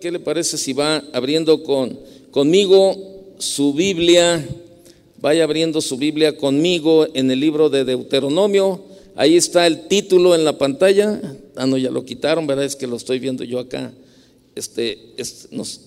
¿Qué 0.00 0.10
le 0.10 0.18
parece 0.18 0.56
si 0.56 0.72
va 0.72 1.04
abriendo 1.12 1.62
con, 1.62 2.00
conmigo 2.30 2.96
su 3.36 3.74
Biblia? 3.74 4.42
Vaya 5.20 5.44
abriendo 5.44 5.82
su 5.82 5.98
Biblia 5.98 6.38
conmigo 6.38 7.06
en 7.12 7.30
el 7.30 7.38
libro 7.38 7.68
de 7.68 7.84
Deuteronomio. 7.84 8.80
Ahí 9.14 9.36
está 9.36 9.66
el 9.66 9.86
título 9.86 10.34
en 10.34 10.46
la 10.46 10.56
pantalla. 10.56 11.20
Ah, 11.54 11.66
no, 11.66 11.76
ya 11.76 11.90
lo 11.90 12.02
quitaron, 12.02 12.46
¿verdad? 12.46 12.64
Es 12.64 12.76
que 12.76 12.86
lo 12.86 12.96
estoy 12.96 13.18
viendo 13.18 13.44
yo 13.44 13.58
acá. 13.58 13.92
Este, 14.54 14.98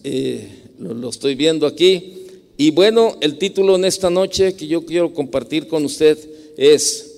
eh, 0.04 0.48
lo 0.78 1.10
estoy 1.10 1.34
viendo 1.34 1.66
aquí. 1.66 2.28
Y 2.56 2.70
bueno, 2.70 3.18
el 3.20 3.40
título 3.40 3.78
en 3.78 3.86
esta 3.86 4.12
noche 4.12 4.54
que 4.54 4.68
yo 4.68 4.86
quiero 4.86 5.12
compartir 5.12 5.68
con 5.68 5.84
usted 5.84 6.20
es 6.56 7.16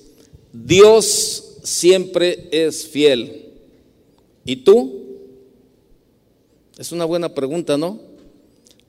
Dios 0.54 1.44
siempre 1.62 2.48
es 2.52 2.88
fiel. 2.88 3.48
¿Y 4.46 4.56
tú? 4.56 4.99
Es 6.80 6.94
una 6.94 7.04
buena 7.04 7.36
pregunta, 7.36 7.78
¿no? 7.78 8.00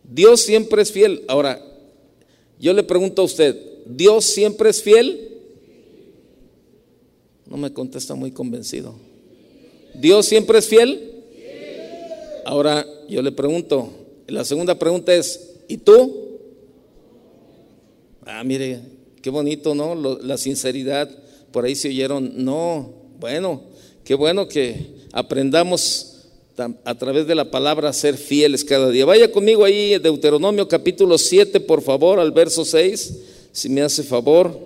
Dios 0.04 0.42
siempre 0.42 0.80
es 0.80 0.92
fiel. 0.92 1.24
Ahora, 1.26 1.60
yo 2.60 2.72
le 2.72 2.84
pregunto 2.84 3.22
a 3.22 3.24
usted, 3.24 3.56
¿Dios 3.84 4.26
siempre 4.26 4.70
es 4.70 4.80
fiel? 4.80 5.28
No 7.46 7.56
me 7.56 7.72
contesta 7.72 8.14
muy 8.14 8.30
convencido. 8.30 8.94
¿Dios 9.92 10.24
siempre 10.26 10.60
es 10.60 10.68
fiel? 10.68 11.24
Ahora, 12.44 12.86
yo 13.08 13.22
le 13.22 13.32
pregunto, 13.32 13.90
la 14.28 14.44
segunda 14.44 14.78
pregunta 14.78 15.12
es, 15.12 15.56
¿y 15.66 15.78
tú? 15.78 16.38
Ah, 18.24 18.44
mire, 18.44 18.82
qué 19.20 19.30
bonito, 19.30 19.74
¿no? 19.74 19.96
la 19.96 20.38
sinceridad, 20.38 21.10
por 21.50 21.64
ahí 21.64 21.74
se 21.74 21.88
oyeron, 21.88 22.44
no, 22.44 22.94
bueno, 23.18 23.62
qué 24.04 24.14
bueno 24.14 24.46
que 24.46 24.94
aprendamos 25.12 26.09
a 26.84 26.94
través 26.96 27.26
de 27.26 27.34
la 27.34 27.50
palabra 27.50 27.92
ser 27.92 28.16
fieles 28.16 28.64
cada 28.64 28.90
día. 28.90 29.06
Vaya 29.06 29.30
conmigo 29.30 29.64
ahí, 29.64 29.98
Deuteronomio 29.98 30.68
capítulo 30.68 31.16
7, 31.16 31.60
por 31.60 31.80
favor, 31.80 32.18
al 32.18 32.32
verso 32.32 32.64
6, 32.64 33.14
si 33.52 33.68
me 33.68 33.82
hace 33.82 34.02
favor. 34.02 34.58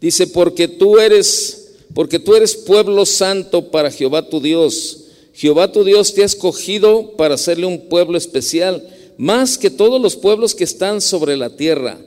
Dice, 0.00 0.26
porque 0.26 0.68
tú 0.68 0.98
eres, 0.98 1.74
porque 1.94 2.18
tú 2.18 2.34
eres 2.36 2.54
pueblo 2.54 3.04
santo 3.06 3.70
para 3.70 3.90
Jehová 3.90 4.28
tu 4.28 4.40
Dios. 4.40 5.04
Jehová 5.32 5.72
tu 5.72 5.82
Dios 5.82 6.14
te 6.14 6.22
ha 6.22 6.26
escogido 6.26 7.12
para 7.16 7.34
hacerle 7.34 7.66
un 7.66 7.88
pueblo 7.88 8.16
especial, 8.16 8.86
más 9.16 9.58
que 9.58 9.70
todos 9.70 10.00
los 10.00 10.14
pueblos 10.14 10.54
que 10.54 10.64
están 10.64 11.00
sobre 11.00 11.36
la 11.36 11.56
tierra. 11.56 11.98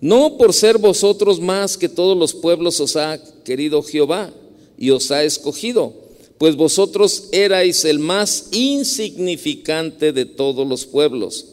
No 0.00 0.36
por 0.36 0.52
ser 0.54 0.78
vosotros 0.78 1.40
más 1.40 1.76
que 1.76 1.88
todos 1.88 2.16
los 2.16 2.34
pueblos 2.34 2.80
os 2.80 2.96
ha 2.96 3.18
querido 3.44 3.82
Jehová 3.82 4.32
y 4.80 4.90
os 4.90 5.10
ha 5.12 5.22
escogido, 5.22 5.92
pues 6.38 6.56
vosotros 6.56 7.28
erais 7.32 7.84
el 7.84 7.98
más 7.98 8.46
insignificante 8.50 10.12
de 10.12 10.24
todos 10.24 10.66
los 10.66 10.86
pueblos, 10.86 11.44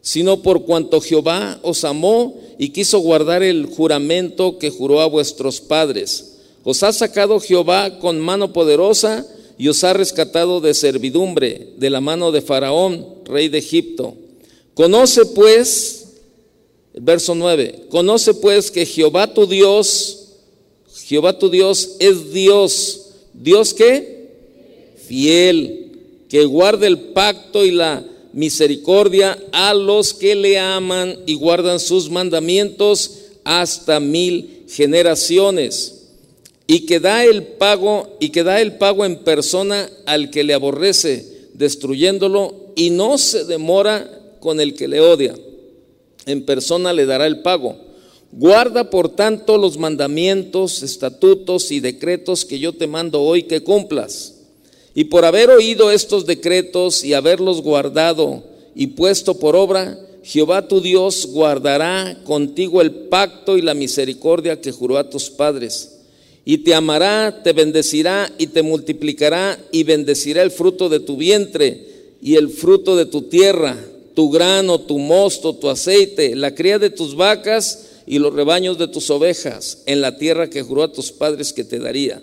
sino 0.00 0.42
por 0.42 0.62
cuanto 0.62 1.00
Jehová 1.00 1.58
os 1.62 1.84
amó 1.84 2.40
y 2.56 2.68
quiso 2.68 3.00
guardar 3.00 3.42
el 3.42 3.66
juramento 3.66 4.58
que 4.58 4.70
juró 4.70 5.00
a 5.00 5.06
vuestros 5.06 5.60
padres. 5.60 6.38
Os 6.62 6.84
ha 6.84 6.92
sacado 6.92 7.40
Jehová 7.40 7.98
con 7.98 8.20
mano 8.20 8.52
poderosa 8.52 9.26
y 9.58 9.66
os 9.66 9.82
ha 9.82 9.92
rescatado 9.92 10.60
de 10.60 10.74
servidumbre, 10.74 11.70
de 11.76 11.90
la 11.90 12.00
mano 12.00 12.30
de 12.30 12.42
Faraón, 12.42 13.04
rey 13.24 13.48
de 13.48 13.58
Egipto. 13.58 14.14
Conoce 14.74 15.26
pues, 15.26 16.06
verso 16.94 17.34
9, 17.34 17.86
conoce 17.90 18.34
pues 18.34 18.70
que 18.70 18.86
Jehová 18.86 19.34
tu 19.34 19.46
Dios, 19.46 20.21
Jehová 21.12 21.38
tu 21.38 21.50
Dios 21.50 21.96
es 21.98 22.32
Dios. 22.32 23.10
¿Dios 23.34 23.74
qué? 23.74 24.30
Fiel, 25.06 25.90
que 26.30 26.46
guarda 26.46 26.86
el 26.86 26.98
pacto 26.98 27.66
y 27.66 27.70
la 27.70 28.02
misericordia 28.32 29.38
a 29.52 29.74
los 29.74 30.14
que 30.14 30.34
le 30.34 30.58
aman 30.58 31.18
y 31.26 31.34
guardan 31.34 31.80
sus 31.80 32.08
mandamientos 32.08 33.18
hasta 33.44 34.00
mil 34.00 34.64
generaciones. 34.70 36.06
Y 36.66 36.86
que 36.86 36.98
da 36.98 37.26
el 37.26 37.42
pago 37.42 38.16
y 38.18 38.30
que 38.30 38.42
da 38.42 38.62
el 38.62 38.78
pago 38.78 39.04
en 39.04 39.16
persona 39.16 39.90
al 40.06 40.30
que 40.30 40.44
le 40.44 40.54
aborrece, 40.54 41.26
destruyéndolo 41.52 42.72
y 42.74 42.88
no 42.88 43.18
se 43.18 43.44
demora 43.44 44.10
con 44.40 44.62
el 44.62 44.72
que 44.72 44.88
le 44.88 45.02
odia. 45.02 45.34
En 46.24 46.46
persona 46.46 46.94
le 46.94 47.04
dará 47.04 47.26
el 47.26 47.42
pago 47.42 47.91
Guarda 48.32 48.88
por 48.88 49.10
tanto 49.10 49.58
los 49.58 49.76
mandamientos, 49.76 50.82
estatutos 50.82 51.70
y 51.70 51.80
decretos 51.80 52.46
que 52.46 52.58
yo 52.58 52.72
te 52.72 52.86
mando 52.86 53.20
hoy 53.20 53.42
que 53.42 53.62
cumplas. 53.62 54.36
Y 54.94 55.04
por 55.04 55.26
haber 55.26 55.50
oído 55.50 55.90
estos 55.90 56.24
decretos 56.24 57.04
y 57.04 57.12
haberlos 57.12 57.60
guardado 57.60 58.42
y 58.74 58.88
puesto 58.88 59.38
por 59.38 59.54
obra, 59.54 59.98
Jehová 60.22 60.66
tu 60.66 60.80
Dios 60.80 61.28
guardará 61.30 62.20
contigo 62.24 62.80
el 62.80 62.90
pacto 62.90 63.58
y 63.58 63.62
la 63.62 63.74
misericordia 63.74 64.62
que 64.62 64.72
juró 64.72 64.96
a 64.96 65.10
tus 65.10 65.28
padres. 65.28 65.98
Y 66.46 66.58
te 66.58 66.74
amará, 66.74 67.42
te 67.42 67.52
bendecirá 67.52 68.32
y 68.38 68.46
te 68.46 68.62
multiplicará 68.62 69.58
y 69.70 69.82
bendecirá 69.82 70.42
el 70.42 70.50
fruto 70.50 70.88
de 70.88 71.00
tu 71.00 71.18
vientre 71.18 71.86
y 72.22 72.36
el 72.36 72.48
fruto 72.48 72.96
de 72.96 73.04
tu 73.04 73.22
tierra, 73.22 73.76
tu 74.14 74.30
grano, 74.30 74.80
tu 74.80 74.98
mosto, 74.98 75.54
tu 75.54 75.68
aceite, 75.68 76.34
la 76.34 76.54
cría 76.54 76.78
de 76.78 76.88
tus 76.88 77.14
vacas 77.14 77.90
y 78.12 78.18
los 78.18 78.34
rebaños 78.34 78.76
de 78.76 78.88
tus 78.88 79.08
ovejas 79.08 79.84
en 79.86 80.02
la 80.02 80.18
tierra 80.18 80.50
que 80.50 80.60
juró 80.60 80.82
a 80.82 80.92
tus 80.92 81.10
padres 81.10 81.50
que 81.54 81.64
te 81.64 81.78
daría. 81.78 82.20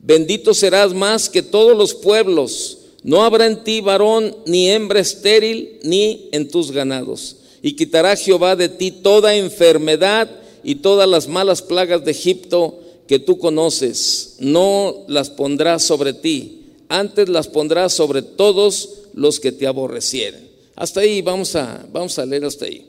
Bendito 0.00 0.54
serás 0.54 0.94
más 0.94 1.28
que 1.28 1.42
todos 1.42 1.76
los 1.76 1.92
pueblos. 1.92 2.78
No 3.02 3.22
habrá 3.22 3.44
en 3.44 3.62
ti 3.62 3.82
varón 3.82 4.34
ni 4.46 4.70
hembra 4.70 5.00
estéril 5.00 5.80
ni 5.82 6.30
en 6.32 6.48
tus 6.48 6.70
ganados. 6.70 7.36
Y 7.60 7.76
quitará 7.76 8.16
Jehová 8.16 8.56
de 8.56 8.70
ti 8.70 8.90
toda 8.90 9.36
enfermedad 9.36 10.30
y 10.64 10.76
todas 10.76 11.06
las 11.06 11.28
malas 11.28 11.60
plagas 11.60 12.06
de 12.06 12.12
Egipto 12.12 12.78
que 13.06 13.18
tú 13.18 13.36
conoces. 13.36 14.36
No 14.38 15.04
las 15.08 15.28
pondrás 15.28 15.82
sobre 15.82 16.14
ti, 16.14 16.68
antes 16.88 17.28
las 17.28 17.48
pondrás 17.48 17.92
sobre 17.92 18.22
todos 18.22 19.00
los 19.12 19.40
que 19.40 19.52
te 19.52 19.66
aborrecieren. 19.66 20.48
Hasta 20.74 21.00
ahí, 21.00 21.20
vamos 21.20 21.54
a, 21.54 21.86
vamos 21.92 22.18
a 22.18 22.24
leer 22.24 22.46
hasta 22.46 22.64
ahí. 22.64 22.87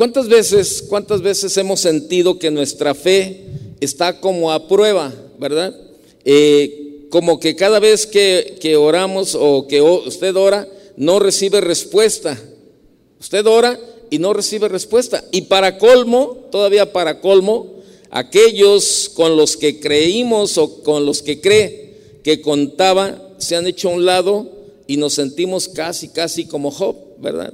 ¿Cuántas 0.00 0.28
veces, 0.28 0.82
cuántas 0.88 1.20
veces 1.20 1.54
hemos 1.58 1.80
sentido 1.80 2.38
que 2.38 2.50
nuestra 2.50 2.94
fe 2.94 3.44
está 3.80 4.18
como 4.18 4.50
a 4.50 4.66
prueba, 4.66 5.12
verdad? 5.38 5.76
Eh, 6.24 7.04
como 7.10 7.38
que 7.38 7.54
cada 7.54 7.78
vez 7.80 8.06
que, 8.06 8.56
que 8.62 8.76
oramos 8.76 9.36
o 9.38 9.66
que 9.68 9.82
usted 9.82 10.34
ora, 10.36 10.66
no 10.96 11.18
recibe 11.18 11.60
respuesta. 11.60 12.40
Usted 13.20 13.46
ora 13.46 13.78
y 14.08 14.18
no 14.18 14.32
recibe 14.32 14.68
respuesta. 14.68 15.22
Y 15.32 15.42
para 15.42 15.76
colmo, 15.76 16.48
todavía 16.50 16.94
para 16.94 17.20
colmo, 17.20 17.66
aquellos 18.08 19.10
con 19.12 19.36
los 19.36 19.58
que 19.58 19.80
creímos 19.80 20.56
o 20.56 20.82
con 20.82 21.04
los 21.04 21.20
que 21.20 21.42
cree 21.42 22.20
que 22.24 22.40
contaba 22.40 23.34
se 23.36 23.54
han 23.54 23.66
hecho 23.66 23.90
a 23.90 23.96
un 23.96 24.06
lado 24.06 24.50
y 24.86 24.96
nos 24.96 25.12
sentimos 25.12 25.68
casi, 25.68 26.08
casi 26.08 26.46
como 26.46 26.70
Job, 26.70 26.96
¿verdad? 27.18 27.52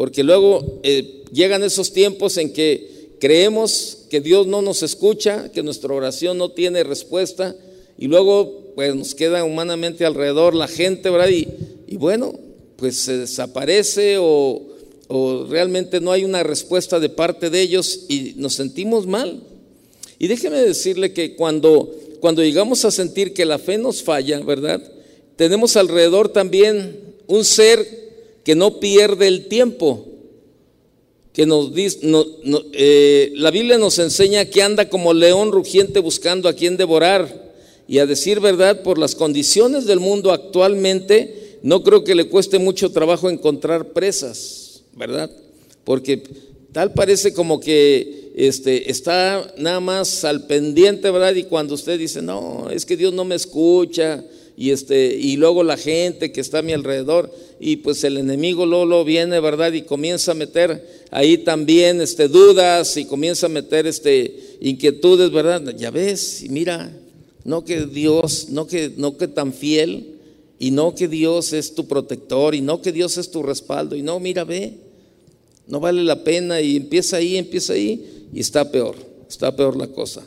Porque 0.00 0.24
luego 0.24 0.80
eh, 0.82 1.24
llegan 1.30 1.62
esos 1.62 1.92
tiempos 1.92 2.38
en 2.38 2.54
que 2.54 3.16
creemos 3.20 3.98
que 4.08 4.22
Dios 4.22 4.46
no 4.46 4.62
nos 4.62 4.82
escucha, 4.82 5.52
que 5.52 5.62
nuestra 5.62 5.92
oración 5.92 6.38
no 6.38 6.52
tiene 6.52 6.84
respuesta 6.84 7.54
y 7.98 8.06
luego 8.06 8.72
pues 8.74 8.94
nos 8.94 9.14
queda 9.14 9.44
humanamente 9.44 10.06
alrededor 10.06 10.54
la 10.54 10.68
gente, 10.68 11.10
¿verdad? 11.10 11.28
Y, 11.28 11.96
bueno, 11.98 12.32
pues 12.76 12.96
se 12.96 13.18
desaparece 13.18 14.16
o, 14.16 14.68
o 15.08 15.44
realmente 15.44 16.00
no 16.00 16.12
hay 16.12 16.24
una 16.24 16.42
respuesta 16.44 16.98
de 16.98 17.10
parte 17.10 17.50
de 17.50 17.60
ellos 17.60 18.06
y 18.08 18.32
nos 18.36 18.54
sentimos 18.54 19.06
mal. 19.06 19.42
Y 20.18 20.28
déjeme 20.28 20.62
decirle 20.62 21.12
que 21.12 21.36
cuando, 21.36 21.94
cuando 22.20 22.42
llegamos 22.42 22.86
a 22.86 22.90
sentir 22.90 23.34
que 23.34 23.44
la 23.44 23.58
fe 23.58 23.76
nos 23.76 24.02
falla, 24.02 24.40
¿verdad? 24.40 24.82
Tenemos 25.36 25.76
alrededor 25.76 26.30
también 26.30 26.98
un 27.26 27.44
ser 27.44 28.09
que 28.44 28.54
no 28.54 28.80
pierde 28.80 29.26
el 29.26 29.46
tiempo, 29.46 30.06
que 31.32 31.46
nos 31.46 31.74
dice, 31.74 32.00
eh, 32.72 33.32
la 33.36 33.50
Biblia 33.50 33.78
nos 33.78 33.98
enseña 33.98 34.44
que 34.46 34.62
anda 34.62 34.88
como 34.88 35.14
león 35.14 35.52
rugiente 35.52 36.00
buscando 36.00 36.48
a 36.48 36.54
quien 36.54 36.76
devorar. 36.76 37.50
Y 37.86 37.98
a 37.98 38.06
decir 38.06 38.38
verdad, 38.40 38.82
por 38.82 38.98
las 38.98 39.16
condiciones 39.16 39.84
del 39.84 39.98
mundo 39.98 40.30
actualmente, 40.30 41.58
no 41.62 41.82
creo 41.82 42.04
que 42.04 42.14
le 42.14 42.28
cueste 42.28 42.58
mucho 42.58 42.92
trabajo 42.92 43.28
encontrar 43.28 43.92
presas, 43.92 44.82
¿verdad? 44.94 45.30
Porque 45.84 46.22
tal 46.72 46.92
parece 46.92 47.32
como 47.32 47.58
que 47.58 48.30
este, 48.36 48.90
está 48.90 49.52
nada 49.58 49.80
más 49.80 50.24
al 50.24 50.46
pendiente, 50.46 51.10
¿verdad? 51.10 51.34
Y 51.34 51.44
cuando 51.44 51.74
usted 51.74 51.98
dice, 51.98 52.22
no, 52.22 52.70
es 52.70 52.86
que 52.86 52.96
Dios 52.96 53.12
no 53.12 53.24
me 53.24 53.34
escucha, 53.34 54.24
y, 54.60 54.72
este, 54.72 55.16
y 55.16 55.36
luego 55.36 55.64
la 55.64 55.78
gente 55.78 56.32
que 56.32 56.42
está 56.42 56.58
a 56.58 56.62
mi 56.62 56.74
alrededor, 56.74 57.34
y 57.58 57.76
pues 57.76 58.04
el 58.04 58.18
enemigo 58.18 58.66
luego, 58.66 59.06
viene, 59.06 59.40
¿verdad? 59.40 59.72
Y 59.72 59.80
comienza 59.80 60.32
a 60.32 60.34
meter 60.34 60.86
ahí 61.10 61.38
también 61.38 62.02
este, 62.02 62.28
dudas 62.28 62.94
y 62.98 63.06
comienza 63.06 63.46
a 63.46 63.48
meter 63.48 63.86
este, 63.86 64.58
inquietudes, 64.60 65.30
¿verdad? 65.30 65.74
Ya 65.78 65.90
ves, 65.90 66.42
y 66.42 66.50
mira, 66.50 66.94
no 67.42 67.64
que 67.64 67.86
Dios, 67.86 68.50
no 68.50 68.66
que, 68.66 68.92
no 68.98 69.16
que 69.16 69.28
tan 69.28 69.54
fiel, 69.54 70.16
y 70.58 70.72
no 70.72 70.94
que 70.94 71.08
Dios 71.08 71.54
es 71.54 71.74
tu 71.74 71.88
protector, 71.88 72.54
y 72.54 72.60
no 72.60 72.82
que 72.82 72.92
Dios 72.92 73.16
es 73.16 73.30
tu 73.30 73.42
respaldo, 73.42 73.96
y 73.96 74.02
no, 74.02 74.20
mira, 74.20 74.44
ve, 74.44 74.74
no 75.68 75.80
vale 75.80 76.04
la 76.04 76.22
pena, 76.22 76.60
y 76.60 76.76
empieza 76.76 77.16
ahí, 77.16 77.38
empieza 77.38 77.72
ahí, 77.72 78.26
y 78.30 78.40
está 78.40 78.70
peor, 78.70 78.96
está 79.26 79.56
peor 79.56 79.74
la 79.78 79.86
cosa. 79.86 80.22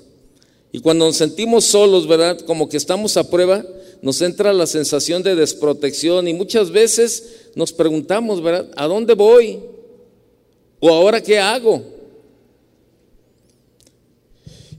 Y 0.71 0.79
cuando 0.79 1.05
nos 1.05 1.17
sentimos 1.17 1.65
solos, 1.65 2.07
¿verdad? 2.07 2.39
Como 2.39 2.67
que 2.67 2.77
estamos 2.77 3.15
a 3.15 3.29
prueba, 3.29 3.63
nos 4.03 4.21
entra 4.21 4.51
la 4.51 4.67
sensación 4.67 5.23
de 5.23 5.33
desprotección 5.33 6.27
y 6.27 6.33
muchas 6.33 6.71
veces 6.71 7.51
nos 7.55 7.71
preguntamos, 7.71 8.43
¿verdad? 8.43 8.69
¿A 8.75 8.85
dónde 8.85 9.13
voy? 9.13 9.61
¿O 10.81 10.89
ahora 10.89 11.23
qué 11.23 11.39
hago? 11.39 11.81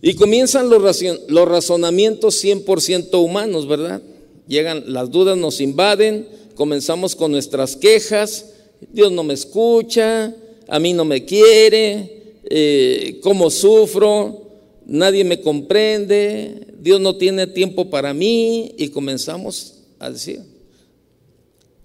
Y 0.02 0.12
comienzan 0.12 0.68
los, 0.68 1.48
razonamientos 1.48 2.44
100% 2.44 3.14
humanos, 3.14 3.66
¿verdad? 3.66 4.02
Llegan, 4.46 4.92
las 4.92 5.10
dudas 5.10 5.38
nos 5.38 5.62
invaden, 5.62 6.28
comenzamos 6.54 7.16
con 7.16 7.32
nuestras 7.32 7.76
quejas, 7.76 8.50
Dios 8.92 9.10
no 9.10 9.24
me 9.24 9.32
escucha, 9.32 10.36
a 10.68 10.78
mí 10.78 10.92
no 10.92 11.06
me 11.06 11.24
quiere, 11.24 12.34
eh, 12.44 13.20
cómo 13.22 13.48
sufro, 13.48 14.43
nadie 14.86 15.24
me 15.24 15.40
comprende, 15.40 16.66
Dios 16.80 17.00
no 17.00 17.16
tiene 17.16 17.46
tiempo 17.46 17.90
para 17.90 18.12
mí 18.12 18.74
y 18.76 18.88
comenzamos 18.88 19.74
a 19.98 20.10
decir, 20.10 20.40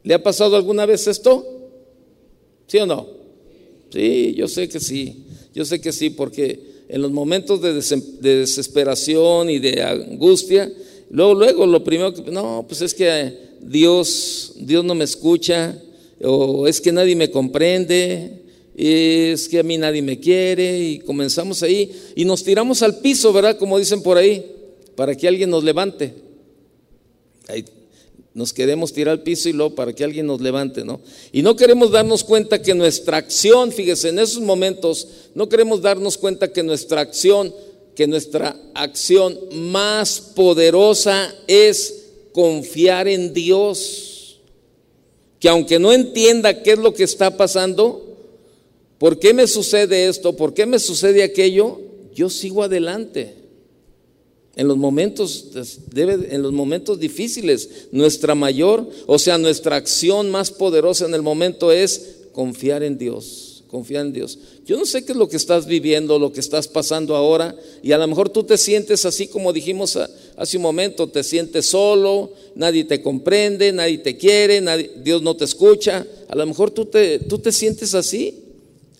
¿le 0.03 0.13
ha 0.13 0.23
pasado 0.23 0.55
alguna 0.55 0.85
vez 0.85 1.07
esto? 1.07 1.45
¿Sí 2.67 2.77
o 2.77 2.85
no? 2.85 3.07
Sí, 3.91 4.33
yo 4.35 4.47
sé 4.47 4.69
que 4.69 4.79
sí, 4.79 5.23
yo 5.53 5.65
sé 5.65 5.81
que 5.81 5.91
sí, 5.91 6.09
porque 6.09 6.59
en 6.89 7.01
los 7.01 7.11
momentos 7.11 7.61
de, 7.61 7.73
desesperación 7.73 9.49
y 9.49 9.59
de 9.59 9.81
angustia, 9.81 10.71
luego, 11.09 11.33
luego 11.33 11.65
lo 11.65 11.83
primero 11.83 12.13
que, 12.13 12.29
no, 12.31 12.65
pues 12.67 12.81
es 12.81 12.93
que 12.93 13.33
Dios, 13.61 14.53
Dios 14.57 14.83
no 14.83 14.95
me 14.95 15.05
escucha, 15.05 15.77
o 16.21 16.67
es 16.67 16.81
que 16.81 16.91
nadie 16.91 17.15
me 17.15 17.31
comprende, 17.31 18.43
es 18.81 19.49
que 19.49 19.59
a 19.59 19.63
mí 19.63 19.77
nadie 19.77 20.01
me 20.01 20.21
quiere 20.21 20.79
y 20.79 20.99
comenzamos 20.99 21.61
ahí 21.63 21.91
y 22.15 22.23
nos 22.23 22.45
tiramos 22.45 22.81
al 22.81 22.99
piso, 22.99 23.33
¿verdad? 23.33 23.57
Como 23.57 23.77
dicen 23.77 24.01
por 24.01 24.17
ahí, 24.17 24.55
para 24.95 25.15
que 25.15 25.27
alguien 25.27 25.49
nos 25.49 25.65
levante. 25.65 26.13
Nos 28.33 28.53
queremos 28.53 28.93
tirar 28.93 29.11
al 29.11 29.23
piso 29.23 29.49
y 29.49 29.53
luego 29.53 29.75
para 29.75 29.91
que 29.91 30.05
alguien 30.05 30.27
nos 30.27 30.39
levante, 30.39 30.85
¿no? 30.85 31.01
Y 31.33 31.41
no 31.41 31.57
queremos 31.57 31.91
darnos 31.91 32.23
cuenta 32.23 32.61
que 32.61 32.73
nuestra 32.73 33.17
acción, 33.17 33.73
fíjese, 33.73 34.09
en 34.09 34.19
esos 34.19 34.41
momentos, 34.41 35.07
no 35.35 35.49
queremos 35.49 35.81
darnos 35.81 36.17
cuenta 36.17 36.53
que 36.53 36.63
nuestra 36.63 37.01
acción, 37.01 37.53
que 37.95 38.07
nuestra 38.07 38.55
acción 38.75 39.37
más 39.51 40.21
poderosa 40.21 41.35
es 41.47 42.05
confiar 42.31 43.09
en 43.09 43.33
Dios. 43.33 44.39
Que 45.37 45.49
aunque 45.49 45.79
no 45.79 45.91
entienda 45.91 46.63
qué 46.63 46.71
es 46.71 46.79
lo 46.79 46.93
que 46.93 47.03
está 47.03 47.35
pasando, 47.35 48.08
¿Por 48.99 49.17
qué 49.17 49.33
me 49.33 49.47
sucede 49.47 50.07
esto? 50.07 50.35
¿Por 50.35 50.53
qué 50.53 50.65
me 50.65 50.77
sucede 50.77 51.23
aquello? 51.23 51.79
Yo 52.13 52.29
sigo 52.29 52.63
adelante. 52.63 53.33
En 54.55 54.67
los 54.67 54.77
momentos 54.77 55.45
en 55.95 56.41
los 56.41 56.51
momentos 56.51 56.99
difíciles, 56.99 57.87
nuestra 57.93 58.35
mayor, 58.35 58.85
o 59.07 59.17
sea, 59.17 59.37
nuestra 59.37 59.77
acción 59.77 60.29
más 60.29 60.51
poderosa 60.51 61.05
en 61.05 61.13
el 61.13 61.21
momento 61.21 61.71
es 61.71 62.17
confiar 62.33 62.83
en 62.83 62.97
Dios, 62.97 63.63
confiar 63.69 64.05
en 64.05 64.11
Dios. 64.11 64.37
Yo 64.65 64.77
no 64.77 64.85
sé 64.85 65.05
qué 65.05 65.13
es 65.13 65.17
lo 65.17 65.29
que 65.29 65.37
estás 65.37 65.65
viviendo, 65.65 66.19
lo 66.19 66.33
que 66.33 66.41
estás 66.41 66.67
pasando 66.67 67.15
ahora, 67.15 67.55
y 67.81 67.93
a 67.93 67.97
lo 67.97 68.05
mejor 68.05 68.27
tú 68.27 68.43
te 68.43 68.57
sientes 68.57 69.05
así 69.05 69.27
como 69.27 69.53
dijimos 69.53 69.97
hace 70.35 70.57
un 70.57 70.63
momento, 70.63 71.07
te 71.07 71.23
sientes 71.23 71.67
solo, 71.67 72.33
nadie 72.55 72.83
te 72.83 73.01
comprende, 73.01 73.71
nadie 73.71 73.99
te 73.99 74.17
quiere, 74.17 74.61
Dios 75.01 75.21
no 75.21 75.37
te 75.37 75.45
escucha. 75.45 76.05
A 76.27 76.35
lo 76.35 76.45
mejor 76.45 76.71
tú 76.71 76.85
te, 76.85 77.19
tú 77.19 77.39
te 77.39 77.53
sientes 77.53 77.93
así. 77.93 78.48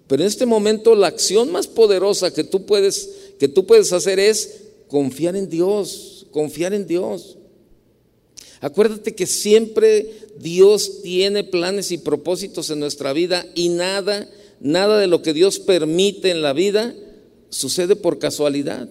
Pero 0.09 0.23
en 0.23 0.27
este 0.27 0.47
momento 0.47 0.95
la 0.95 1.05
acción 1.05 1.51
más 1.51 1.67
poderosa 1.67 2.33
que 2.33 2.43
tú 2.43 2.65
puedes, 2.65 3.09
que 3.37 3.47
tú 3.47 3.67
puedes 3.67 3.93
hacer 3.93 4.19
es 4.19 4.61
confiar 4.87 5.35
en 5.35 5.47
Dios, 5.47 6.25
confiar 6.31 6.73
en 6.73 6.87
Dios. 6.87 7.37
Acuérdate 8.59 9.13
que 9.13 9.27
siempre 9.27 10.11
Dios 10.39 11.03
tiene 11.03 11.43
planes 11.43 11.91
y 11.91 11.99
propósitos 11.99 12.71
en 12.71 12.79
nuestra 12.79 13.13
vida 13.13 13.45
y 13.53 13.69
nada, 13.69 14.27
nada 14.59 14.99
de 14.99 15.05
lo 15.05 15.21
que 15.21 15.31
Dios 15.31 15.59
permite 15.59 16.31
en 16.31 16.41
la 16.41 16.53
vida 16.53 16.95
sucede 17.51 17.95
por 17.95 18.17
casualidad. 18.17 18.89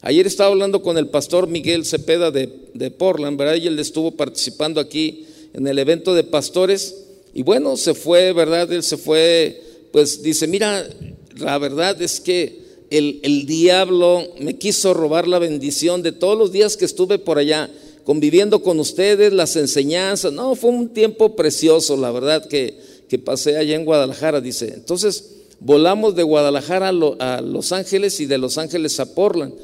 Ayer 0.00 0.26
estaba 0.26 0.48
hablando 0.48 0.80
con 0.80 0.96
el 0.96 1.10
pastor 1.10 1.48
Miguel 1.48 1.84
Cepeda 1.84 2.30
de, 2.30 2.50
de 2.72 2.90
Portland, 2.90 3.36
¿verdad? 3.36 3.56
Y 3.56 3.66
él 3.66 3.78
estuvo 3.78 4.12
participando 4.12 4.80
aquí 4.80 5.26
en 5.52 5.66
el 5.66 5.78
evento 5.78 6.14
de 6.14 6.24
pastores. 6.24 6.94
Y 7.34 7.42
bueno, 7.42 7.76
se 7.76 7.92
fue, 7.92 8.32
¿verdad? 8.32 8.72
Él 8.72 8.82
se 8.82 8.96
fue 8.96 9.65
pues 9.92 10.22
dice, 10.22 10.46
mira, 10.46 10.86
la 11.36 11.58
verdad 11.58 12.00
es 12.00 12.20
que 12.20 12.66
el, 12.90 13.20
el, 13.22 13.46
diablo 13.46 14.22
me 14.40 14.56
quiso 14.56 14.94
robar 14.94 15.26
la 15.26 15.38
bendición 15.38 16.02
de 16.02 16.12
todos 16.12 16.38
los 16.38 16.52
días 16.52 16.76
que 16.76 16.84
estuve 16.84 17.18
por 17.18 17.38
allá 17.38 17.68
conviviendo 18.06 18.62
con 18.62 18.78
ustedes, 18.78 19.32
las 19.32 19.56
enseñanzas. 19.56 20.32
No, 20.32 20.54
fue 20.54 20.70
un 20.70 20.90
tiempo 20.90 21.34
precioso, 21.34 21.96
la 21.96 22.12
verdad, 22.12 22.46
que, 22.46 22.78
que 23.08 23.18
pasé 23.18 23.56
allá 23.56 23.74
en 23.74 23.84
Guadalajara, 23.84 24.40
dice. 24.40 24.72
Entonces, 24.74 25.32
volamos 25.58 26.14
de 26.14 26.22
Guadalajara 26.22 26.90
a, 26.90 27.40
Los 27.40 27.72
Ángeles 27.72 28.20
y 28.20 28.26
de 28.26 28.38
Los 28.38 28.58
Ángeles 28.58 29.00
a 29.00 29.12
Portland. 29.12 29.54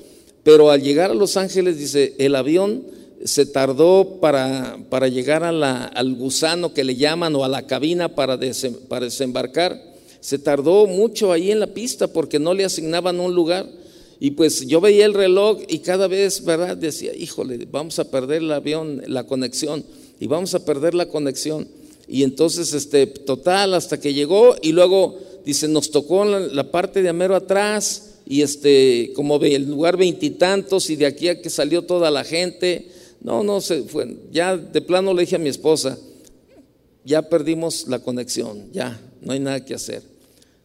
Pero 0.42 0.72
al 0.72 0.82
llegar 0.82 1.12
a 1.12 1.14
Los 1.14 1.36
Ángeles, 1.36 1.78
dice, 1.78 2.16
el 2.18 2.34
avión 2.34 2.84
se 3.24 3.46
tardó 3.46 4.18
para, 4.20 4.76
para 4.90 5.06
llegar 5.06 5.44
a 5.44 5.84
al 5.84 6.14
gusano 6.16 6.74
que 6.74 6.82
le 6.82 6.96
llaman 6.96 7.36
o 7.36 7.44
a 7.44 7.48
la 7.48 7.68
cabina 7.68 8.16
para, 8.16 8.40
para 8.88 9.04
desembarcar 9.04 9.91
se 10.22 10.38
tardó 10.38 10.86
mucho 10.86 11.32
ahí 11.32 11.50
en 11.50 11.58
la 11.58 11.66
pista 11.66 12.06
porque 12.06 12.38
no 12.38 12.54
le 12.54 12.64
asignaban 12.64 13.18
un 13.18 13.34
lugar. 13.34 13.68
Y 14.20 14.30
pues 14.30 14.64
yo 14.68 14.80
veía 14.80 15.04
el 15.04 15.14
reloj 15.14 15.58
y 15.66 15.80
cada 15.80 16.06
vez, 16.06 16.44
¿verdad? 16.44 16.76
Decía, 16.76 17.12
híjole, 17.12 17.66
vamos 17.68 17.98
a 17.98 18.08
perder 18.08 18.40
el 18.40 18.52
avión, 18.52 19.02
la 19.08 19.26
conexión, 19.26 19.84
y 20.20 20.28
vamos 20.28 20.54
a 20.54 20.64
perder 20.64 20.94
la 20.94 21.06
conexión. 21.06 21.66
Y 22.06 22.22
entonces, 22.22 22.72
este, 22.72 23.08
total, 23.08 23.74
hasta 23.74 23.98
que 23.98 24.14
llegó, 24.14 24.54
y 24.62 24.70
luego, 24.70 25.18
dice, 25.44 25.66
nos 25.66 25.90
tocó 25.90 26.24
la, 26.24 26.70
parte 26.70 27.02
de 27.02 27.08
Amero 27.08 27.34
atrás, 27.34 28.10
y 28.24 28.42
este, 28.42 29.12
como 29.16 29.40
ve, 29.40 29.56
el 29.56 29.68
lugar 29.68 29.96
veintitantos, 29.96 30.88
y, 30.88 30.94
de 30.94 31.06
aquí 31.06 31.26
a 31.26 31.42
que 31.42 31.50
salió 31.50 31.82
toda 31.82 32.12
la 32.12 32.22
gente. 32.22 32.86
No, 33.22 33.42
no, 33.42 33.60
se 33.60 33.82
fue, 33.82 34.18
ya 34.30 34.56
de 34.56 34.82
plano 34.82 35.14
le 35.14 35.22
dije 35.22 35.34
a 35.34 35.40
mi 35.40 35.48
esposa, 35.48 35.98
ya 37.04 37.22
perdimos 37.22 37.88
la 37.88 37.98
conexión, 37.98 38.70
ya, 38.72 39.00
no 39.20 39.32
hay 39.32 39.40
nada 39.40 39.64
que 39.64 39.74
hacer. 39.74 40.11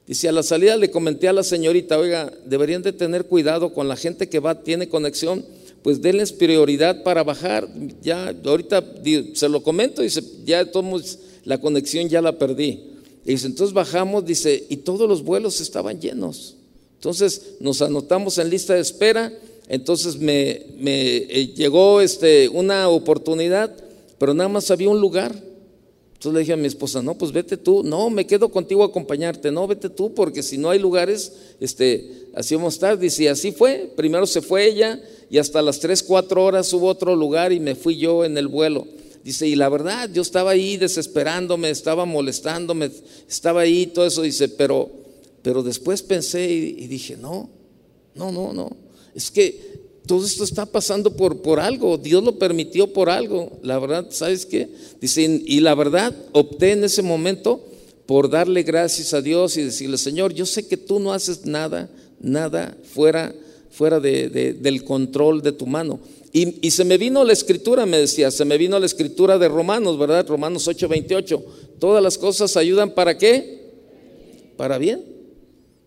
Dice, 0.08 0.30
a 0.30 0.32
la 0.32 0.42
salida 0.42 0.78
le 0.78 0.90
comenté 0.90 1.28
a 1.28 1.34
la 1.34 1.44
señorita, 1.44 2.00
oiga, 2.00 2.32
deberían 2.46 2.82
de 2.82 2.94
tener 2.94 3.26
cuidado 3.26 3.74
con 3.74 3.90
la 3.90 3.98
gente 3.98 4.30
que 4.30 4.40
va, 4.40 4.64
tiene 4.64 4.88
conexión, 4.88 5.44
pues 5.84 6.02
denles 6.02 6.32
prioridad 6.32 7.04
para 7.04 7.26
bajar. 7.26 7.68
Ya, 8.02 8.34
ahorita 8.46 8.84
se 9.34 9.50
lo 9.50 9.62
comento, 9.62 10.02
dice, 10.02 10.24
ya 10.46 10.72
todos, 10.72 11.20
la 11.44 11.60
conexión 11.60 12.08
ya 12.08 12.22
la 12.22 12.38
perdí. 12.38 12.94
Y 13.26 13.32
dice, 13.32 13.48
entonces 13.48 13.74
bajamos, 13.74 14.26
dice, 14.26 14.66
y 14.70 14.78
todos 14.78 15.10
los 15.10 15.24
vuelos 15.24 15.60
estaban 15.60 16.00
llenos. 16.00 16.56
Entonces 16.96 17.56
nos 17.60 17.82
anotamos 17.82 18.38
en 18.38 18.50
lista 18.50 18.76
de 18.76 18.80
espera, 18.80 19.34
entonces 19.68 20.16
me, 20.18 20.68
me 20.78 21.18
eh, 21.18 21.54
llegó 21.54 22.00
este, 22.00 22.48
una 22.48 22.88
oportunidad, 22.88 23.76
pero 24.18 24.34
nada 24.34 24.48
más 24.48 24.72
había 24.72 24.90
un 24.90 25.02
lugar. 25.02 25.47
Entonces 26.18 26.34
le 26.34 26.40
dije 26.40 26.54
a 26.54 26.58
mi 26.58 26.66
esposa, 26.66 27.04
no, 27.04 27.16
pues 27.16 27.32
vete 27.32 27.58
tú, 27.58 27.84
no, 27.84 28.10
me 28.10 28.26
quedo 28.26 28.50
contigo 28.50 28.82
a 28.82 28.88
acompañarte, 28.88 29.52
no, 29.52 29.68
vete 29.68 29.88
tú, 29.88 30.16
porque 30.16 30.42
si 30.42 30.58
no 30.58 30.72
hay 30.72 30.80
lugares, 30.80 31.32
este, 31.60 32.30
así 32.34 32.56
vamos 32.56 32.74
a 32.74 32.78
estar. 32.78 32.98
Dice, 32.98 33.26
y 33.26 33.28
así 33.28 33.52
fue, 33.52 33.94
primero 33.96 34.26
se 34.26 34.42
fue 34.42 34.66
ella 34.66 35.00
y 35.30 35.38
hasta 35.38 35.62
las 35.62 35.80
3, 35.80 36.02
4 36.02 36.44
horas 36.44 36.74
hubo 36.74 36.88
otro 36.88 37.16
lugar 37.16 37.54
y 37.54 37.60
me 37.60 37.76
fui 37.76 37.98
yo 37.98 38.26
en 38.26 38.36
el 38.36 38.48
vuelo. 38.48 38.88
Dice, 39.24 39.48
y 39.48 39.56
la 39.56 39.70
verdad, 39.70 40.10
yo 40.12 40.24
estaba 40.24 40.50
ahí 40.52 40.78
desesperándome, 40.78 41.70
estaba 41.70 42.06
molestándome, 42.06 42.90
estaba 43.30 43.62
ahí, 43.62 43.86
todo 43.86 44.08
eso, 44.08 44.24
dice, 44.24 44.50
pero, 44.50 44.90
pero 45.44 45.62
después 45.62 46.02
pensé 46.02 46.52
y, 46.52 46.84
y 46.84 46.88
dije, 46.88 47.16
no, 47.16 47.48
no, 48.16 48.32
no, 48.32 48.54
no, 48.54 48.76
es 49.14 49.30
que 49.30 49.77
todo 50.08 50.26
esto 50.26 50.44
está 50.44 50.66
pasando 50.66 51.12
por, 51.16 51.42
por 51.42 51.60
algo, 51.60 51.98
Dios 51.98 52.24
lo 52.24 52.40
permitió 52.40 52.92
por 52.94 53.10
algo. 53.10 53.60
La 53.62 53.78
verdad, 53.78 54.08
¿sabes 54.10 54.46
qué? 54.46 54.70
Dicen, 55.02 55.44
y 55.46 55.60
la 55.60 55.76
verdad, 55.76 56.16
opté 56.32 56.72
en 56.72 56.84
ese 56.84 57.02
momento 57.02 57.62
por 58.06 58.30
darle 58.30 58.64
gracias 58.64 59.14
a 59.14 59.22
Dios 59.22 59.58
y 59.58 59.64
decirle, 59.64 59.98
Señor, 59.98 60.34
yo 60.34 60.46
sé 60.46 60.66
que 60.68 60.78
tú 60.78 61.00
no 61.00 61.14
haces 61.14 61.46
nada, 61.46 61.90
nada 62.22 62.76
fuera, 62.84 63.36
fuera 63.70 64.00
de, 64.00 64.30
del 64.30 64.84
control 64.86 65.42
de 65.42 65.52
tu 65.52 65.68
mano. 65.68 66.00
Y, 66.32 66.66
y, 66.66 66.72
se 66.72 66.86
me 66.86 66.98
vino 66.98 67.24
la 67.24 67.34
escritura, 67.34 67.86
me 67.86 67.98
decía, 67.98 68.32
se 68.32 68.46
me 68.46 68.58
vino 68.58 68.80
la 68.80 68.86
escritura 68.86 69.38
de 69.38 69.48
Romanos, 69.48 69.98
¿verdad? 69.98 70.28
Romanos 70.28 70.68
8:28. 70.68 71.44
Todas 71.80 72.04
las 72.04 72.18
cosas 72.18 72.56
ayudan 72.58 72.92
para 72.92 73.18
qué? 73.18 73.72
Para 74.56 74.78
bien. 74.78 75.04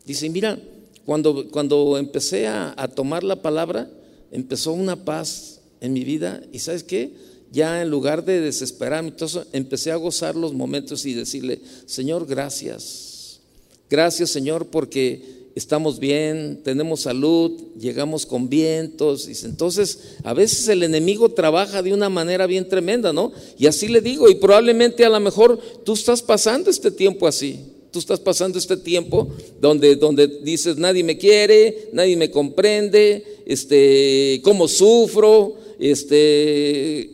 Dice, 0.05 0.29
mira, 0.29 0.59
cuando, 1.07 1.49
cuando 1.51 1.99
empecé 1.99 2.47
a 2.47 2.89
tomar 2.95 3.23
la 3.23 3.43
palabra, 3.43 3.89
empezó 4.31 4.73
una 4.73 5.05
paz 5.05 5.61
en 5.81 5.93
mi 5.93 6.05
vida 6.05 6.43
y 6.53 6.59
sabes 6.61 6.83
qué, 6.83 7.13
ya 7.53 7.83
en 7.83 7.91
lugar 7.91 8.25
de 8.25 8.41
desesperarme, 8.41 9.09
entonces 9.11 9.47
empecé 9.53 9.91
a 9.91 9.97
gozar 9.97 10.37
los 10.37 10.55
momentos 10.55 11.05
y 11.05 11.15
decirle, 11.15 11.61
Señor, 11.87 12.27
gracias. 12.27 13.41
Gracias, 13.89 14.31
Señor, 14.31 14.67
porque 14.67 15.41
estamos 15.57 15.99
bien, 15.99 16.61
tenemos 16.63 17.01
salud, 17.01 17.61
llegamos 17.79 18.25
con 18.25 18.49
vientos. 18.49 19.29
Entonces, 19.45 19.99
a 20.23 20.33
veces 20.33 20.69
el 20.69 20.85
enemigo 20.85 21.29
trabaja 21.31 21.83
de 21.83 21.93
una 21.93 22.09
manera 22.09 22.47
bien 22.47 22.69
tremenda, 22.69 23.13
¿no? 23.13 23.33
Y 23.59 23.67
así 23.67 23.89
le 23.89 24.01
digo, 24.01 24.29
y 24.31 24.37
probablemente 24.37 25.05
a 25.05 25.11
lo 25.11 25.19
mejor 25.19 25.59
tú 25.85 25.95
estás 25.95 26.23
pasando 26.23 26.71
este 26.71 26.91
tiempo 26.91 27.27
así. 27.27 27.61
Tú 27.91 27.99
estás 27.99 28.21
pasando 28.21 28.59
este 28.59 28.77
tiempo 28.77 29.29
donde, 29.61 29.97
donde 29.97 30.29
dices, 30.43 30.77
nadie 30.77 31.03
me 31.03 31.19
quiere, 31.19 31.89
nadie 31.93 32.17
me 32.17 32.31
comprende, 32.31 33.43
este, 33.47 34.41
cómo 34.45 34.69
sufro, 34.69 35.57
este, 35.79 37.11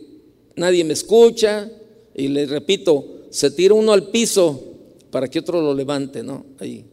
nadie 0.55 0.83
me 0.83 0.93
escucha. 0.93 1.71
Y 2.15 2.27
le 2.27 2.45
repito, 2.45 3.23
se 3.31 3.49
tira 3.51 3.73
uno 3.73 3.91
al 3.91 4.09
piso 4.09 4.61
para 5.09 5.27
que 5.27 5.39
otro 5.39 5.61
lo 5.61 5.73
levante, 5.73 6.21
¿no? 6.21 6.45
Ahí. 6.59 6.85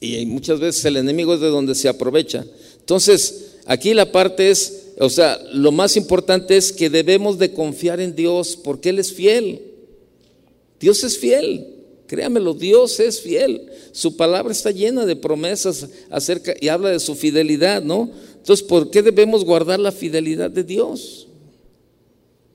Y 0.00 0.26
muchas 0.26 0.60
veces 0.60 0.84
el 0.84 0.98
enemigo 0.98 1.34
es 1.34 1.40
de 1.40 1.48
donde 1.48 1.74
se 1.74 1.88
aprovecha. 1.88 2.44
Entonces, 2.80 3.56
aquí 3.64 3.94
la 3.94 4.12
parte 4.12 4.50
es, 4.50 4.92
o 4.98 5.08
sea, 5.08 5.38
lo 5.54 5.72
más 5.72 5.96
importante 5.96 6.58
es 6.58 6.70
que 6.70 6.90
debemos 6.90 7.38
de 7.38 7.52
confiar 7.52 8.00
en 8.00 8.14
Dios 8.14 8.58
porque 8.62 8.90
Él 8.90 8.98
es 8.98 9.12
fiel. 9.12 9.62
Dios 10.78 11.02
es 11.02 11.18
fiel. 11.18 11.73
Créamelo, 12.14 12.54
Dios 12.54 13.00
es 13.00 13.20
fiel. 13.20 13.68
Su 13.90 14.16
palabra 14.16 14.52
está 14.52 14.70
llena 14.70 15.04
de 15.04 15.16
promesas 15.16 15.88
acerca 16.10 16.54
y 16.60 16.68
habla 16.68 16.90
de 16.90 17.00
su 17.00 17.16
fidelidad, 17.16 17.82
¿no? 17.82 18.08
Entonces, 18.36 18.64
¿por 18.64 18.88
qué 18.88 19.02
debemos 19.02 19.44
guardar 19.44 19.80
la 19.80 19.90
fidelidad 19.90 20.48
de 20.48 20.62
Dios? 20.62 21.26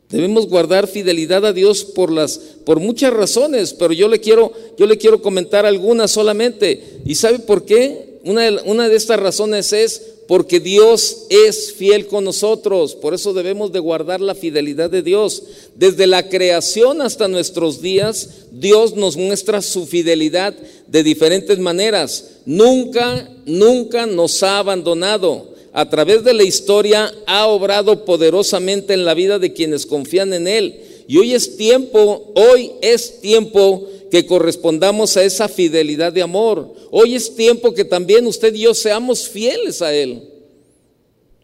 Debemos 0.10 0.48
guardar 0.48 0.88
fidelidad 0.88 1.46
a 1.46 1.52
Dios 1.52 1.84
por 1.84 2.10
las 2.10 2.38
por 2.38 2.80
muchas 2.80 3.12
razones, 3.14 3.74
pero 3.74 3.92
yo 3.92 4.08
le 4.08 4.22
quiero 4.22 4.54
yo 4.78 4.88
le 4.88 4.98
quiero 4.98 5.22
comentar 5.22 5.66
algunas 5.66 6.10
solamente. 6.10 7.02
¿Y 7.06 7.16
sabe 7.16 7.40
por 7.40 7.66
qué? 7.66 8.09
Una 8.24 8.90
de, 8.90 8.96
estas 8.96 9.20
razones 9.20 9.72
es 9.72 10.02
porque 10.28 10.60
Dios 10.60 11.26
es 11.30 11.74
fiel 11.74 12.08
con 12.08 12.24
nosotros, 12.24 12.94
por 12.96 13.14
eso 13.14 13.34
debemos 13.34 13.72
de 13.72 13.80
guardar 13.80 14.22
la 14.22 14.36
fidelidad 14.36 14.90
de 14.90 15.02
Dios. 15.02 15.44
Desde 15.76 16.06
la 16.06 16.28
creación 16.30 17.02
hasta 17.02 17.28
nuestros 17.28 17.82
días, 17.82 18.30
Dios 18.52 18.96
nos 18.96 19.18
muestra 19.18 19.62
su 19.62 19.86
fidelidad 19.86 20.54
de 20.88 21.04
diferentes 21.04 21.58
maneras. 21.60 22.26
Nunca, 22.46 23.30
nunca 23.46 24.06
nos 24.06 24.44
ha 24.44 24.60
abandonado 24.60 25.50
a 25.72 25.90
través 25.90 26.24
de 26.24 26.34
la 26.34 26.44
historia 26.44 27.12
ha 27.28 27.48
obrado 27.48 28.04
poderosamente 28.06 28.94
en 28.94 29.06
la 29.06 29.14
vida 29.14 29.40
de 29.40 29.54
quienes 29.54 29.86
confían 29.86 30.34
en 30.34 30.48
Él. 30.48 30.82
Y 31.08 31.18
hoy 31.18 31.34
es 31.34 31.58
tiempo, 31.58 32.32
hoy 32.36 32.72
es 32.82 33.22
tiempo 33.22 33.88
que 34.10 34.26
correspondamos 34.26 35.16
a 35.18 35.24
esa 35.24 35.48
fidelidad 35.48 36.12
de 36.12 36.22
amor. 36.22 36.74
Hoy 36.92 37.16
es 37.16 37.36
tiempo 37.36 37.74
que 37.74 37.86
también 37.86 38.26
usted 38.28 38.54
y 38.54 38.62
yo 38.62 38.74
seamos 38.74 39.28
fieles 39.30 39.82
a 39.82 39.94
Él. 39.94 40.24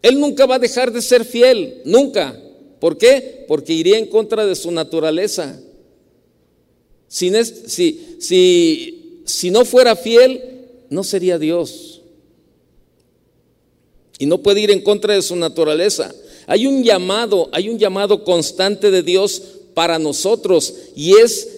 Él 0.02 0.20
nunca 0.20 0.46
va 0.46 0.56
a 0.56 0.60
dejar 0.60 0.92
de 0.92 1.02
ser 1.02 1.24
fiel, 1.24 1.82
nunca. 1.84 2.40
¿Por 2.80 2.98
qué? 2.98 3.44
Porque 3.48 3.72
iría 3.72 3.98
en 3.98 4.06
contra 4.06 4.44
de 4.46 4.54
su 4.54 4.70
naturaleza. 4.70 5.60
si, 7.08 7.30
no 9.50 9.64
fuera 9.64 9.96
fiel, 9.96 10.42
no 10.90 11.02
sería 11.02 11.38
Dios 11.38 11.96
y 14.18 14.26
no 14.26 14.42
puede 14.42 14.60
ir 14.60 14.70
en 14.70 14.82
contra 14.82 15.14
de 15.14 15.22
su 15.22 15.36
naturaleza. 15.36 16.14
Hay 16.46 16.66
un 16.66 16.82
llamado, 16.82 17.48
hay 17.52 17.68
un 17.68 17.78
llamado 17.78 18.24
constante 18.24 18.90
de 18.90 19.02
Dios 19.02 19.42
para 19.74 19.98
nosotros 19.98 20.74
y 20.94 21.16
es 21.16 21.55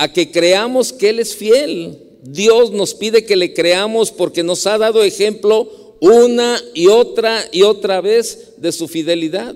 a 0.00 0.10
que 0.10 0.30
creamos 0.30 0.94
que 0.94 1.10
Él 1.10 1.18
es 1.18 1.36
fiel. 1.36 1.98
Dios 2.22 2.72
nos 2.72 2.94
pide 2.94 3.26
que 3.26 3.36
le 3.36 3.52
creamos 3.52 4.10
porque 4.10 4.42
nos 4.42 4.66
ha 4.66 4.78
dado 4.78 5.02
ejemplo 5.02 5.94
una 6.00 6.58
y 6.72 6.86
otra 6.86 7.44
y 7.52 7.62
otra 7.62 8.00
vez 8.00 8.54
de 8.56 8.72
su 8.72 8.88
fidelidad. 8.88 9.54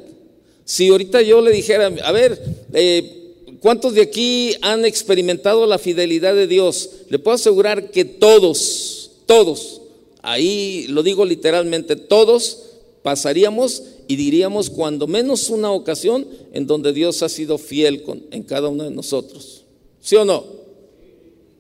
Si 0.66 0.90
ahorita 0.90 1.22
yo 1.22 1.40
le 1.40 1.50
dijera, 1.50 1.86
a 1.86 2.12
ver, 2.12 2.38
eh, 2.74 3.32
¿cuántos 3.60 3.94
de 3.94 4.02
aquí 4.02 4.54
han 4.60 4.84
experimentado 4.84 5.66
la 5.66 5.78
fidelidad 5.78 6.34
de 6.34 6.46
Dios? 6.46 6.90
Le 7.08 7.18
puedo 7.18 7.36
asegurar 7.36 7.90
que 7.90 8.04
todos, 8.04 9.12
todos, 9.24 9.80
ahí 10.20 10.84
lo 10.90 11.02
digo 11.02 11.24
literalmente, 11.24 11.96
todos 11.96 12.64
pasaríamos 13.02 13.82
y 14.08 14.16
diríamos 14.16 14.68
cuando 14.68 15.06
menos 15.06 15.48
una 15.48 15.70
ocasión 15.70 16.26
en 16.52 16.66
donde 16.66 16.92
Dios 16.92 17.22
ha 17.22 17.30
sido 17.30 17.56
fiel 17.56 18.02
con, 18.02 18.22
en 18.30 18.42
cada 18.42 18.68
uno 18.68 18.84
de 18.84 18.90
nosotros. 18.90 19.63
¿Sí 20.04 20.16
o 20.16 20.24
no? 20.26 20.44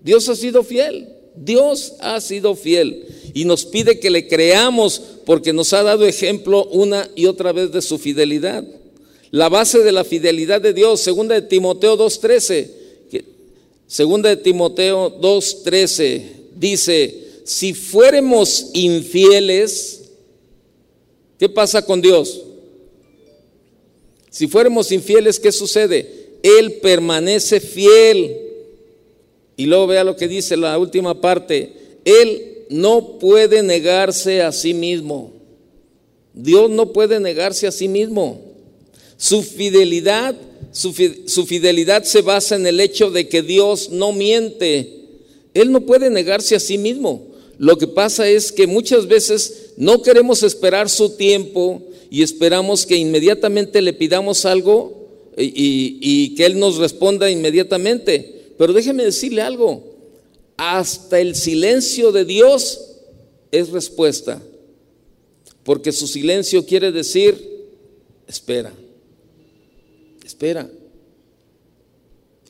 Dios 0.02 0.28
ha 0.28 0.36
sido 0.36 0.62
fiel. 0.62 1.08
Dios 1.34 1.94
ha 1.98 2.20
sido 2.20 2.54
fiel 2.54 3.06
y 3.32 3.44
nos 3.44 3.64
pide 3.64 3.98
que 3.98 4.10
le 4.10 4.28
creamos 4.28 5.02
porque 5.24 5.52
nos 5.52 5.72
ha 5.72 5.82
dado 5.82 6.06
ejemplo 6.06 6.66
una 6.66 7.10
y 7.16 7.26
otra 7.26 7.52
vez 7.52 7.72
de 7.72 7.82
su 7.82 7.98
fidelidad. 7.98 8.64
La 9.32 9.48
base 9.48 9.80
de 9.80 9.90
la 9.90 10.04
fidelidad 10.04 10.60
de 10.60 10.72
Dios, 10.72 11.00
segunda 11.00 11.34
de 11.34 11.42
Timoteo 11.42 11.98
2.13, 11.98 12.70
segunda 13.88 14.28
de 14.28 14.36
Timoteo 14.36 15.20
2.13 15.20 16.22
dice, 16.54 17.24
si 17.42 17.74
fuéramos 17.74 18.70
infieles, 18.74 20.02
¿qué 21.36 21.48
pasa 21.48 21.84
con 21.84 22.00
Dios? 22.00 22.42
Si 24.30 24.46
fuéramos 24.46 24.92
infieles, 24.92 25.40
¿qué 25.40 25.50
sucede? 25.50 26.23
Él 26.44 26.74
permanece 26.74 27.58
fiel. 27.58 28.36
Y 29.56 29.64
luego 29.64 29.86
vea 29.86 30.04
lo 30.04 30.14
que 30.14 30.28
dice 30.28 30.58
la 30.58 30.78
última 30.78 31.18
parte. 31.18 31.72
Él 32.04 32.66
no 32.68 33.18
puede 33.18 33.62
negarse 33.62 34.42
a 34.42 34.52
sí 34.52 34.74
mismo. 34.74 35.32
Dios 36.34 36.68
no 36.68 36.92
puede 36.92 37.18
negarse 37.18 37.66
a 37.66 37.72
sí 37.72 37.88
mismo. 37.88 38.42
Su 39.16 39.42
fidelidad, 39.42 40.34
su, 40.70 40.92
fidelidad 40.92 42.04
se 42.04 42.20
basa 42.20 42.56
en 42.56 42.66
el 42.66 42.78
hecho 42.78 43.10
de 43.10 43.26
que 43.26 43.40
Dios 43.40 43.88
no 43.88 44.12
miente. 44.12 45.00
Él 45.54 45.72
no 45.72 45.80
puede 45.80 46.10
negarse 46.10 46.56
a 46.56 46.60
sí 46.60 46.76
mismo. 46.76 47.28
Lo 47.56 47.78
que 47.78 47.86
pasa 47.86 48.28
es 48.28 48.52
que 48.52 48.66
muchas 48.66 49.06
veces 49.06 49.70
no 49.78 50.02
queremos 50.02 50.42
esperar 50.42 50.90
su 50.90 51.16
tiempo 51.16 51.80
y 52.10 52.22
esperamos 52.22 52.84
que 52.84 52.96
inmediatamente 52.96 53.80
le 53.80 53.94
pidamos 53.94 54.44
algo 54.44 55.03
y, 55.36 56.34
que 56.34 56.46
Él 56.46 56.58
nos 56.58 56.76
responda 56.76 57.30
inmediatamente. 57.30 58.52
Pero 58.56 58.72
déjeme 58.72 59.04
decirle 59.04 59.42
algo, 59.42 59.82
hasta 60.56 61.20
el 61.20 61.34
silencio 61.34 62.12
de 62.12 62.24
Dios 62.24 62.80
es 63.50 63.70
respuesta, 63.70 64.42
porque 65.64 65.92
su 65.92 66.06
silencio 66.06 66.64
quiere 66.64 66.92
decir, 66.92 67.66
espera, 68.26 68.72
espera. 70.24 70.70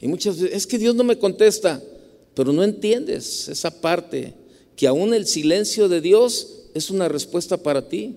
Y 0.00 0.08
muchas 0.08 0.38
veces, 0.38 0.56
es 0.56 0.66
que 0.66 0.78
Dios 0.78 0.94
no 0.94 1.04
me 1.04 1.18
contesta, 1.18 1.82
pero 2.34 2.52
no 2.52 2.62
entiendes 2.62 3.48
esa 3.48 3.80
parte 3.80 4.34
que 4.76 4.86
aún 4.86 5.14
el 5.14 5.26
silencio 5.26 5.88
de 5.88 6.00
Dios 6.00 6.64
es 6.74 6.90
una 6.90 7.08
respuesta 7.08 7.56
para 7.56 7.88
ti. 7.88 8.16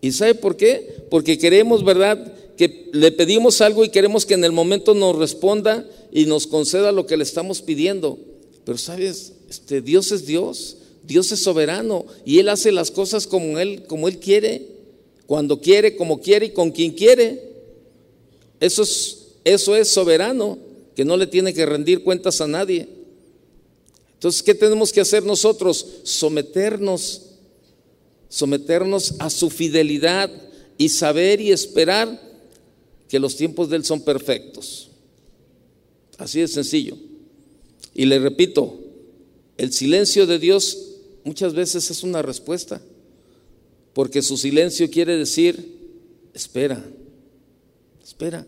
¿Y 0.00 0.12
sabe 0.12 0.34
por 0.34 0.56
qué? 0.56 1.04
Porque 1.10 1.38
queremos, 1.38 1.84
¿verdad? 1.84 2.32
Que 2.58 2.90
le 2.92 3.12
pedimos 3.12 3.60
algo 3.60 3.84
y 3.84 3.88
queremos 3.88 4.26
que 4.26 4.34
en 4.34 4.44
el 4.44 4.52
momento 4.52 4.92
nos 4.92 5.16
responda 5.16 5.88
y 6.12 6.26
nos 6.26 6.46
conceda 6.46 6.92
lo 6.92 7.06
que 7.06 7.16
le 7.16 7.22
estamos 7.22 7.62
pidiendo. 7.62 8.18
Pero 8.64 8.76
sabes, 8.76 9.32
este, 9.48 9.80
Dios 9.80 10.12
es 10.12 10.26
Dios, 10.26 10.76
Dios 11.04 11.32
es 11.32 11.40
soberano 11.40 12.04
y 12.26 12.40
Él 12.40 12.48
hace 12.48 12.72
las 12.72 12.90
cosas 12.90 13.26
como 13.26 13.58
Él, 13.58 13.84
como 13.86 14.08
Él 14.08 14.18
quiere, 14.18 14.66
cuando 15.26 15.60
quiere, 15.60 15.96
como 15.96 16.20
quiere 16.20 16.46
y 16.46 16.50
con 16.50 16.72
quien 16.72 16.92
quiere. 16.92 17.48
Eso 18.60 18.82
es, 18.82 19.28
eso 19.44 19.76
es 19.76 19.88
soberano, 19.88 20.58
que 20.96 21.04
no 21.04 21.16
le 21.16 21.26
tiene 21.28 21.54
que 21.54 21.64
rendir 21.64 22.02
cuentas 22.02 22.40
a 22.40 22.48
nadie. 22.48 22.88
Entonces, 24.14 24.42
¿qué 24.42 24.52
tenemos 24.52 24.92
que 24.92 25.00
hacer 25.00 25.22
nosotros? 25.22 25.86
Someternos, 26.02 27.22
someternos 28.28 29.14
a 29.20 29.30
su 29.30 29.48
fidelidad 29.48 30.28
y 30.76 30.88
saber 30.88 31.40
y 31.40 31.52
esperar 31.52 32.27
que 33.08 33.18
los 33.18 33.36
tiempos 33.36 33.70
de 33.70 33.76
Él 33.76 33.84
son 33.84 34.02
perfectos. 34.02 34.90
Así 36.18 36.40
de 36.40 36.48
sencillo. 36.48 36.96
Y 37.94 38.06
le 38.06 38.18
repito, 38.18 38.80
el 39.56 39.72
silencio 39.72 40.26
de 40.26 40.38
Dios 40.38 40.78
muchas 41.24 41.54
veces 41.54 41.90
es 41.90 42.02
una 42.02 42.22
respuesta, 42.22 42.80
porque 43.92 44.22
su 44.22 44.36
silencio 44.36 44.90
quiere 44.90 45.16
decir, 45.16 45.78
espera, 46.34 46.84
espera, 48.02 48.46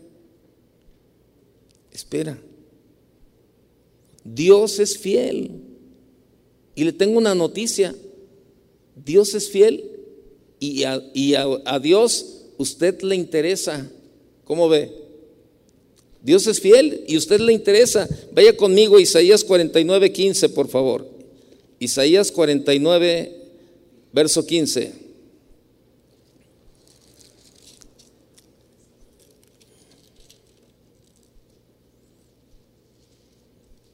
espera. 1.91 2.39
Dios 4.23 4.79
es 4.79 4.97
fiel. 4.97 5.51
Y 6.75 6.83
le 6.83 6.93
tengo 6.93 7.17
una 7.17 7.35
noticia. 7.35 7.95
Dios 8.95 9.33
es 9.33 9.49
fiel 9.49 9.89
y, 10.59 10.83
a, 10.83 11.01
y 11.13 11.33
a, 11.33 11.79
Dios 11.79 12.45
usted 12.57 13.01
le 13.01 13.15
interesa. 13.15 13.89
¿Cómo 14.45 14.69
ve? 14.69 14.91
Dios 16.21 16.45
es 16.47 16.59
fiel 16.59 17.03
y 17.07 17.17
usted 17.17 17.39
le 17.39 17.53
interesa. 17.53 18.07
Vaya 18.33 18.55
conmigo 18.55 18.99
Isaías 18.99 19.43
49, 19.43 20.11
15, 20.11 20.49
por 20.49 20.67
favor. 20.67 21.07
Isaías 21.79 22.31
49, 22.31 23.35
verso 24.13 24.45
15. 24.45 24.93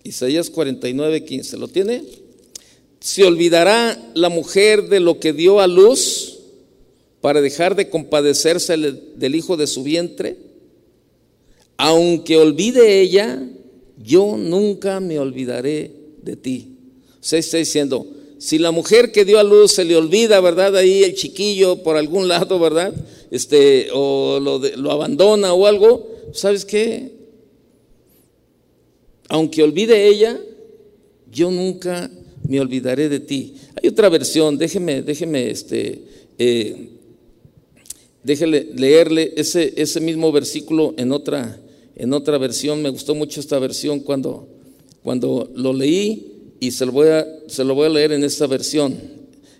Isaías 0.04 0.50
49, 0.50 1.24
15. 1.24 1.58
¿Lo 1.58 1.68
tiene? 1.68 2.04
¿Se 3.00 3.24
olvidará 3.24 4.12
la 4.16 4.30
mujer 4.30 4.90
de 4.90 5.00
lo 5.00 5.20
que 5.20 5.32
dio 5.32 5.60
a 5.60 5.68
luz 5.68 6.27
para 7.22 7.42
dejar 7.42 7.76
de 7.76 7.90
compadecerse 7.90 8.78
del 8.78 9.36
hijo 9.36 9.58
de 9.58 9.68
su 9.68 9.84
vientre? 9.84 10.38
Aunque 11.78 12.38
olvide 12.38 13.02
ella, 13.02 13.48
yo 14.04 14.36
nunca 14.38 15.00
me 15.00 15.20
olvidaré 15.20 15.92
de 16.24 16.36
ti. 16.36 16.78
Se 17.20 17.38
está 17.38 17.58
diciendo, 17.58 18.08
si 18.40 18.60
la 18.60 18.72
mujer 18.72 19.12
que 19.12 19.26
dio 19.26 19.40
a 19.40 19.44
luz 19.44 19.72
se 19.72 19.86
le 19.86 19.96
olvida, 19.96 20.40
¿verdad? 20.42 20.76
Ahí 20.76 21.04
el 21.04 21.16
chiquillo 21.16 21.84
por 21.84 21.98
algún 21.98 22.28
lado, 22.30 22.60
¿verdad? 22.60 22.94
Este, 23.32 23.90
o 23.94 24.40
lo, 24.40 24.92
abandona 24.92 25.54
o 25.54 25.66
algo, 25.66 26.08
¿sabes 26.34 26.66
qué? 26.66 27.12
Aunque 29.30 29.64
olvide 29.64 30.08
ella, 30.08 30.40
yo 31.32 31.52
nunca 31.52 32.10
me 32.48 32.60
olvidaré 32.62 33.10
de 33.10 33.20
ti. 33.20 33.56
Hay 33.76 33.90
otra 33.90 34.08
versión, 34.10 34.58
déjeme, 34.58 35.02
déjeme, 35.02 35.50
este, 35.50 36.02
eh, 36.38 36.90
déjele 38.28 38.68
leerle 38.76 39.34
ese, 39.38 39.74
ese 39.78 40.02
mismo 40.02 40.34
versículo 40.34 40.94
en 40.98 41.14
otra, 41.14 41.58
en 41.96 42.12
otra 42.12 42.38
versión. 42.38 42.82
Me 42.82 42.90
gustó 42.90 43.16
mucho 43.16 43.40
esta 43.40 43.58
versión 43.58 44.02
cuando, 44.02 44.50
cuando 45.02 45.50
lo 45.56 45.72
leí 45.72 46.34
y 46.60 46.72
se 46.72 46.86
lo, 46.86 46.92
voy 46.92 47.08
a, 47.08 47.26
se 47.48 47.64
lo 47.64 47.74
voy 47.74 47.86
a 47.86 47.90
leer 47.90 48.12
en 48.12 48.26
esta 48.26 48.46
versión. 48.46 49.00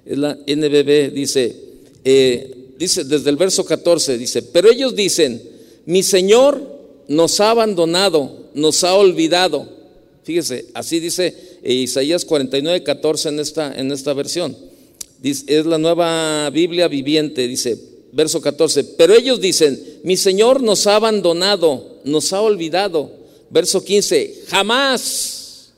Es 0.06 0.18
la 0.18 0.34
NBB, 0.34 1.14
dice, 1.14 1.56
eh, 2.04 2.74
dice 2.78 3.06
desde 3.06 3.30
el 3.30 3.38
verso 3.38 3.64
14, 3.64 4.18
dice, 4.18 4.42
pero 4.42 4.70
ellos 4.70 4.94
dicen, 4.94 5.42
mi 5.86 6.04
Señor 6.04 6.62
nos 7.08 7.40
ha 7.40 7.52
abandonado, 7.52 8.50
nos 8.54 8.84
ha 8.84 8.96
olvidado. 8.96 9.78
Fíjese, 10.24 10.66
así 10.74 11.00
dice 11.00 11.34
Isaías 11.64 12.26
49, 12.26 12.84
14 12.84 13.30
en 13.30 13.40
esta, 13.40 13.80
en 13.80 13.94
esta 13.94 14.14
versión. 14.14 14.58
es 15.24 15.66
la 15.66 15.78
nueva 15.78 16.50
Biblia 16.50 16.90
viviente, 16.90 17.48
dice, 17.48 17.87
verso 18.12 18.42
14, 18.42 18.84
pero 18.98 19.14
ellos 19.14 19.40
dicen, 19.40 20.00
mi 20.04 20.18
Señor 20.18 20.62
nos 20.62 20.88
ha 20.88 20.96
abandonado, 20.96 22.00
nos 22.04 22.34
ha 22.34 22.42
olvidado. 22.42 23.12
Verso 23.50 23.84
15, 23.84 24.44
jamás. 24.48 25.72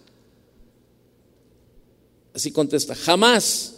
Así 2.33 2.51
contesta, 2.51 2.95
jamás 2.95 3.75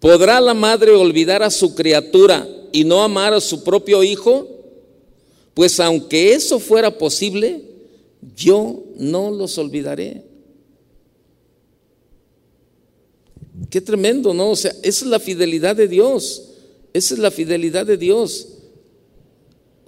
podrá 0.00 0.40
la 0.40 0.54
madre 0.54 0.92
olvidar 0.92 1.42
a 1.42 1.50
su 1.50 1.74
criatura 1.74 2.48
y 2.72 2.82
no 2.84 3.02
amar 3.02 3.34
a 3.34 3.40
su 3.40 3.62
propio 3.62 4.02
hijo. 4.02 4.48
Pues 5.54 5.78
aunque 5.78 6.32
eso 6.32 6.58
fuera 6.58 6.96
posible, 6.96 7.62
yo 8.34 8.82
no 8.96 9.30
los 9.30 9.58
olvidaré. 9.58 10.22
Qué 13.68 13.80
tremendo, 13.80 14.32
¿no? 14.32 14.50
O 14.50 14.56
sea, 14.56 14.70
esa 14.82 15.04
es 15.04 15.10
la 15.10 15.20
fidelidad 15.20 15.76
de 15.76 15.86
Dios. 15.86 16.49
Esa 16.92 17.14
es 17.14 17.20
la 17.20 17.30
fidelidad 17.30 17.86
de 17.86 17.96
Dios. 17.96 18.48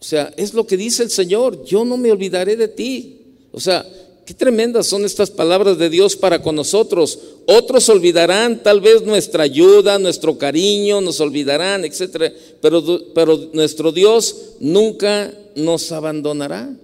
O 0.01 0.05
sea, 0.05 0.33
es 0.37 0.53
lo 0.55 0.67
que 0.67 0.77
dice 0.77 1.03
el 1.03 1.11
Señor, 1.11 1.65
yo 1.65 1.85
no 1.85 1.97
me 1.97 2.11
olvidaré 2.11 2.57
de 2.57 2.69
ti. 2.69 3.21
O 3.53 3.61
sea, 3.61 3.87
qué 4.27 4.35
tremendas 4.35 4.87
son 4.87 5.05
estas 5.05 5.31
palabras 5.31 5.79
de 5.79 5.91
Dios 5.91 6.17
para 6.17 6.43
con 6.43 6.57
nosotros. 6.57 7.19
Otros 7.47 7.89
olvidarán 7.89 8.63
tal 8.63 8.81
vez 8.81 9.03
nuestra 9.03 9.45
ayuda, 9.45 9.99
nuestro 9.99 10.39
cariño, 10.39 11.01
nos 11.01 11.21
olvidarán, 11.21 11.85
etcétera, 11.85 12.33
pero, 12.61 13.51
nuestro 13.53 13.93
Dios 13.93 14.37
nunca 14.61 15.33
nos 15.55 15.93
abandonará. 15.93 16.75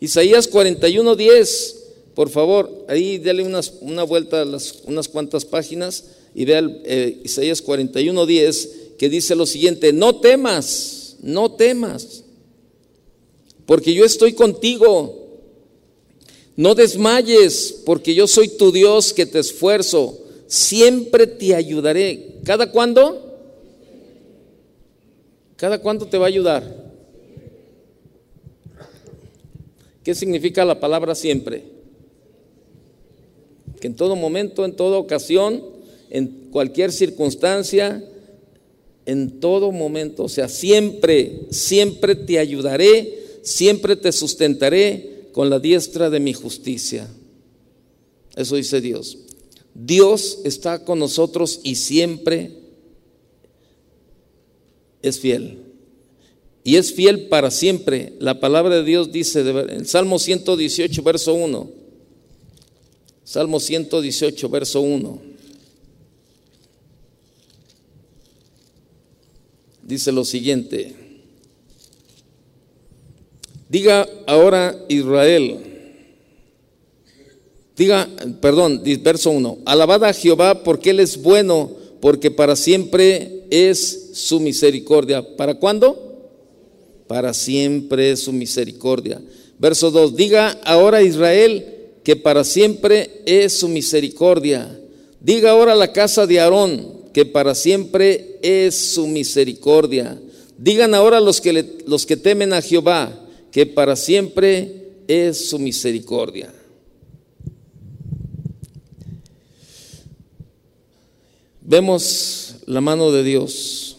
Isaías 0.00 0.46
41, 0.48 1.16
10. 1.16 1.82
Por 2.14 2.30
favor, 2.30 2.86
ahí 2.88 3.18
dale 3.18 3.42
una 3.42 4.02
vuelta 4.04 4.40
a 4.40 4.46
unas 4.86 5.08
cuantas 5.08 5.44
páginas 5.44 6.04
y 6.34 6.44
vea 6.44 6.62
eh, 6.84 7.20
Isaías 7.24 7.62
41, 7.62 8.26
10, 8.26 8.68
que 8.98 9.08
dice 9.08 9.34
lo 9.34 9.46
siguiente, 9.46 9.92
no 9.92 10.20
temas, 10.20 11.16
no 11.20 11.52
temas, 11.52 12.24
porque 13.66 13.94
yo 13.94 14.04
estoy 14.04 14.32
contigo. 14.32 15.24
No 16.56 16.74
desmayes, 16.74 17.82
porque 17.84 18.14
yo 18.14 18.26
soy 18.26 18.48
tu 18.48 18.72
Dios 18.72 19.12
que 19.12 19.26
te 19.26 19.40
esfuerzo. 19.40 20.18
Siempre 20.46 21.26
te 21.26 21.54
ayudaré. 21.54 22.36
¿Cada 22.44 22.72
cuándo? 22.72 23.36
¿Cada 25.56 25.78
cuándo 25.82 26.06
te 26.06 26.16
va 26.16 26.24
a 26.24 26.28
ayudar? 26.28 26.92
¿Qué 30.02 30.14
significa 30.14 30.64
la 30.64 30.80
palabra 30.80 31.14
siempre? 31.14 31.76
que 33.80 33.86
en 33.86 33.96
todo 33.96 34.16
momento, 34.16 34.64
en 34.64 34.74
toda 34.74 34.98
ocasión, 34.98 35.62
en 36.10 36.48
cualquier 36.50 36.92
circunstancia, 36.92 38.02
en 39.06 39.40
todo 39.40 39.70
momento, 39.70 40.24
o 40.24 40.28
sea, 40.28 40.48
siempre, 40.48 41.46
siempre 41.50 42.16
te 42.16 42.38
ayudaré, 42.38 43.38
siempre 43.42 43.94
te 43.96 44.10
sustentaré 44.12 45.28
con 45.32 45.48
la 45.48 45.60
diestra 45.60 46.10
de 46.10 46.18
mi 46.18 46.32
justicia. 46.32 47.08
Eso 48.34 48.56
dice 48.56 48.80
Dios. 48.80 49.18
Dios 49.74 50.40
está 50.44 50.84
con 50.84 50.98
nosotros 50.98 51.60
y 51.62 51.76
siempre 51.76 52.50
es 55.02 55.20
fiel. 55.20 55.58
Y 56.64 56.76
es 56.76 56.92
fiel 56.92 57.28
para 57.28 57.52
siempre. 57.52 58.14
La 58.18 58.40
palabra 58.40 58.76
de 58.76 58.82
Dios 58.82 59.12
dice 59.12 59.40
en 59.40 59.70
el 59.70 59.86
Salmo 59.86 60.18
118, 60.18 61.02
verso 61.02 61.34
1. 61.34 61.70
Salmo 63.22 63.60
118, 63.60 64.48
verso 64.48 64.80
1. 64.80 65.35
Dice 69.86 70.10
lo 70.10 70.24
siguiente. 70.24 70.94
Diga 73.68 74.08
ahora 74.26 74.76
Israel. 74.88 75.58
Diga, 77.76 78.08
perdón, 78.40 78.82
verso 79.02 79.30
1. 79.30 79.58
Alabad 79.64 80.04
a 80.04 80.12
Jehová 80.12 80.64
porque 80.64 80.90
Él 80.90 80.98
es 80.98 81.22
bueno, 81.22 81.70
porque 82.00 82.32
para 82.32 82.56
siempre 82.56 83.44
es 83.50 84.10
su 84.14 84.40
misericordia. 84.40 85.36
¿Para 85.36 85.54
cuándo? 85.54 86.32
Para 87.06 87.32
siempre 87.32 88.10
es 88.10 88.20
su 88.20 88.32
misericordia. 88.32 89.22
Verso 89.58 89.92
2. 89.92 90.16
Diga 90.16 90.58
ahora 90.64 91.02
Israel 91.02 91.64
que 92.02 92.16
para 92.16 92.42
siempre 92.42 93.22
es 93.24 93.52
su 93.52 93.68
misericordia. 93.68 94.80
Diga 95.20 95.50
ahora 95.50 95.76
la 95.76 95.92
casa 95.92 96.26
de 96.26 96.40
Aarón, 96.40 97.02
que 97.12 97.24
para 97.24 97.54
siempre 97.54 98.35
es 98.42 98.74
su 98.74 99.06
misericordia. 99.06 100.20
Digan 100.58 100.94
ahora 100.94 101.20
los 101.20 101.40
que, 101.40 101.78
los 101.86 102.06
que 102.06 102.16
temen 102.16 102.52
a 102.52 102.62
Jehová, 102.62 103.26
que 103.50 103.66
para 103.66 103.96
siempre 103.96 104.90
es 105.08 105.48
su 105.48 105.58
misericordia. 105.58 106.52
Vemos 111.62 112.56
la 112.66 112.80
mano 112.80 113.10
de 113.10 113.24
Dios. 113.24 113.96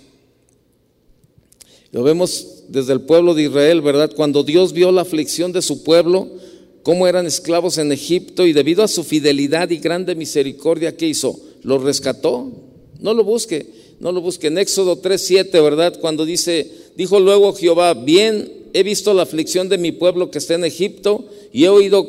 Lo 1.92 2.04
vemos 2.04 2.64
desde 2.70 2.94
el 2.94 3.02
pueblo 3.02 3.34
de 3.34 3.44
Israel, 3.44 3.82
¿verdad? 3.82 4.12
Cuando 4.16 4.44
Dios 4.44 4.74
vio 4.74 4.92
la 4.92 5.02
aflicción 5.02 5.52
de 5.52 5.62
su 5.62 5.84
pueblo, 5.84 6.30
cómo 6.84 7.08
eran 7.08 7.26
esclavos 7.26 7.78
en 7.78 7.92
Egipto 7.92 8.46
y 8.46 8.54
debido 8.54 8.84
a 8.84 8.88
su 8.88 9.04
fidelidad 9.04 9.70
y 9.70 9.78
grande 9.78 10.16
misericordia, 10.16 10.96
¿qué 10.96 11.08
hizo? 11.08 11.40
¿Los 11.64 11.84
rescató? 11.84 12.52
No 13.00 13.14
lo 13.14 13.24
busque, 13.24 13.66
no 14.00 14.12
lo 14.12 14.22
busque. 14.22 14.48
En 14.48 14.58
Éxodo 14.58 15.02
3.7, 15.02 15.52
¿verdad? 15.64 16.00
Cuando 16.00 16.26
dice, 16.26 16.70
dijo 16.96 17.20
luego 17.20 17.54
Jehová, 17.54 17.94
bien, 17.94 18.52
he 18.74 18.84
visto 18.84 19.14
la 19.14 19.24
aflicción 19.24 19.70
de 19.70 19.78
mi 19.78 19.92
pueblo 19.92 20.30
que 20.32 20.38
está 20.38 20.56
en 20.56 20.66
Egipto 20.66 21.26
y 21.52 21.66
he 21.66 21.70
oído 21.70 22.06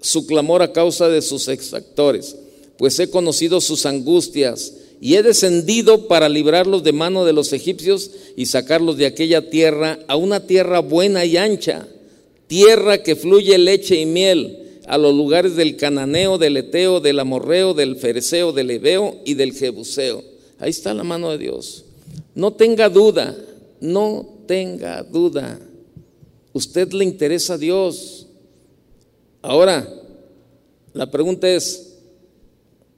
su 0.00 0.26
clamor 0.26 0.62
a 0.62 0.72
causa 0.72 1.08
de 1.08 1.22
sus 1.22 1.48
exactores, 1.48 2.36
pues 2.76 2.98
he 2.98 3.10
conocido 3.10 3.60
sus 3.60 3.86
angustias 3.86 4.74
y 5.00 5.14
he 5.14 5.22
descendido 5.22 6.08
para 6.08 6.28
librarlos 6.28 6.82
de 6.82 6.92
mano 6.92 7.24
de 7.24 7.32
los 7.32 7.52
egipcios 7.52 8.10
y 8.36 8.46
sacarlos 8.46 8.96
de 8.96 9.06
aquella 9.06 9.50
tierra 9.50 9.98
a 10.08 10.16
una 10.16 10.46
tierra 10.46 10.80
buena 10.80 11.24
y 11.24 11.36
ancha 11.36 11.86
tierra 12.48 13.02
que 13.02 13.14
fluye 13.14 13.56
leche 13.58 14.00
y 14.00 14.06
miel, 14.06 14.64
a 14.86 14.98
los 14.98 15.14
lugares 15.14 15.54
del 15.54 15.76
cananeo, 15.76 16.38
del 16.38 16.56
eteo, 16.56 16.98
del 16.98 17.20
amorreo, 17.20 17.74
del 17.74 17.96
fereceo, 17.96 18.52
del 18.52 18.70
ebeo 18.70 19.16
y 19.24 19.34
del 19.34 19.52
jebuseo. 19.52 20.24
Ahí 20.58 20.70
está 20.70 20.92
la 20.92 21.04
mano 21.04 21.30
de 21.30 21.38
Dios. 21.38 21.84
No 22.34 22.52
tenga 22.52 22.88
duda, 22.88 23.36
no 23.80 24.38
tenga 24.46 25.02
duda. 25.02 25.58
Usted 26.52 26.92
le 26.92 27.04
interesa 27.04 27.54
a 27.54 27.58
Dios. 27.58 28.26
Ahora, 29.42 29.88
la 30.92 31.10
pregunta 31.10 31.48
es, 31.48 31.94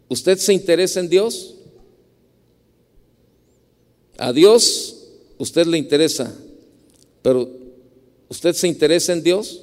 ¿usted 0.08 0.38
se 0.38 0.52
interesa 0.52 1.00
en 1.00 1.08
Dios? 1.08 1.54
A 4.16 4.32
Dios 4.32 4.96
usted 5.38 5.66
le 5.66 5.78
interesa, 5.78 6.34
pero 7.22 7.48
¿usted 8.28 8.54
se 8.54 8.68
interesa 8.68 9.14
en 9.14 9.22
Dios? 9.22 9.62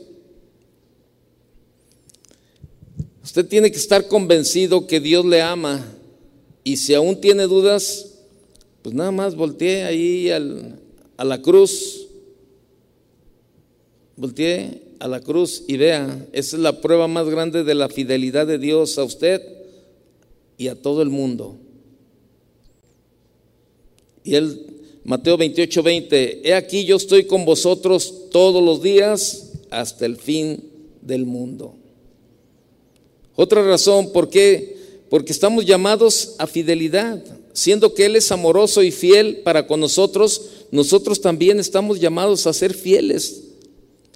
Usted 3.23 3.45
tiene 3.45 3.71
que 3.71 3.77
estar 3.77 4.07
convencido 4.07 4.87
que 4.87 4.99
Dios 4.99 5.23
le 5.25 5.41
ama 5.41 5.96
y 6.67 6.75
si 6.75 6.93
aún 6.93 7.21
tiene 7.21 7.43
dudas, 7.43 8.07
pues 8.81 8.93
nada 8.93 9.11
más 9.11 9.35
voltee 9.35 9.85
ahí 9.85 10.29
a 10.29 11.23
la 11.23 11.41
cruz, 11.41 12.09
voltee 14.17 14.81
a 14.99 15.07
la 15.07 15.21
cruz 15.21 15.63
y 15.65 15.77
vea, 15.77 16.27
esa 16.33 16.57
es 16.57 16.61
la 16.61 16.81
prueba 16.81 17.07
más 17.07 17.29
grande 17.29 17.63
de 17.63 17.73
la 17.73 17.87
fidelidad 17.87 18.45
de 18.45 18.57
Dios 18.57 18.97
a 18.97 19.05
usted 19.05 19.41
y 20.57 20.67
a 20.67 20.75
todo 20.75 21.01
el 21.01 21.09
mundo. 21.09 21.55
Y 24.25 24.35
él, 24.35 24.67
Mateo 25.05 25.37
28, 25.37 25.83
20, 25.83 26.49
he 26.49 26.53
aquí 26.53 26.83
yo 26.83 26.97
estoy 26.97 27.23
con 27.23 27.45
vosotros 27.45 28.29
todos 28.29 28.61
los 28.61 28.81
días 28.81 29.53
hasta 29.69 30.05
el 30.05 30.17
fin 30.17 30.61
del 31.01 31.25
mundo. 31.25 31.75
Otra 33.37 33.63
razón, 33.63 34.11
¿por 34.11 34.29
qué? 34.29 34.75
Porque 35.09 35.31
estamos 35.31 35.65
llamados 35.65 36.35
a 36.37 36.47
fidelidad. 36.47 37.23
Siendo 37.53 37.93
que 37.93 38.05
Él 38.05 38.15
es 38.15 38.31
amoroso 38.31 38.83
y 38.83 38.91
fiel 38.91 39.37
para 39.37 39.65
con 39.65 39.79
nosotros, 39.79 40.41
nosotros 40.71 41.21
también 41.21 41.59
estamos 41.59 41.99
llamados 41.99 42.45
a 42.45 42.53
ser 42.53 42.73
fieles. 42.73 43.43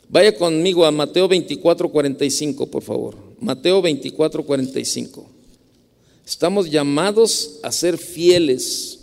Vaya 0.10 0.36
conmigo 0.36 0.86
a 0.86 0.92
Mateo 0.92 1.28
24, 1.28 1.90
45, 1.90 2.68
por 2.68 2.84
favor. 2.84 3.16
Mateo 3.40 3.82
24, 3.82 4.46
45. 4.46 5.26
Estamos 6.26 6.70
llamados 6.70 7.60
a 7.64 7.72
ser 7.72 7.98
fieles. 7.98 9.00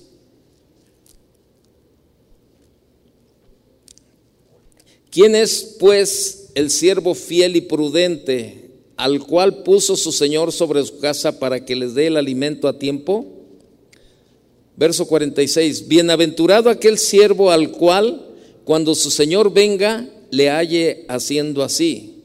¿Quién 5.10 5.34
es, 5.34 5.76
pues, 5.80 6.50
el 6.54 6.70
siervo 6.70 7.14
fiel 7.14 7.56
y 7.56 7.62
prudente? 7.62 8.57
Al 8.98 9.20
cual 9.20 9.62
puso 9.62 9.96
su 9.96 10.10
Señor 10.10 10.52
sobre 10.52 10.84
su 10.84 10.98
casa 10.98 11.38
para 11.38 11.64
que 11.64 11.76
les 11.76 11.94
dé 11.94 12.08
el 12.08 12.16
alimento 12.16 12.66
a 12.66 12.78
tiempo? 12.78 13.24
Verso 14.76 15.06
46, 15.06 15.86
bienaventurado 15.86 16.68
aquel 16.68 16.98
siervo 16.98 17.52
al 17.52 17.70
cual 17.70 18.26
cuando 18.64 18.96
su 18.96 19.10
Señor 19.10 19.52
venga 19.52 20.08
le 20.30 20.50
halle 20.50 21.04
haciendo 21.08 21.62
así. 21.62 22.16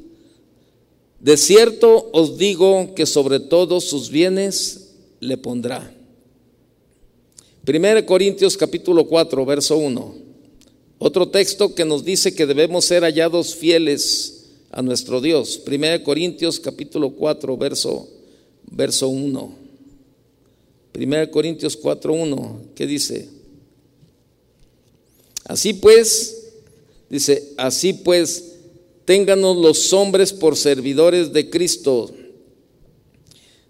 De 1.19 1.37
cierto 1.37 2.09
os 2.11 2.37
digo 2.39 2.95
que 2.95 3.05
sobre 3.05 3.39
todos 3.39 3.83
sus 3.83 4.09
bienes 4.09 4.95
le 5.19 5.37
pondrá. 5.37 5.93
1 7.67 8.05
Corintios 8.07 8.57
capítulo 8.57 9.05
4, 9.05 9.45
verso 9.45 9.77
1. 9.77 10.15
Otro 10.97 11.29
texto 11.29 11.75
que 11.75 11.85
nos 11.85 12.03
dice 12.03 12.33
que 12.33 12.47
debemos 12.47 12.85
ser 12.85 13.03
hallados 13.03 13.53
fieles 13.53 14.42
a 14.73 14.81
nuestro 14.81 15.21
Dios. 15.21 15.61
1 15.65 16.03
Corintios 16.03 16.59
capítulo 16.59 17.11
4, 17.11 17.55
verso, 17.57 18.07
verso 18.71 19.07
1. 19.07 19.55
1 20.95 21.31
Corintios 21.31 21.77
4, 21.77 22.13
1, 22.13 22.61
¿qué 22.75 22.87
dice? 22.87 23.29
Así 25.45 25.73
pues, 25.73 26.53
dice, 27.09 27.53
así 27.57 27.93
pues, 27.93 28.55
ténganos 29.05 29.57
los 29.57 29.93
hombres 29.93 30.33
por 30.33 30.57
servidores 30.57 31.31
de 31.33 31.49
Cristo. 31.49 32.11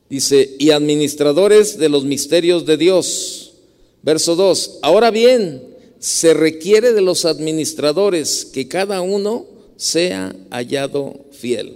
Dice, 0.10 0.56
y 0.58 0.70
administradores 0.70 1.78
de 1.78 1.90
los 1.90 2.06
misterios 2.06 2.66
de 2.66 2.78
Dios. 2.78 3.56
Verso 4.04 4.36
2, 4.36 4.80
ahora 4.82 5.12
bien, 5.12 5.64
se 6.00 6.34
requiere 6.34 6.94
de 6.94 7.02
los 7.02 7.26
administradores 7.26 8.46
que 8.46 8.68
cada 8.68 9.02
uno 9.02 9.53
sea 9.84 10.34
hallado 10.50 11.26
fiel. 11.32 11.74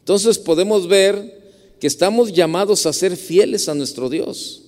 Entonces 0.00 0.38
podemos 0.38 0.86
ver 0.86 1.40
que 1.80 1.86
estamos 1.86 2.30
llamados 2.30 2.84
a 2.84 2.92
ser 2.92 3.16
fieles 3.16 3.70
a 3.70 3.74
nuestro 3.74 4.10
Dios. 4.10 4.64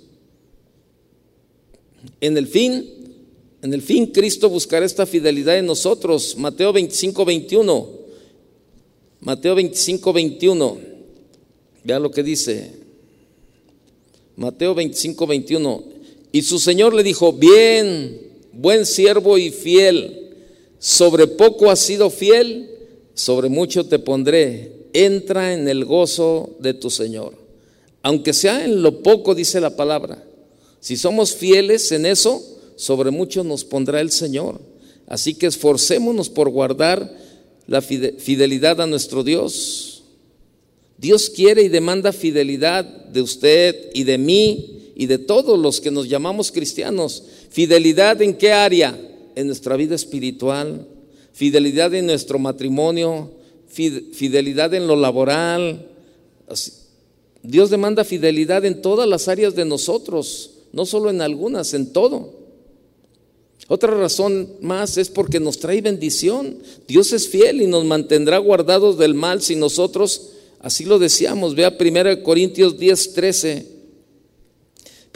En 2.22 2.38
el 2.38 2.46
fin, 2.46 2.88
en 3.60 3.74
el 3.74 3.82
fin 3.82 4.06
Cristo 4.06 4.48
buscará 4.48 4.86
esta 4.86 5.04
fidelidad 5.04 5.58
en 5.58 5.66
nosotros. 5.66 6.36
Mateo 6.38 6.72
25, 6.72 7.22
21. 7.22 7.88
Mateo 9.20 9.54
25, 9.54 10.12
21. 10.14 10.78
Vean 11.84 12.02
lo 12.02 12.10
que 12.10 12.22
dice. 12.22 12.72
Mateo 14.36 14.74
25, 14.74 15.26
21. 15.26 15.84
Y 16.32 16.40
su 16.40 16.58
Señor 16.58 16.94
le 16.94 17.02
dijo, 17.02 17.30
bien, 17.34 18.22
buen 18.54 18.86
siervo 18.86 19.36
y 19.36 19.50
fiel 19.50 20.27
sobre 20.78 21.26
poco 21.26 21.70
has 21.70 21.80
sido 21.80 22.10
fiel, 22.10 22.70
sobre 23.14 23.48
mucho 23.48 23.86
te 23.86 23.98
pondré. 23.98 24.72
Entra 24.92 25.52
en 25.52 25.68
el 25.68 25.84
gozo 25.84 26.56
de 26.60 26.74
tu 26.74 26.90
Señor. 26.90 27.34
Aunque 28.02 28.32
sea 28.32 28.64
en 28.64 28.82
lo 28.82 29.02
poco, 29.02 29.34
dice 29.34 29.60
la 29.60 29.76
palabra. 29.76 30.24
Si 30.80 30.96
somos 30.96 31.34
fieles 31.34 31.90
en 31.92 32.06
eso, 32.06 32.42
sobre 32.76 33.10
mucho 33.10 33.44
nos 33.44 33.64
pondrá 33.64 34.00
el 34.00 34.10
Señor. 34.10 34.60
Así 35.06 35.34
que 35.34 35.46
esforcémonos 35.46 36.28
por 36.28 36.48
guardar 36.50 37.12
la 37.66 37.82
fidelidad 37.82 38.80
a 38.80 38.86
nuestro 38.86 39.24
Dios. 39.24 40.02
Dios 40.96 41.30
quiere 41.30 41.62
y 41.62 41.68
demanda 41.68 42.12
fidelidad 42.12 42.84
de 42.84 43.22
usted 43.22 43.90
y 43.94 44.04
de 44.04 44.18
mí 44.18 44.92
y 44.96 45.06
de 45.06 45.18
todos 45.18 45.58
los 45.58 45.80
que 45.80 45.90
nos 45.90 46.08
llamamos 46.08 46.50
cristianos. 46.50 47.22
¿Fidelidad 47.50 48.20
en 48.22 48.34
qué 48.34 48.52
área? 48.52 48.98
En 49.38 49.46
nuestra 49.46 49.76
vida 49.76 49.94
espiritual, 49.94 50.84
fidelidad 51.32 51.94
en 51.94 52.06
nuestro 52.06 52.40
matrimonio, 52.40 53.30
fidelidad 53.68 54.74
en 54.74 54.88
lo 54.88 54.96
laboral. 54.96 55.86
Dios 57.44 57.70
demanda 57.70 58.02
fidelidad 58.02 58.64
en 58.64 58.82
todas 58.82 59.08
las 59.08 59.28
áreas 59.28 59.54
de 59.54 59.64
nosotros, 59.64 60.50
no 60.72 60.84
solo 60.84 61.08
en 61.10 61.20
algunas, 61.20 61.72
en 61.72 61.92
todo. 61.92 62.32
Otra 63.68 63.92
razón 63.92 64.48
más 64.60 64.98
es 64.98 65.08
porque 65.08 65.38
nos 65.38 65.60
trae 65.60 65.82
bendición. 65.82 66.56
Dios 66.88 67.12
es 67.12 67.28
fiel 67.28 67.62
y 67.62 67.68
nos 67.68 67.84
mantendrá 67.84 68.38
guardados 68.38 68.98
del 68.98 69.14
mal 69.14 69.40
si 69.40 69.54
nosotros 69.54 70.30
así 70.58 70.84
lo 70.84 70.98
deseamos. 70.98 71.54
Vea 71.54 71.76
1 71.78 72.24
Corintios 72.24 72.76
10, 72.76 73.12
13. 73.12 73.77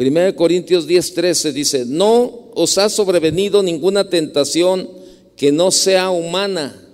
1 0.09 0.37
Corintios 0.37 0.87
10, 0.87 1.15
13 1.15 1.53
dice, 1.53 1.85
no 1.87 2.51
os 2.55 2.79
ha 2.79 2.89
sobrevenido 2.89 3.63
ninguna 3.63 4.09
tentación 4.09 4.89
que 5.37 5.53
no 5.53 5.71
sea 5.71 6.11
humana, 6.11 6.89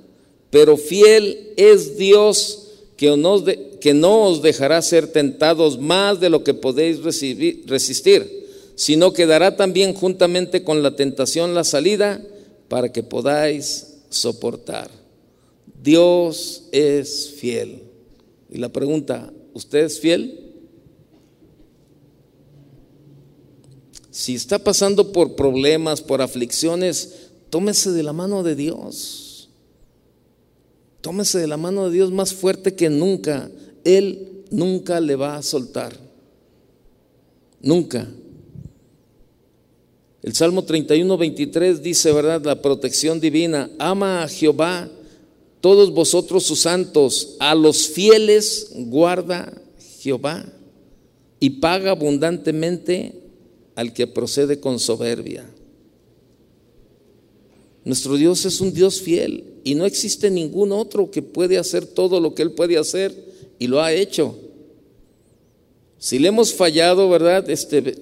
pero 0.51 0.77
fiel 0.77 1.53
es 1.57 1.97
Dios 1.97 2.68
que, 2.97 3.77
que 3.81 3.94
no 3.94 4.23
os 4.25 4.42
dejará 4.42 4.83
ser 4.83 5.12
tentados 5.12 5.79
más 5.79 6.21
de 6.21 6.31
lo 6.31 6.42
que 6.44 6.55
podéis 6.55 7.01
resistir, 7.03 8.49
sino 8.75 9.12
que 9.12 9.27
dará 9.27 9.57
también 9.57 9.94
juntamente 9.94 10.64
con 10.64 10.83
la 10.83 10.97
tentación 10.97 11.55
la 11.55 11.64
salida 11.64 12.25
para 12.68 12.92
que 12.92 13.03
podáis 13.03 13.99
soportar. 14.11 14.90
Dios 15.83 16.64
es 16.73 17.35
fiel. 17.38 17.83
Y 18.51 18.59
la 18.59 18.71
pregunta, 18.71 19.33
¿usted 19.55 19.85
es 19.85 20.01
fiel? 20.01 20.48
Si 24.18 24.35
está 24.35 24.59
pasando 24.59 25.12
por 25.12 25.37
problemas, 25.37 26.02
por 26.02 26.22
aflicciones, 26.22 27.28
tómese 27.50 27.92
de 27.92 28.02
la 28.02 28.12
mano 28.12 28.42
de 28.42 28.57
Dios. 28.57 29.48
Tómese 31.00 31.38
de 31.38 31.46
la 31.46 31.57
mano 31.57 31.87
de 31.87 31.92
Dios 31.92 32.11
más 32.11 32.35
fuerte 32.35 32.74
que 32.74 32.90
nunca. 32.90 33.48
Él 33.85 34.42
nunca 34.50 34.98
le 34.98 35.14
va 35.14 35.37
a 35.37 35.42
soltar. 35.44 35.96
Nunca. 37.61 38.09
El 40.24 40.35
Salmo 40.35 40.64
31, 40.64 41.16
23 41.16 41.81
dice, 41.81 42.11
¿verdad? 42.11 42.42
La 42.44 42.61
protección 42.61 43.20
divina. 43.20 43.70
Ama 43.78 44.24
a 44.24 44.28
Jehová, 44.28 44.90
todos 45.61 45.92
vosotros 45.92 46.42
sus 46.42 46.59
santos, 46.59 47.37
a 47.38 47.54
los 47.54 47.87
fieles 47.87 48.72
guarda 48.74 49.62
Jehová 50.00 50.44
y 51.38 51.50
paga 51.50 51.92
abundantemente 51.92 53.28
al 53.79 53.93
que 53.93 54.09
procede 54.09 54.59
con 54.59 54.81
soberbia. 54.81 55.49
Nuestro 57.85 58.17
Dios 58.17 58.45
es 58.45 58.61
un 58.61 58.75
Dios 58.75 59.01
fiel 59.01 59.45
y 59.62 59.77
no 59.77 59.87
existe 59.87 60.33
ningún 60.33 60.73
otro 60.73 61.12
que 61.12 61.23
puede 61.23 61.59
hacer 61.59 61.87
todo 61.87 62.19
lo 62.19 62.35
que 62.35 62.43
Él 62.43 62.51
puede 62.51 62.77
hacer 62.77 63.14
y 63.57 63.69
lo 63.69 63.81
ha 63.81 63.93
hecho. 63.93 64.37
Si 65.97 66.19
le 66.19 66.27
hemos 66.27 66.53
fallado, 66.53 67.09
¿verdad? 67.09 67.49
Este, 67.49 67.95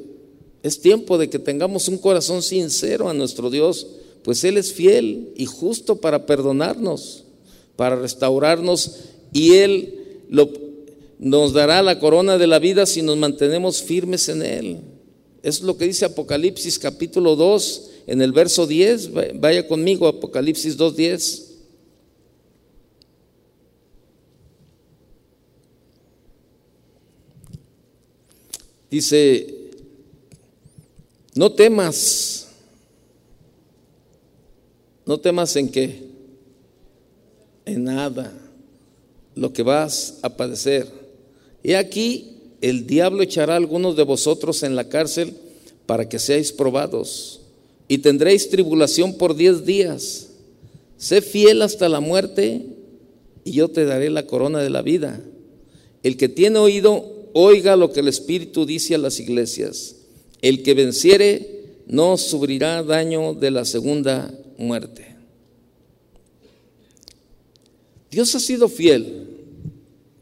Es 0.62 0.80
tiempo 0.80 1.18
de 1.18 1.28
que 1.28 1.38
tengamos 1.38 1.88
un 1.88 1.98
corazón 1.98 2.42
sincero 2.42 3.10
a 3.10 3.12
nuestro 3.12 3.50
Dios, 3.50 3.86
pues 4.22 4.44
Él 4.44 4.56
es 4.56 4.72
fiel 4.72 5.34
y 5.36 5.44
justo 5.44 5.96
para 5.96 6.24
perdonarnos, 6.24 7.24
para 7.76 7.96
restaurarnos 7.96 9.00
y 9.30 9.56
Él 9.56 10.22
nos 11.18 11.52
dará 11.52 11.82
la 11.82 11.98
corona 11.98 12.38
de 12.38 12.46
la 12.46 12.60
vida 12.60 12.86
si 12.86 13.02
nos 13.02 13.18
mantenemos 13.18 13.82
firmes 13.82 14.30
en 14.30 14.40
Él. 14.40 14.95
Es 15.46 15.60
lo 15.60 15.78
que 15.78 15.84
dice 15.84 16.04
Apocalipsis 16.04 16.76
capítulo 16.76 17.36
2 17.36 17.90
en 18.08 18.20
el 18.20 18.32
verso 18.32 18.66
10. 18.66 19.10
Vaya 19.38 19.68
conmigo, 19.68 20.08
Apocalipsis 20.08 20.76
2.10. 20.76 21.44
Dice, 28.90 29.70
no 31.36 31.52
temas, 31.52 32.48
no 35.04 35.20
temas 35.20 35.54
en 35.54 35.68
qué, 35.68 36.08
en 37.66 37.84
nada, 37.84 38.36
lo 39.36 39.52
que 39.52 39.62
vas 39.62 40.18
a 40.22 40.36
padecer. 40.36 40.90
Y 41.62 41.74
aquí 41.74 42.35
el 42.60 42.86
diablo 42.86 43.22
echará 43.22 43.56
algunos 43.56 43.96
de 43.96 44.02
vosotros 44.02 44.62
en 44.62 44.76
la 44.76 44.88
cárcel 44.88 45.34
para 45.86 46.08
que 46.08 46.18
seáis 46.18 46.52
probados 46.52 47.40
y 47.88 47.98
tendréis 47.98 48.48
tribulación 48.48 49.14
por 49.14 49.36
diez 49.36 49.64
días. 49.64 50.28
Sé 50.96 51.20
fiel 51.22 51.62
hasta 51.62 51.88
la 51.88 52.00
muerte 52.00 52.62
y 53.44 53.52
yo 53.52 53.68
te 53.68 53.84
daré 53.84 54.10
la 54.10 54.26
corona 54.26 54.60
de 54.60 54.70
la 54.70 54.82
vida. 54.82 55.20
El 56.02 56.16
que 56.16 56.28
tiene 56.28 56.58
oído, 56.58 57.30
oiga 57.32 57.76
lo 57.76 57.92
que 57.92 58.00
el 58.00 58.08
Espíritu 58.08 58.66
dice 58.66 58.94
a 58.94 58.98
las 58.98 59.20
iglesias. 59.20 59.96
El 60.42 60.62
que 60.62 60.74
venciere 60.74 61.56
no 61.86 62.16
sufrirá 62.16 62.82
daño 62.82 63.34
de 63.34 63.50
la 63.50 63.64
segunda 63.64 64.32
muerte. 64.58 65.14
Dios 68.10 68.34
ha 68.34 68.40
sido 68.40 68.68
fiel, 68.68 69.28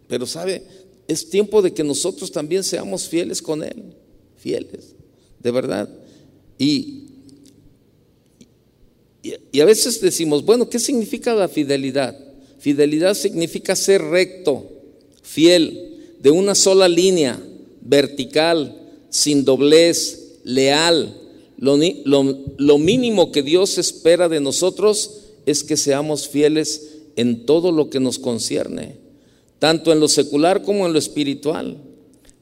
pero 0.09 0.27
sabe, 0.27 0.65
es 1.09 1.29
tiempo 1.29 1.63
de 1.63 1.73
que 1.73 1.85
nosotros 1.85 2.33
también 2.33 2.65
seamos 2.65 3.09
fieles 3.09 3.43
con 3.43 3.63
Él, 3.63 3.95
fieles, 4.37 4.95
de 5.41 5.51
verdad. 5.51 5.89
Y, 6.59 7.05
y, 9.53 9.61
a 9.61 9.65
veces 9.65 10.01
decimos, 10.01 10.45
bueno, 10.45 10.69
¿qué 10.69 10.79
significa 10.79 11.35
la 11.35 11.49
fidelidad? 11.49 12.19
Fidelidad 12.59 13.15
significa 13.15 13.77
ser 13.77 14.03
recto, 14.03 14.71
fiel, 15.23 16.17
de 16.21 16.31
una 16.31 16.55
sola 16.55 16.89
línea, 16.89 17.39
vertical, 17.83 18.75
sin 19.11 19.45
doblez, 19.45 20.39
leal. 20.45 21.21
Lo, 21.57 22.79
mínimo 22.79 23.31
que 23.33 23.43
Dios 23.43 23.79
espera 23.79 24.29
de 24.29 24.41
nosotros 24.41 25.21
es 25.47 25.63
que 25.63 25.77
seamos 25.77 26.29
fieles 26.29 26.91
en 27.17 27.47
todo 27.47 27.73
lo 27.73 27.91
que 27.91 28.01
nos 28.01 28.19
concierne, 28.19 28.97
tanto 29.65 29.93
en 29.93 29.99
lo 29.99 30.09
secular 30.09 30.61
como 30.61 30.85
en 30.85 30.93
lo 30.93 30.99
espiritual. 30.99 31.79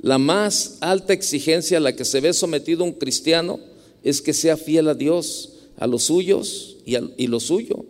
La 0.01 0.19
más 0.19 0.79
alta 0.81 1.13
exigencia 1.13 1.77
a 1.77 1.81
la 1.81 1.95
que 1.95 2.05
se 2.05 2.21
ve 2.21 2.33
sometido 2.33 2.83
un 2.83 2.95
cristiano 2.95 3.61
es 4.03 4.21
que 4.21 4.33
sea 4.33 4.57
fiel 4.57 4.89
a 4.89 4.95
Dios, 4.95 5.53
a 5.77 5.87
los 5.87 6.03
suyos 6.03 6.79
y, 6.85 6.97
a, 6.97 7.03
y 7.17 7.29
lo 7.29 7.39
suyo. 7.39 7.85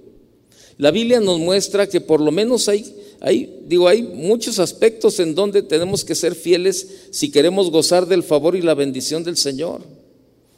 La 0.76 0.90
Biblia 0.90 1.18
nos 1.18 1.38
muestra 1.38 1.88
que 1.88 2.02
por 2.02 2.20
lo 2.20 2.30
menos 2.30 2.68
hay 2.68 2.84
hay, 3.20 3.60
digo, 3.66 3.88
hay 3.88 4.02
muchos 4.02 4.58
aspectos 4.58 5.18
en 5.18 5.34
donde 5.34 5.62
tenemos 5.62 6.04
que 6.04 6.14
ser 6.14 6.34
fieles 6.34 7.06
si 7.10 7.30
queremos 7.30 7.70
gozar 7.70 8.06
del 8.06 8.24
favor 8.24 8.54
y 8.54 8.60
la 8.60 8.74
bendición 8.74 9.24
del 9.24 9.38
Señor. 9.38 9.80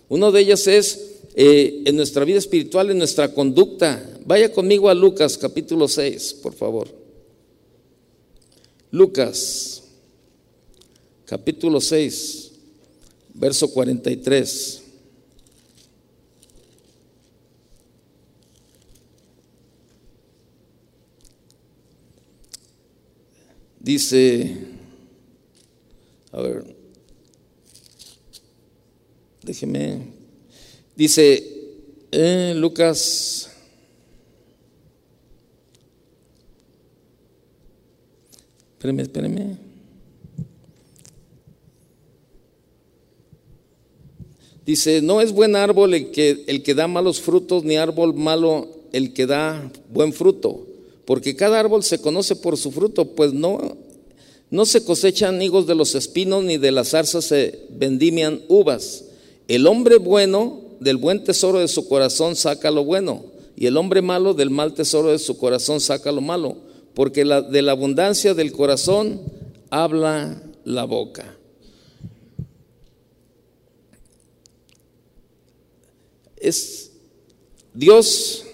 Uno 0.09 0.33
de 0.33 0.41
ellos 0.41 0.67
es 0.67 1.21
eh, 1.37 1.83
en 1.85 1.95
nuestra 1.95 2.25
vida 2.25 2.39
espiritual, 2.39 2.91
en 2.91 2.99
nuestra 2.99 3.33
conducta. 3.33 4.05
Vaya 4.27 4.51
conmigo 4.51 4.89
a 4.89 4.95
Lucas 4.95 5.39
capítulo 5.39 5.87
6, 5.87 6.39
por 6.43 6.55
favor. 6.55 7.04
Lucas 8.95 9.83
capítulo 11.27 11.81
6, 11.81 12.53
verso 13.35 13.69
43. 13.73 14.83
Dice, 23.81 24.59
a 26.31 26.41
ver, 26.41 26.77
déjeme, 29.43 30.07
dice 30.95 31.43
eh, 32.13 32.53
Lucas, 32.55 33.51
espérame, 38.85 39.01
espérame. 39.01 39.59
Dice, 44.67 45.03
no 45.03 45.21
es 45.21 45.33
buen 45.33 45.57
árbol 45.57 45.95
el 45.95 46.11
que, 46.11 46.45
el 46.47 46.63
que 46.63 46.75
da 46.75 46.87
malos 46.87 47.21
frutos, 47.21 47.65
ni 47.65 47.77
árbol 47.77 48.15
malo 48.15 48.69
el 48.93 49.13
que 49.13 49.27
da 49.27 49.71
buen 49.91 50.13
fruto 50.13 50.67
porque 51.05 51.37
cada 51.37 51.61
árbol 51.61 51.83
se 51.83 51.99
conoce 51.99 52.37
por 52.37 52.57
su 52.57 52.71
fruto, 52.71 53.05
pues 53.05 53.33
no, 53.33 53.77
no 54.51 54.67
se 54.67 54.85
cosechan 54.85 55.41
higos 55.43 55.67
de 55.67 55.75
los 55.75 55.95
espinos, 55.95 56.45
ni 56.45 56.57
de 56.57 56.73
las 56.73 56.91
zarzas 56.91 57.27
se 57.27 57.67
vendimian 57.71 58.43
uvas. 58.49 59.05
El 59.49 59.67
hombre 59.67 59.97
bueno 59.97 60.61
del 60.81 60.97
buen 60.97 61.25
tesoro 61.25 61.61
de 61.61 61.69
su 61.69 61.89
corazón 61.89 62.37
saca 62.37 62.71
lo 62.71 62.85
bueno, 62.85 63.23
y 63.57 63.67
el 63.67 63.77
hombre 63.77 64.03
malo 64.03 64.35
del 64.35 64.51
mal 64.51 64.73
tesoro 64.73 65.11
de 65.11 65.19
su 65.19 65.37
corazón 65.37 65.81
saca 65.81 66.11
lo 66.11 66.21
malo, 66.21 66.57
porque 66.95 67.25
de 67.25 67.63
la 67.63 67.73
abundancia 67.73 68.35
del 68.35 68.53
corazón 68.53 69.21
habla 69.71 70.43
la 70.65 70.85
boca. 70.85 71.37
Es 76.37 76.93
Dios 77.73 78.45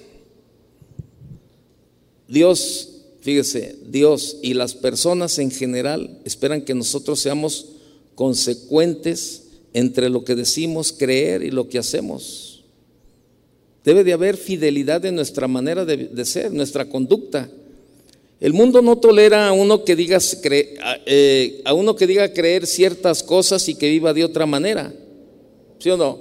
Dios, 2.31 2.88
fíjese, 3.22 3.76
Dios 3.88 4.37
y 4.40 4.55
las 4.55 4.74
personas 4.74 5.40
en 5.40 5.50
general 5.50 6.20
esperan 6.24 6.62
que 6.62 6.76
nosotros 6.76 7.18
seamos 7.18 7.72
consecuentes 8.14 9.48
entre 9.72 10.09
lo 10.09 10.24
que 10.24 10.37
decimos 10.37 10.94
creer 10.96 11.42
y 11.42 11.50
lo 11.50 11.68
que 11.68 11.79
hacemos. 11.79 12.62
Debe 13.85 14.05
de 14.05 14.12
haber 14.12 14.37
fidelidad 14.37 15.05
en 15.05 15.16
nuestra 15.16 15.48
manera 15.48 15.85
de, 15.85 16.24
ser, 16.24 16.53
nuestra 16.53 16.88
conducta. 16.88 17.50
El 18.40 18.55
mundo 18.55 18.81
no 18.81 18.96
tolera 18.96 19.48
a 19.48 19.53
uno 19.53 19.85
que 19.85 19.94
diga 19.94 20.18
eh, 21.07 21.61
a 21.64 21.74
uno 21.74 21.94
que 21.94 22.07
diga 22.07 22.33
creer 22.33 22.66
ciertas 22.66 23.22
cosas 23.22 23.68
y 23.68 23.74
que 23.74 23.90
viva 23.90 24.14
de 24.14 24.24
otra 24.24 24.46
manera. 24.46 24.94
¿Sí 25.79 25.90
o 25.90 25.96
no? 25.98 26.18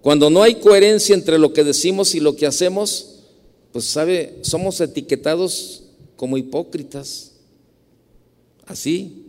Cuando 0.00 0.30
no 0.30 0.42
hay 0.42 0.56
coherencia 0.56 1.14
entre 1.14 1.38
lo 1.38 1.52
que 1.52 1.62
decimos 1.62 2.16
y 2.16 2.20
lo 2.20 2.34
que 2.34 2.46
hacemos, 2.46 3.20
pues 3.70 3.84
sabe, 3.84 4.38
somos 4.42 4.80
etiquetados 4.80 5.84
como 6.16 6.36
hipócritas. 6.36 7.32
Así. 8.66 9.26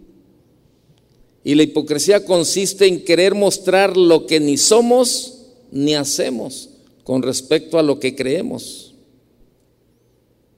Y 1.44 1.54
la 1.54 1.64
hipocresía 1.64 2.26
consiste 2.26 2.88
en 2.88 3.04
querer 3.04 3.36
mostrar 3.36 3.96
lo 3.98 4.26
que 4.26 4.40
ni 4.40 4.58
somos 4.58 5.42
ni 5.72 5.94
hacemos 5.94 6.70
con 7.04 7.22
respecto 7.22 7.78
a 7.78 7.84
lo 7.84 8.00
que 8.00 8.16
creemos. 8.16 8.93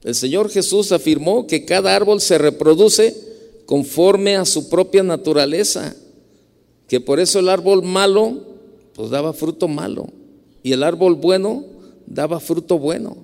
El 0.04 0.14
Señor 0.14 0.50
Jesús 0.50 0.92
afirmó 0.92 1.46
que 1.46 1.64
cada 1.64 1.94
árbol 1.94 2.20
se 2.20 2.38
reproduce 2.38 3.16
conforme 3.66 4.36
a 4.36 4.44
su 4.44 4.68
propia 4.68 5.02
naturaleza, 5.02 5.96
que 6.88 7.00
por 7.00 7.18
eso 7.20 7.40
el 7.40 7.48
árbol 7.48 7.82
malo 7.82 8.40
pues 8.94 9.10
daba 9.10 9.32
fruto 9.32 9.68
malo 9.68 10.08
y 10.62 10.72
el 10.72 10.82
árbol 10.82 11.16
bueno 11.16 11.64
daba 12.06 12.40
fruto 12.40 12.78
bueno. 12.78 13.16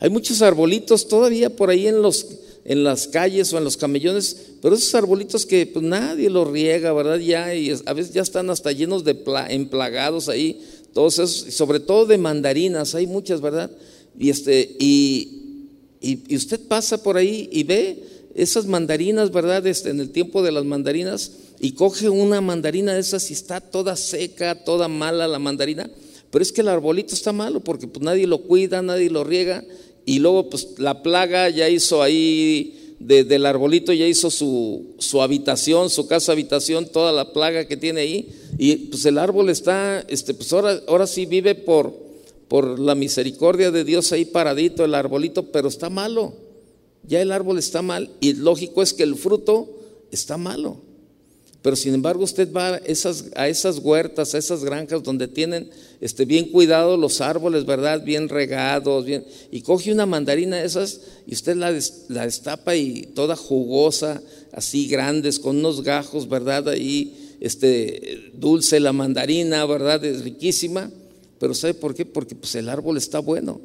Hay 0.00 0.10
muchos 0.10 0.42
arbolitos 0.42 1.08
todavía 1.08 1.50
por 1.50 1.70
ahí 1.70 1.88
en, 1.88 2.02
los, 2.02 2.26
en 2.64 2.84
las 2.84 3.08
calles 3.08 3.52
o 3.52 3.58
en 3.58 3.64
los 3.64 3.76
camellones, 3.76 4.52
pero 4.62 4.76
esos 4.76 4.94
arbolitos 4.94 5.44
que 5.44 5.66
pues, 5.66 5.84
nadie 5.84 6.30
los 6.30 6.48
riega, 6.48 6.92
¿verdad? 6.92 7.18
Ya, 7.18 7.52
y 7.54 7.72
a 7.84 7.92
veces 7.92 8.12
ya 8.12 8.22
están 8.22 8.48
hasta 8.50 8.70
llenos 8.70 9.02
de 9.02 9.20
emplagados 9.48 10.28
ahí, 10.28 10.60
todos 10.92 11.14
esos, 11.14 11.54
sobre 11.54 11.80
todo 11.80 12.06
de 12.06 12.18
mandarinas, 12.18 12.94
hay 12.94 13.06
muchas, 13.06 13.40
¿verdad? 13.40 13.70
Y, 14.18 14.30
este, 14.30 14.76
y, 14.78 15.66
y, 16.00 16.36
usted 16.36 16.60
pasa 16.66 17.02
por 17.02 17.16
ahí 17.16 17.48
y 17.52 17.62
ve 17.62 18.02
esas 18.34 18.66
mandarinas, 18.66 19.30
¿verdad? 19.30 19.66
Este, 19.66 19.90
en 19.90 20.00
el 20.00 20.10
tiempo 20.10 20.42
de 20.42 20.52
las 20.52 20.64
mandarinas, 20.64 21.32
y 21.60 21.72
coge 21.72 22.08
una 22.08 22.40
mandarina 22.40 22.94
de 22.94 23.00
esas 23.00 23.30
y 23.30 23.32
está 23.32 23.60
toda 23.60 23.96
seca, 23.96 24.64
toda 24.64 24.88
mala 24.88 25.26
la 25.26 25.38
mandarina, 25.38 25.90
pero 26.30 26.42
es 26.42 26.52
que 26.52 26.60
el 26.60 26.68
arbolito 26.68 27.14
está 27.14 27.32
malo 27.32 27.60
porque 27.60 27.86
pues, 27.86 28.02
nadie 28.02 28.26
lo 28.26 28.42
cuida, 28.42 28.82
nadie 28.82 29.10
lo 29.10 29.24
riega 29.24 29.64
y 30.04 30.20
luego 30.20 30.50
pues 30.50 30.68
la 30.78 31.02
plaga 31.02 31.48
ya 31.48 31.68
hizo 31.68 32.02
ahí 32.02 32.77
del 32.98 33.46
arbolito 33.46 33.92
ya 33.92 34.06
hizo 34.06 34.30
su, 34.30 34.94
su, 34.98 35.22
habitación, 35.22 35.88
su 35.88 36.06
casa 36.08 36.32
habitación, 36.32 36.86
toda 36.86 37.12
la 37.12 37.32
plaga 37.32 37.66
que 37.66 37.76
tiene 37.76 38.00
ahí. 38.00 38.28
Y 38.58 38.76
pues 38.76 39.04
el 39.06 39.18
árbol 39.18 39.50
está, 39.50 40.00
este, 40.08 40.34
pues 40.34 40.52
ahora, 40.52 40.80
ahora 40.88 41.06
sí 41.06 41.26
vive 41.26 41.54
por, 41.54 41.94
por 42.48 42.78
la 42.78 42.94
misericordia 42.94 43.70
de 43.70 43.84
Dios 43.84 44.12
ahí 44.12 44.24
paradito 44.24 44.84
el 44.84 44.94
arbolito, 44.94 45.44
pero 45.52 45.68
está 45.68 45.90
malo. 45.90 46.34
Ya 47.06 47.22
el 47.22 47.30
árbol 47.30 47.58
está 47.58 47.82
mal 47.82 48.10
y 48.20 48.34
lógico 48.34 48.82
es 48.82 48.92
que 48.92 49.04
el 49.04 49.14
fruto 49.14 49.68
está 50.10 50.36
malo. 50.36 50.87
Pero 51.62 51.74
sin 51.74 51.94
embargo 51.94 52.22
usted 52.22 52.52
va 52.52 52.74
a 52.74 52.76
esas, 52.78 53.26
a 53.34 53.48
esas 53.48 53.78
huertas, 53.78 54.34
a 54.34 54.38
esas 54.38 54.64
granjas 54.64 55.02
donde 55.02 55.26
tienen 55.26 55.68
este, 56.00 56.24
bien 56.24 56.46
cuidados 56.46 56.98
los 56.98 57.20
árboles, 57.20 57.66
¿verdad? 57.66 58.04
Bien 58.04 58.28
regados, 58.28 59.04
bien, 59.04 59.24
y 59.50 59.62
coge 59.62 59.92
una 59.92 60.06
mandarina 60.06 60.58
de 60.58 60.66
esas 60.66 61.00
y 61.26 61.34
usted 61.34 61.56
la, 61.56 61.76
la 62.08 62.24
destapa 62.24 62.76
y 62.76 63.08
toda 63.14 63.34
jugosa, 63.34 64.22
así 64.52 64.86
grandes, 64.86 65.40
con 65.40 65.56
unos 65.56 65.82
gajos, 65.82 66.28
¿verdad? 66.28 66.68
Ahí, 66.68 67.36
este, 67.40 68.30
dulce 68.34 68.78
la 68.78 68.92
mandarina, 68.92 69.66
¿verdad? 69.66 70.04
Es 70.04 70.22
riquísima, 70.22 70.90
pero 71.40 71.54
¿sabe 71.54 71.74
por 71.74 71.94
qué? 71.94 72.06
Porque 72.06 72.36
pues 72.36 72.54
el 72.54 72.68
árbol 72.68 72.96
está 72.96 73.18
bueno. 73.18 73.60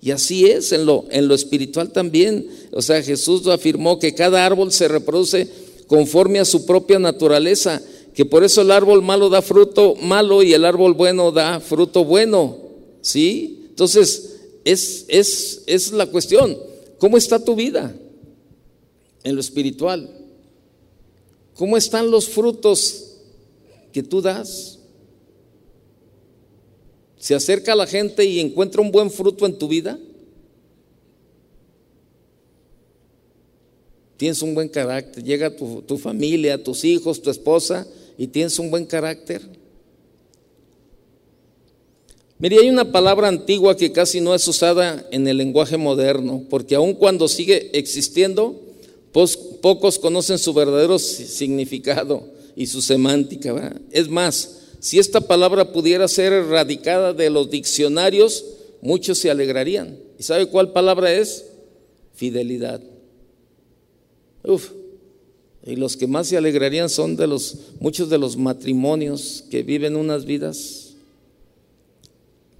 Y 0.00 0.10
así 0.10 0.46
es 0.46 0.72
en 0.72 0.84
lo, 0.84 1.04
en 1.10 1.26
lo 1.26 1.34
espiritual 1.34 1.90
también. 1.90 2.46
O 2.72 2.82
sea, 2.82 3.02
Jesús 3.02 3.46
afirmó 3.46 3.98
que 3.98 4.14
cada 4.14 4.44
árbol 4.44 4.70
se 4.72 4.88
reproduce 4.88 5.48
conforme 5.86 6.38
a 6.38 6.44
su 6.44 6.66
propia 6.66 6.98
naturaleza, 6.98 7.80
que 8.14 8.24
por 8.24 8.44
eso 8.44 8.62
el 8.62 8.70
árbol 8.70 9.02
malo 9.02 9.28
da 9.28 9.42
fruto 9.42 9.94
malo 9.96 10.42
y 10.42 10.52
el 10.54 10.64
árbol 10.64 10.94
bueno 10.94 11.32
da 11.32 11.60
fruto 11.60 12.04
bueno. 12.04 12.58
¿Sí? 13.02 13.66
Entonces, 13.68 14.36
es, 14.64 15.04
es, 15.08 15.62
es 15.66 15.92
la 15.92 16.06
cuestión. 16.06 16.56
¿Cómo 16.98 17.16
está 17.16 17.44
tu 17.44 17.54
vida 17.54 17.94
en 19.22 19.34
lo 19.34 19.40
espiritual? 19.40 20.10
¿Cómo 21.54 21.76
están 21.76 22.10
los 22.10 22.28
frutos 22.28 23.18
que 23.92 24.02
tú 24.02 24.20
das? 24.20 24.78
¿Se 27.18 27.34
acerca 27.34 27.72
a 27.72 27.76
la 27.76 27.86
gente 27.86 28.24
y 28.24 28.40
encuentra 28.40 28.80
un 28.80 28.90
buen 28.90 29.10
fruto 29.10 29.46
en 29.46 29.58
tu 29.58 29.68
vida? 29.68 29.98
Tienes 34.16 34.42
un 34.42 34.54
buen 34.54 34.68
carácter, 34.68 35.22
llega 35.22 35.54
tu, 35.54 35.82
tu 35.82 35.98
familia, 35.98 36.62
tus 36.62 36.84
hijos, 36.84 37.20
tu 37.22 37.30
esposa 37.30 37.86
y 38.18 38.26
tienes 38.26 38.58
un 38.58 38.70
buen 38.70 38.86
carácter. 38.86 39.42
Mire, 42.38 42.58
hay 42.58 42.68
una 42.68 42.92
palabra 42.92 43.28
antigua 43.28 43.76
que 43.76 43.92
casi 43.92 44.20
no 44.20 44.34
es 44.34 44.46
usada 44.46 45.06
en 45.10 45.26
el 45.26 45.38
lenguaje 45.38 45.78
moderno, 45.78 46.44
porque 46.50 46.74
aun 46.74 46.92
cuando 46.92 47.28
sigue 47.28 47.70
existiendo, 47.72 48.60
pocos 49.62 49.98
conocen 49.98 50.38
su 50.38 50.52
verdadero 50.52 50.98
significado 50.98 52.28
y 52.54 52.66
su 52.66 52.82
semántica. 52.82 53.74
Es 53.90 54.08
más, 54.08 54.58
si 54.80 54.98
esta 54.98 55.22
palabra 55.22 55.72
pudiera 55.72 56.06
ser 56.08 56.34
erradicada 56.34 57.14
de 57.14 57.30
los 57.30 57.50
diccionarios, 57.50 58.44
muchos 58.82 59.16
se 59.16 59.30
alegrarían. 59.30 59.96
¿Y 60.18 60.22
sabe 60.22 60.46
cuál 60.46 60.72
palabra 60.72 61.14
es? 61.14 61.46
Fidelidad. 62.14 62.82
Uf, 64.46 64.70
y 65.64 65.76
los 65.76 65.96
que 65.96 66.06
más 66.06 66.28
se 66.28 66.36
alegrarían 66.36 66.88
son 66.88 67.16
de 67.16 67.26
los 67.26 67.56
muchos 67.80 68.08
de 68.08 68.18
los 68.18 68.36
matrimonios 68.36 69.44
que 69.50 69.62
viven 69.62 69.96
unas 69.96 70.24
vidas 70.24 70.86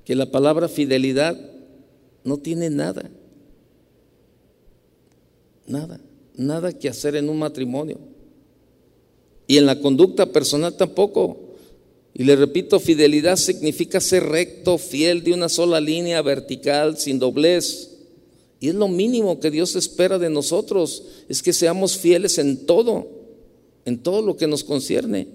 que 0.06 0.14
la 0.14 0.30
palabra 0.30 0.68
fidelidad 0.68 1.36
no 2.22 2.38
tiene 2.38 2.70
nada. 2.70 3.10
Nada, 5.66 6.00
nada 6.36 6.72
que 6.72 6.88
hacer 6.88 7.16
en 7.16 7.28
un 7.28 7.40
matrimonio. 7.40 7.98
Y 9.48 9.58
en 9.58 9.66
la 9.66 9.80
conducta 9.80 10.26
personal 10.26 10.76
tampoco. 10.76 11.56
Y 12.14 12.22
le 12.22 12.36
repito, 12.36 12.78
fidelidad 12.78 13.36
significa 13.36 14.00
ser 14.00 14.24
recto, 14.24 14.78
fiel 14.78 15.24
de 15.24 15.32
una 15.32 15.48
sola 15.48 15.80
línea 15.80 16.22
vertical, 16.22 16.96
sin 16.98 17.18
doblez. 17.18 17.95
Y 18.60 18.68
es 18.68 18.74
lo 18.74 18.88
mínimo 18.88 19.38
que 19.38 19.50
Dios 19.50 19.76
espera 19.76 20.18
de 20.18 20.30
nosotros, 20.30 21.02
es 21.28 21.42
que 21.42 21.52
seamos 21.52 21.96
fieles 21.96 22.38
en 22.38 22.64
todo, 22.66 23.06
en 23.84 23.98
todo 23.98 24.22
lo 24.22 24.36
que 24.36 24.46
nos 24.46 24.64
concierne. 24.64 25.28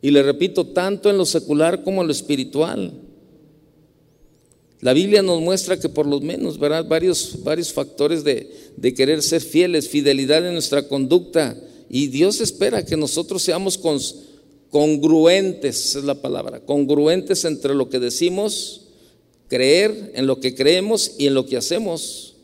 Y 0.00 0.10
le 0.10 0.22
repito, 0.22 0.66
tanto 0.66 1.10
en 1.10 1.18
lo 1.18 1.26
secular 1.26 1.84
como 1.84 2.00
en 2.00 2.08
lo 2.08 2.12
espiritual. 2.12 2.92
La 4.80 4.94
Biblia 4.94 5.22
nos 5.22 5.40
muestra 5.40 5.78
que 5.78 5.88
por 5.88 6.06
lo 6.06 6.20
menos, 6.20 6.58
¿verdad? 6.58 6.86
Varios, 6.88 7.44
varios 7.44 7.72
factores 7.72 8.24
de, 8.24 8.50
de 8.76 8.94
querer 8.94 9.22
ser 9.22 9.40
fieles, 9.42 9.88
fidelidad 9.88 10.44
en 10.44 10.54
nuestra 10.54 10.88
conducta. 10.88 11.56
Y 11.88 12.08
Dios 12.08 12.40
espera 12.40 12.84
que 12.84 12.96
nosotros 12.96 13.42
seamos 13.42 13.78
congruentes, 14.70 15.94
es 15.94 16.02
la 16.02 16.20
palabra, 16.20 16.60
congruentes 16.64 17.44
entre 17.44 17.74
lo 17.74 17.90
que 17.90 18.00
decimos 18.00 18.81
creer 19.52 20.12
en 20.14 20.26
lo 20.26 20.40
que 20.40 20.54
creemos 20.54 21.12
y 21.18 21.26
en 21.26 21.34
lo 21.34 21.44
que 21.44 21.58
hacemos. 21.58 22.36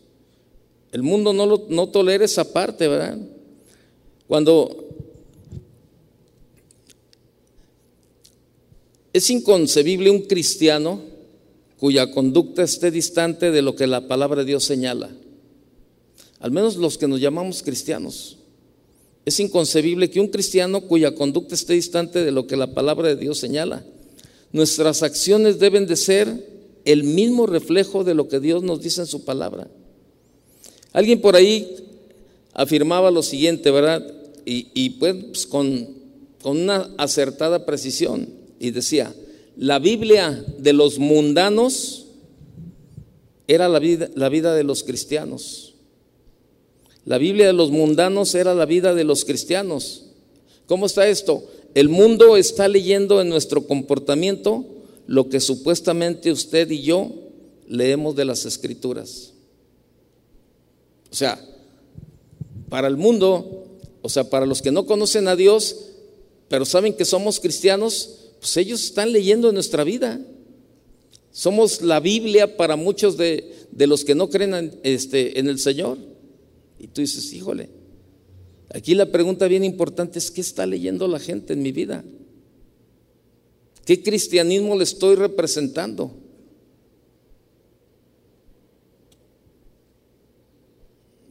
El 0.93 1.03
mundo 1.03 1.33
no, 1.33 1.47
lo, 1.47 1.65
no 1.71 1.89
tolera 1.89 2.23
esa 2.23 2.53
parte, 2.53 2.87
¿verdad? 2.87 3.17
Cuando 4.27 4.91
es 9.11 9.31
inconcebible 9.31 10.11
un 10.11 10.21
cristiano 10.21 11.01
cuya 11.79 12.11
conducta 12.11 12.63
esté 12.63 12.91
distante 12.91 13.53
de 13.53 13.63
lo 13.63 13.75
que 13.75 13.87
la 13.87 14.07
palabra 14.07 14.43
de 14.43 14.49
Dios 14.49 14.65
señala. 14.65 15.09
Al 16.41 16.51
menos 16.51 16.77
los 16.77 16.99
que 16.99 17.09
nos 17.09 17.23
llamamos 17.23 17.63
cristianos. 17.63 18.37
Es 19.25 19.41
inconcebible 19.41 20.11
que 20.11 20.21
un 20.21 20.29
cristiano 20.29 20.83
cuya 20.83 21.15
conducta 21.15 21.55
esté 21.55 21.73
distante 21.73 22.23
de 22.23 22.33
lo 22.33 22.47
que 22.47 22.59
la 22.59 22.75
palabra 22.75 23.09
de 23.09 23.17
Dios 23.17 23.39
señala. 23.39 23.83
Nuestras 24.53 25.03
acciones 25.03 25.59
deben 25.59 25.87
de 25.87 25.97
ser 25.97 26.48
el 26.89 27.05
mismo 27.05 27.47
reflejo 27.47 28.03
de 28.03 28.15
lo 28.15 28.29
que 28.29 28.41
Dios 28.41 28.63
nos 28.63 28.81
dice 28.81 29.03
en 29.03 29.07
su 29.07 29.27
palabra. 29.27 29.69
Alguien 30.95 31.21
por 31.21 31.37
ahí 31.37 31.77
afirmaba 32.55 33.11
lo 33.11 33.23
siguiente, 33.23 33.71
¿verdad? 33.71 34.11
Y, 34.47 34.91
pues 34.99 35.47
con, 35.47 35.87
con 36.41 36.57
una 36.57 36.89
acertada 36.97 37.67
precisión. 37.67 38.31
Y 38.59 38.71
decía, 38.71 39.15
la 39.59 39.79
Biblia 39.79 40.43
de 40.57 40.73
los 40.73 40.99
mundanos 40.99 42.07
era 43.47 43.69
la 43.69 43.81
vida, 43.81 44.09
la 44.15 44.31
vida 44.31 44.55
de 44.55 44.65
los 44.65 44.83
cristianos. 44.83 45.75
La 47.05 47.19
Biblia 47.19 47.49
de 47.49 47.53
los 47.53 47.71
mundanos 47.71 48.35
era 48.35 48.55
la 48.55 48.65
vida 48.65 48.95
de 48.95 49.05
los 49.05 49.27
cristianos. 49.27 50.05
¿Cómo 50.65 50.87
está 50.87 51.07
esto? 51.07 51.45
El 51.75 51.91
mundo 51.91 52.39
está 52.39 52.67
leyendo 52.67 53.21
en 53.21 53.29
nuestro 53.29 53.67
comportamiento 53.67 54.65
lo 55.09 55.31
que 55.31 55.41
supuestamente 55.41 56.31
usted 56.31 56.71
y 56.71 56.83
yo 56.83 57.11
leemos 57.67 58.15
de 58.15 58.27
las 58.27 58.45
escrituras. 58.45 59.33
O 61.11 61.15
sea, 61.15 61.43
para 62.69 62.89
el 62.89 62.99
mundo, 62.99 63.79
o 64.03 64.09
sea, 64.11 64.29
para 64.29 64.45
los 64.45 64.61
que 64.61 64.71
no 64.71 64.85
conocen 64.85 65.27
a 65.27 65.35
Dios, 65.35 65.77
pero 66.49 66.67
saben 66.67 66.93
que 66.93 67.07
somos 67.07 67.41
cristianos, 67.41 68.33
pues 68.39 68.55
ellos 68.59 68.85
están 68.85 69.11
leyendo 69.11 69.51
nuestra 69.51 69.83
vida. 69.83 70.21
Somos 71.33 71.81
la 71.81 72.01
Biblia 72.01 72.59
para 72.59 72.77
muchos 72.77 73.17
de, 73.17 73.67
los 73.79 74.05
que 74.05 74.15
no 74.15 74.29
creen 74.29 74.53
en, 74.53 74.81
este, 74.83 75.41
en 75.41 75.49
el 75.49 75.59
Señor. 75.59 75.97
Y 76.79 76.87
tú 76.89 77.01
dices, 77.01 77.33
híjole, 77.33 77.71
aquí 78.75 78.95
la 78.95 79.07
pregunta 79.07 79.49
bien 79.49 79.65
importante 79.65 80.19
es, 80.19 80.31
¿qué 80.31 80.43
está 80.43 80.67
leyendo 80.67 81.09
la 81.09 81.19
gente 81.19 81.55
en 81.55 81.63
mi 81.63 81.73
vida? 81.73 82.05
¿Qué 83.89 84.03
cristianismo 84.03 84.77
le 84.77 84.85
estoy 84.85 85.15
representando? 85.15 86.13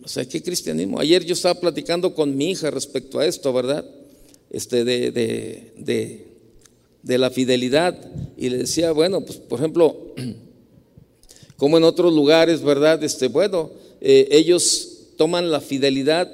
O 0.03 0.07
sea, 0.07 0.27
¿qué 0.27 0.41
cristianismo? 0.41 0.99
Ayer 0.99 1.23
yo 1.23 1.33
estaba 1.33 1.59
platicando 1.59 2.15
con 2.15 2.35
mi 2.35 2.49
hija 2.49 2.71
respecto 2.71 3.19
a 3.19 3.27
esto, 3.27 3.53
¿verdad? 3.53 3.85
Este, 4.49 4.83
de, 4.83 5.11
de, 5.11 6.27
de, 7.03 7.17
la 7.19 7.29
fidelidad. 7.29 7.95
Y 8.35 8.49
le 8.49 8.57
decía, 8.57 8.91
bueno, 8.91 9.21
pues 9.21 9.37
por 9.37 9.59
ejemplo, 9.59 10.15
como 11.57 11.77
en 11.77 11.83
otros 11.83 12.11
lugares, 12.11 12.63
¿verdad? 12.63 13.03
Este, 13.03 13.27
bueno, 13.27 13.69
eh, 14.01 14.29
ellos 14.31 15.09
toman 15.15 15.51
la 15.51 15.61
fidelidad 15.61 16.27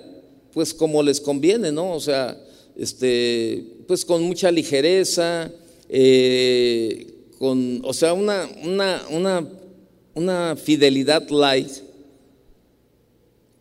pues 0.54 0.74
como 0.74 1.04
les 1.04 1.20
conviene, 1.20 1.74
¿no? 1.74 1.91
O 1.91 2.00
sea, 2.00 2.41
este, 2.78 3.62
pues 3.88 4.06
con 4.06 4.24
mucha 4.24 4.50
ligereza, 4.52 5.52
eh, 5.96 7.06
con, 7.38 7.82
o 7.84 7.94
sea, 7.94 8.14
una, 8.14 8.50
una, 8.64 9.48
una, 10.16 10.56
fidelidad 10.56 11.30
light, 11.30 11.70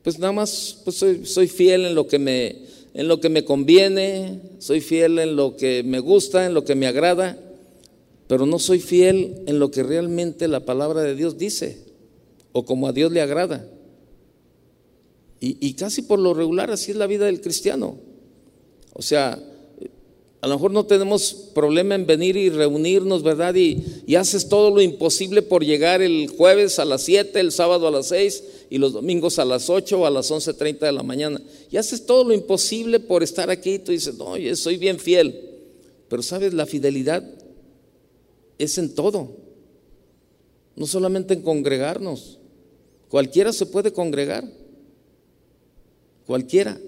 pues 0.02 0.18
nada 0.18 0.32
más 0.32 0.80
pues 0.82 0.96
soy, 0.96 1.26
soy, 1.26 1.46
fiel 1.46 1.84
en 1.84 1.94
lo, 1.94 2.06
que 2.06 2.18
me, 2.18 2.56
en 2.94 3.06
lo 3.06 3.20
que 3.20 3.28
me 3.28 3.44
conviene, 3.44 4.40
soy 4.60 4.80
fiel 4.80 5.18
en 5.18 5.36
lo 5.36 5.58
que 5.58 5.82
me 5.82 5.98
gusta, 5.98 6.46
en 6.46 6.54
lo 6.54 6.64
que 6.64 6.74
me 6.74 6.86
agrada, 6.86 7.38
pero 8.28 8.46
no 8.46 8.58
soy 8.58 8.80
fiel 8.80 9.42
en 9.46 9.58
lo 9.58 9.70
que 9.70 9.82
realmente 9.82 10.48
la 10.48 10.60
palabra 10.60 11.02
de 11.02 11.14
Dios 11.14 11.36
dice 11.36 11.80
o 12.52 12.64
como 12.64 12.88
a 12.88 12.92
Dios 12.92 13.12
le 13.12 13.20
agrada. 13.20 13.68
Y, 15.44 15.74
casi 15.74 16.00
por 16.00 16.18
lo 16.18 16.32
regular 16.32 16.70
así 16.70 16.92
es 16.92 16.96
la 16.96 17.08
vida 17.08 17.26
del 17.26 17.40
cristiano. 17.42 17.96
O 18.92 19.02
sea, 19.02 19.38
a 20.42 20.48
lo 20.48 20.56
mejor 20.56 20.72
no 20.72 20.84
tenemos 20.84 21.34
problema 21.54 21.94
en 21.94 22.04
venir 22.04 22.36
y 22.36 22.50
reunirnos, 22.50 23.22
¿verdad? 23.22 23.54
Y, 23.54 23.80
y, 24.08 24.16
haces 24.16 24.48
todo 24.48 24.70
lo 24.70 24.82
imposible 24.82 25.40
por 25.40 25.64
llegar 25.64 26.02
el 26.02 26.26
jueves 26.36 26.80
a 26.80 26.84
las 26.84 27.02
7, 27.02 27.38
el 27.38 27.52
sábado 27.52 27.86
a 27.86 27.92
las 27.92 28.08
6 28.08 28.42
y 28.68 28.78
los 28.78 28.92
domingos 28.92 29.38
a 29.38 29.44
las 29.44 29.70
8 29.70 30.00
o 30.00 30.04
a 30.04 30.10
las 30.10 30.32
11.30 30.32 30.80
de 30.80 30.90
la 30.90 31.04
mañana. 31.04 31.40
Y 31.70 31.76
haces 31.76 32.04
todo 32.06 32.24
lo 32.24 32.34
imposible 32.34 32.98
por 32.98 33.22
estar 33.22 33.50
aquí. 33.50 33.78
Tú 33.78 33.92
dices, 33.92 34.18
no, 34.18 34.36
yo 34.36 34.56
soy 34.56 34.78
bien 34.78 34.98
fiel. 34.98 35.48
Pero 36.08 36.24
sabes, 36.24 36.52
la 36.52 36.66
fidelidad 36.66 37.22
es 38.58 38.78
en 38.78 38.96
todo. 38.96 39.36
No 40.74 40.88
solamente 40.88 41.34
en 41.34 41.42
congregarnos. 41.42 42.40
Cualquiera 43.08 43.52
se 43.52 43.66
puede 43.66 43.92
congregar. 43.92 44.44
Cualquiera. 46.26 46.80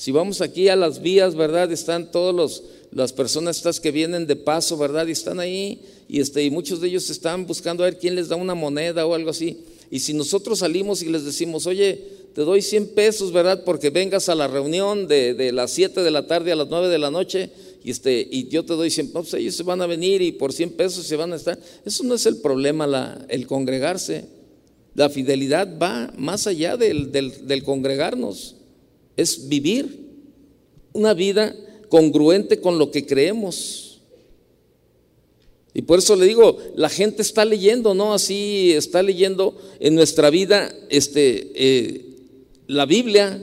Si 0.00 0.12
vamos 0.12 0.40
aquí 0.40 0.70
a 0.70 0.76
las 0.76 1.02
vías, 1.02 1.34
¿verdad? 1.34 1.70
Están 1.70 2.10
todos 2.10 2.62
las 2.90 3.12
personas 3.12 3.58
estas 3.58 3.80
que 3.80 3.90
vienen 3.90 4.26
de 4.26 4.34
paso, 4.34 4.78
¿verdad? 4.78 5.06
Y 5.06 5.10
están 5.10 5.40
ahí 5.40 5.82
y, 6.08 6.20
este, 6.20 6.42
y 6.42 6.50
muchos 6.50 6.80
de 6.80 6.88
ellos 6.88 7.10
están 7.10 7.46
buscando 7.46 7.84
a 7.84 7.86
ver 7.88 7.98
quién 7.98 8.14
les 8.14 8.30
da 8.30 8.36
una 8.36 8.54
moneda 8.54 9.04
o 9.04 9.12
algo 9.12 9.28
así. 9.28 9.58
Y 9.90 10.00
si 10.00 10.14
nosotros 10.14 10.60
salimos 10.60 11.02
y 11.02 11.10
les 11.10 11.26
decimos, 11.26 11.66
oye, 11.66 12.02
te 12.34 12.40
doy 12.40 12.62
100 12.62 12.94
pesos, 12.94 13.30
¿verdad? 13.30 13.62
Porque 13.62 13.90
vengas 13.90 14.30
a 14.30 14.34
la 14.34 14.48
reunión 14.48 15.06
de, 15.06 15.52
las 15.52 15.70
7 15.72 16.02
de 16.02 16.10
la 16.10 16.26
tarde 16.26 16.50
a 16.50 16.56
las 16.56 16.68
9 16.70 16.88
de 16.88 16.98
la 16.98 17.10
noche 17.10 17.50
y, 17.84 17.90
este, 17.90 18.26
y 18.30 18.48
yo 18.48 18.64
te 18.64 18.72
doy 18.72 18.90
100 18.90 19.08
pesos, 19.12 19.34
ellos 19.34 19.54
se 19.54 19.64
van 19.64 19.82
a 19.82 19.86
venir 19.86 20.22
y 20.22 20.32
por 20.32 20.54
100 20.54 20.70
pesos 20.70 21.04
se 21.04 21.16
van 21.16 21.34
a 21.34 21.36
estar. 21.36 21.58
Eso 21.84 22.04
no 22.04 22.14
es 22.14 22.24
el 22.24 22.38
problema, 22.38 22.86
la, 22.86 23.22
el 23.28 23.46
congregarse. 23.46 24.24
La 24.94 25.10
fidelidad 25.10 25.68
va 25.78 26.10
más 26.16 26.46
allá 26.46 26.78
del, 26.78 27.12
del 27.12 27.62
congregarnos. 27.64 28.56
Es 29.20 29.48
vivir 29.48 30.00
una 30.92 31.14
vida 31.14 31.54
congruente 31.88 32.60
con 32.60 32.78
lo 32.78 32.90
que 32.90 33.04
creemos. 33.04 34.00
Y 35.72 35.82
por 35.82 35.98
eso 35.98 36.16
le 36.16 36.26
digo, 36.26 36.58
la 36.74 36.88
gente 36.88 37.22
está 37.22 37.44
leyendo, 37.44 37.94
¿no? 37.94 38.12
Así 38.12 38.72
está 38.72 39.02
leyendo 39.02 39.56
en 39.78 39.94
nuestra 39.94 40.30
vida 40.30 40.74
este, 40.88 41.52
eh, 41.54 42.04
la 42.66 42.86
Biblia. 42.86 43.40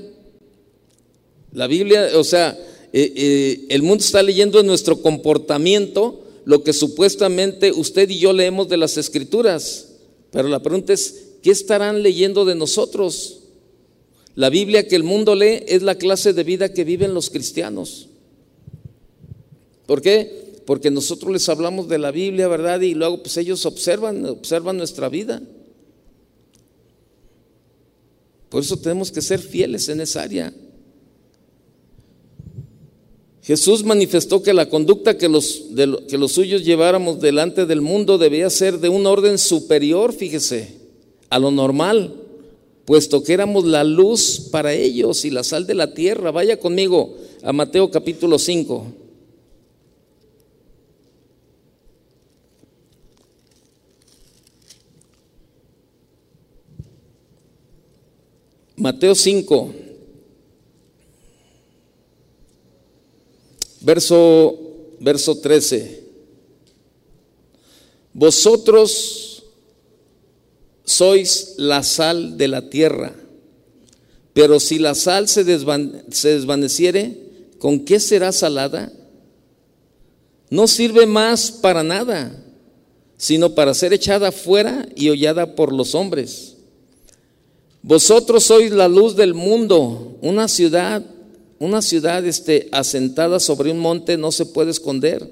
La 1.54 1.68
Biblia, 1.68 2.10
o 2.16 2.24
sea, 2.24 2.58
eh, 2.92 3.14
eh, 3.16 3.66
el 3.70 3.82
mundo 3.82 4.04
está 4.04 4.22
leyendo 4.22 4.60
en 4.60 4.68
nuestro 4.68 5.02
comportamiento 5.02 6.24
lo 6.46 6.64
que 6.64 6.74
supuestamente 6.74 7.72
usted 7.72 8.10
y 8.10 8.20
yo 8.20 8.34
leemos 8.34 8.68
de 8.68 8.78
las 8.78 8.98
escrituras. 8.98 9.90
Pero 10.32 10.48
la 10.50 10.62
pregunta 10.62 10.94
es, 10.94 11.28
¿qué 11.42 11.52
estarán 11.52 12.04
leyendo 12.04 12.46
de 12.46 12.56
nosotros? 12.56 13.37
La 14.38 14.50
Biblia 14.50 14.88
que 14.88 14.96
el 14.96 15.04
mundo 15.04 15.36
lee 15.36 15.66
es 15.68 15.82
la 15.82 15.96
clase 15.96 16.32
de 16.32 16.46
vida 16.46 16.74
que 16.74 16.86
viven 16.86 17.14
los 17.14 17.30
cristianos. 17.30 18.08
¿Por 19.86 20.02
qué? 20.02 20.48
porque 20.68 20.92
nosotros 20.92 21.32
les 21.32 21.48
hablamos 21.48 21.88
de 21.88 21.98
la 21.98 22.12
Biblia, 22.12 22.50
¿verdad? 22.50 22.82
Y 22.82 22.94
luego 22.94 23.24
pues 23.24 23.38
ellos 23.38 23.66
observan, 23.66 24.26
observan 24.26 24.76
nuestra 24.78 25.08
vida. 25.08 25.42
Por 28.50 28.62
eso 28.62 28.76
tenemos 28.76 29.10
que 29.10 29.22
ser 29.22 29.40
fieles 29.40 29.88
en 29.88 30.02
esa 30.02 30.24
área. 30.24 30.54
Jesús 33.44 33.86
manifestó 33.86 34.44
que 34.44 34.54
la 34.54 34.70
conducta 34.70 35.18
que 35.18 35.30
los, 35.30 35.68
que 36.10 36.18
los 36.18 36.34
suyos 36.34 36.66
lleváramos 36.66 37.22
delante 37.22 37.66
del 37.66 37.80
mundo 37.80 38.18
debía 38.18 38.50
ser 38.50 38.80
de 38.80 38.90
un 38.90 39.06
orden 39.06 39.38
superior, 39.38 40.12
fíjese, 40.12 40.76
a 41.30 41.40
lo 41.40 41.50
normal, 41.50 42.14
puesto 42.88 43.22
que 43.22 43.34
éramos 43.34 43.66
la 43.66 43.84
luz 43.84 44.48
para 44.50 44.74
ellos 44.74 45.26
y 45.26 45.30
la 45.30 45.44
sal 45.44 45.68
de 45.68 45.74
la 45.74 45.94
tierra. 45.94 46.32
Vaya 46.32 46.58
conmigo 46.58 47.18
a 47.44 47.52
Mateo 47.52 47.92
capítulo 47.92 48.40
5. 48.40 48.86
Mateo 58.78 59.16
5, 59.16 59.74
verso, 63.82 64.60
verso 65.02 65.38
13. 65.40 66.04
Vosotros 68.14 69.37
sois 70.88 71.56
la 71.58 71.84
sal 71.84 72.38
de 72.38 72.48
la 72.48 72.70
tierra, 72.70 73.14
pero 74.34 74.60
si 74.60 74.80
la 74.80 74.96
sal 74.96 75.28
se, 75.28 75.44
desvaneciere, 75.44 77.18
¿con 77.60 77.82
qué 77.82 78.00
será 78.00 78.32
salada? 78.32 78.94
No 80.50 80.66
sirve 80.66 81.06
más 81.06 81.52
para 81.52 81.84
nada, 81.84 82.42
sino 83.18 83.54
para 83.54 83.74
ser 83.74 83.92
echada 83.92 84.32
fuera 84.32 84.88
y 84.96 85.10
hollada 85.10 85.56
por 85.56 85.74
los 85.74 85.94
hombres. 85.94 86.56
Vosotros 87.82 88.46
sois 88.46 88.72
la 88.72 88.88
luz 88.88 89.16
del 89.18 89.34
mundo, 89.34 90.18
una 90.22 90.48
ciudad, 90.48 91.04
una 91.60 91.82
ciudad 91.82 92.26
este, 92.26 92.70
asentada 92.72 93.42
sobre 93.42 93.72
un 93.72 93.80
monte 93.80 94.16
no 94.16 94.32
se 94.32 94.46
puede 94.46 94.72
esconder, 94.72 95.30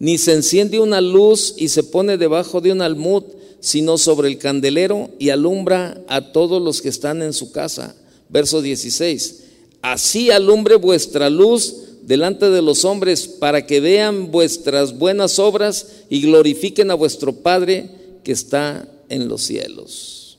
ni 0.00 0.18
se 0.18 0.32
enciende 0.32 0.80
una 0.80 1.00
luz 1.00 1.54
y 1.56 1.68
se 1.68 1.84
pone 1.84 2.18
debajo 2.18 2.60
de 2.60 2.72
un 2.72 2.82
almud, 2.82 3.22
sino 3.60 3.98
sobre 3.98 4.28
el 4.28 4.38
candelero 4.38 5.10
y 5.18 5.30
alumbra 5.30 6.02
a 6.08 6.32
todos 6.32 6.62
los 6.62 6.80
que 6.80 6.88
están 6.88 7.22
en 7.22 7.32
su 7.32 7.52
casa. 7.52 7.94
Verso 8.28 8.62
16. 8.62 9.44
Así 9.82 10.30
alumbre 10.30 10.76
vuestra 10.76 11.30
luz 11.30 11.74
delante 12.02 12.50
de 12.50 12.62
los 12.62 12.84
hombres 12.84 13.26
para 13.26 13.66
que 13.66 13.80
vean 13.80 14.30
vuestras 14.30 14.96
buenas 14.96 15.38
obras 15.38 16.04
y 16.08 16.22
glorifiquen 16.22 16.90
a 16.90 16.94
vuestro 16.94 17.32
Padre 17.32 17.90
que 18.24 18.32
está 18.32 18.88
en 19.08 19.28
los 19.28 19.42
cielos. 19.42 20.38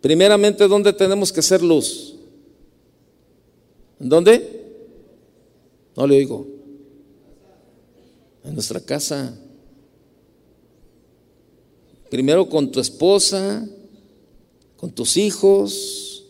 Primeramente, 0.00 0.68
¿dónde 0.68 0.92
tenemos 0.92 1.32
que 1.32 1.42
ser 1.42 1.62
luz? 1.62 2.14
¿En 4.00 4.08
dónde? 4.08 4.58
No 5.96 6.06
le 6.06 6.18
oigo. 6.18 6.46
En 8.44 8.54
nuestra 8.54 8.80
casa. 8.80 9.36
Primero 12.10 12.48
con 12.48 12.70
tu 12.70 12.80
esposa, 12.80 13.68
con 14.76 14.90
tus 14.90 15.16
hijos, 15.16 16.24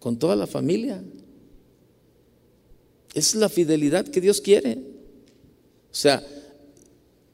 con 0.00 0.18
toda 0.18 0.36
la 0.36 0.46
familia. 0.46 1.02
Es 3.14 3.34
la 3.34 3.48
fidelidad 3.48 4.06
que 4.06 4.20
Dios 4.20 4.40
quiere. 4.40 4.78
O 5.90 5.94
sea, 5.94 6.26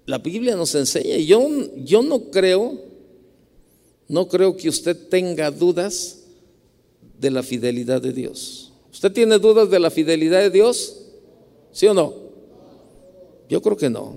la 0.07 0.19
Biblia 0.19 0.57
nos 0.57 0.75
enseña, 0.75 1.17
yo, 1.17 1.49
yo 1.77 2.03
no 2.03 2.31
creo 2.31 2.95
no 4.09 4.29
creo 4.29 4.57
que 4.57 4.69
usted 4.69 4.97
tenga 5.09 5.51
dudas 5.51 6.21
de 7.19 7.31
la 7.31 7.43
fidelidad 7.43 8.03
de 8.03 8.13
Dios. 8.13 8.73
¿Usted 8.93 9.13
tiene 9.13 9.39
dudas 9.39 9.71
de 9.71 9.79
la 9.79 9.91
fidelidad 9.91 10.41
de 10.41 10.51
Dios? 10.51 11.07
¿Sí 11.73 11.87
o 11.87 11.95
no? 11.95 12.15
Yo 13.49 13.63
creo 13.63 13.77
que 13.77 13.91
no. 13.91 14.17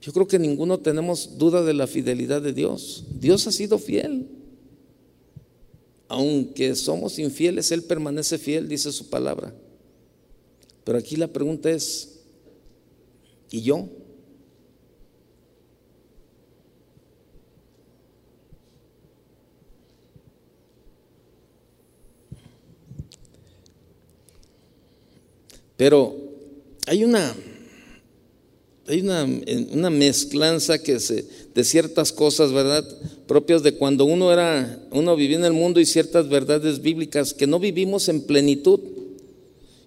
Yo 0.00 0.12
creo 0.12 0.26
que 0.26 0.38
ninguno 0.38 0.78
tenemos 0.78 1.36
duda 1.36 1.62
de 1.62 1.74
la 1.74 1.86
fidelidad 1.86 2.40
de 2.40 2.52
Dios. 2.54 3.04
Dios 3.18 3.46
ha 3.46 3.52
sido 3.52 3.78
fiel. 3.78 4.28
Aunque 6.08 6.74
somos 6.74 7.18
infieles, 7.18 7.70
Él 7.70 7.82
permanece 7.82 8.38
fiel, 8.38 8.68
dice 8.68 8.92
su 8.92 9.10
palabra. 9.10 9.54
Pero 10.84 10.98
aquí 10.98 11.16
la 11.16 11.28
pregunta 11.28 11.70
es, 11.70 12.20
¿y 13.50 13.60
yo? 13.60 13.88
Pero 25.76 26.14
hay 26.86 27.04
una, 27.04 27.34
hay 28.90 29.02
una, 29.02 29.90
mezclanza 29.90 30.82
que 30.82 30.98
se, 30.98 31.24
de 31.54 31.62
ciertas 31.64 32.12
cosas, 32.12 32.52
¿verdad? 32.52 32.84
Propias 33.28 33.62
de 33.62 33.74
cuando 33.76 34.04
uno 34.04 34.32
era, 34.32 34.82
uno 34.90 35.14
vivía 35.14 35.36
en 35.36 35.44
el 35.44 35.52
mundo 35.52 35.78
y 35.78 35.86
ciertas 35.86 36.28
verdades 36.28 36.82
bíblicas 36.82 37.32
que 37.32 37.46
no 37.46 37.60
vivimos 37.60 38.08
en 38.08 38.22
plenitud. 38.22 38.80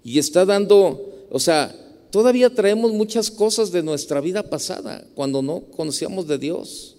Y 0.05 0.19
está 0.19 0.45
dando, 0.45 1.27
o 1.29 1.39
sea, 1.39 1.75
todavía 2.11 2.49
traemos 2.49 2.93
muchas 2.93 3.29
cosas 3.29 3.73
de 3.73 3.83
nuestra 3.83 4.21
vida 4.21 4.43
pasada 4.43 5.05
cuando 5.15 5.41
no 5.41 5.63
conocíamos 5.75 6.25
de 6.25 6.37
Dios. 6.37 6.95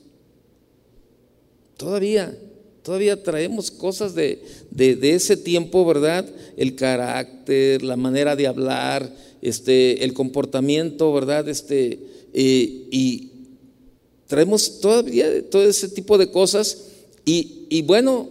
Todavía. 1.79 2.37
Todavía 2.83 3.23
traemos 3.23 3.71
cosas 3.71 4.15
de, 4.15 4.43
ese 4.77 5.39
tiempo, 5.39 5.87
¿verdad? 5.87 6.27
El 6.55 6.75
carácter, 6.75 7.83
la 7.83 7.97
manera 7.97 8.37
de 8.37 8.47
hablar, 8.47 9.11
este, 9.45 10.03
el 10.05 10.15
comportamiento, 10.15 11.13
¿verdad? 11.13 11.49
Este, 11.49 12.01
eh, 12.33 12.89
y 12.91 13.31
traemos 14.27 14.81
todavía 14.81 15.49
todo 15.51 15.63
ese 15.63 15.89
tipo 15.91 16.19
de 16.19 16.31
cosas 16.31 16.79
Y, 17.27 17.67
y 17.71 17.83
bueno, 17.83 18.29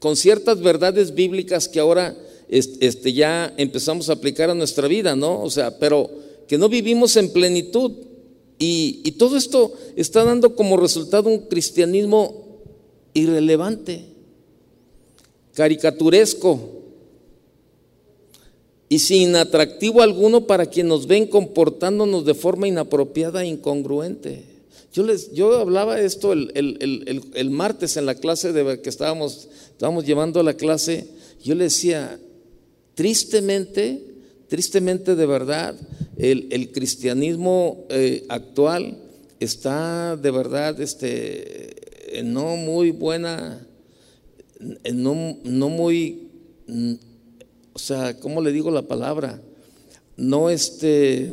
con 0.00 0.16
ciertas 0.16 0.60
verdades 0.60 1.14
bíblicas 1.14 1.68
que 1.68 1.80
ahora 1.80 2.16
este, 2.48 3.12
ya 3.12 3.52
empezamos 3.56 4.08
a 4.08 4.14
aplicar 4.14 4.50
a 4.50 4.54
nuestra 4.54 4.86
vida, 4.86 5.16
¿no? 5.16 5.42
O 5.42 5.50
sea, 5.50 5.78
pero 5.78 6.08
que 6.46 6.58
no 6.58 6.68
vivimos 6.68 7.16
en 7.16 7.32
plenitud. 7.32 7.92
Y, 8.60 9.00
y 9.04 9.12
todo 9.12 9.36
esto 9.36 9.72
está 9.96 10.24
dando 10.24 10.54
como 10.54 10.76
resultado 10.76 11.28
un 11.28 11.46
cristianismo 11.46 12.60
irrelevante, 13.14 14.04
caricaturesco 15.54 16.77
y 18.88 18.98
sin 19.00 19.36
atractivo 19.36 20.02
alguno 20.02 20.46
para 20.46 20.66
quien 20.66 20.88
nos 20.88 21.06
ven 21.06 21.26
comportándonos 21.26 22.24
de 22.24 22.34
forma 22.34 22.68
inapropiada 22.68 23.42
e 23.42 23.48
incongruente. 23.48 24.44
Yo, 24.92 25.02
les, 25.04 25.32
yo 25.32 25.58
hablaba 25.58 26.00
esto 26.00 26.32
el, 26.32 26.50
el, 26.54 27.50
martes 27.50 27.96
en 27.98 28.06
la 28.06 28.14
clase 28.14 28.52
de 28.52 28.80
que 28.80 28.88
estábamos, 28.88 29.48
estábamos 29.70 30.06
llevando 30.06 30.40
a 30.40 30.42
la 30.42 30.54
clase. 30.54 31.06
Yo 31.44 31.54
le 31.54 31.64
decía, 31.64 32.18
tristemente, 32.94 34.02
tristemente 34.48 35.14
de 35.14 35.26
verdad, 35.26 35.76
el, 36.16 36.72
cristianismo 36.72 37.84
eh, 37.90 38.24
actual 38.28 38.96
está 39.38 40.16
de 40.16 40.30
verdad 40.30 40.80
este, 40.80 41.76
no 42.24 42.56
muy 42.56 42.90
buena, 42.90 43.64
no, 44.92 45.38
no 45.44 45.68
muy, 45.68 46.28
o 47.78 47.80
sea, 47.80 48.18
¿cómo 48.18 48.40
le 48.40 48.50
digo 48.50 48.72
la 48.72 48.82
palabra? 48.82 49.40
No 50.16 50.50
este 50.50 51.32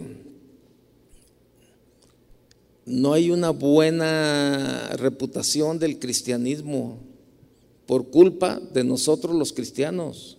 no 2.85 3.13
hay 3.13 3.31
una 3.31 3.49
buena 3.49 4.89
reputación 4.95 5.79
del 5.79 5.97
cristianismo 5.97 6.99
por 7.87 8.11
culpa 8.11 8.61
de 8.75 8.83
nosotros 8.83 9.33
los 9.33 9.53
cristianos. 9.53 10.37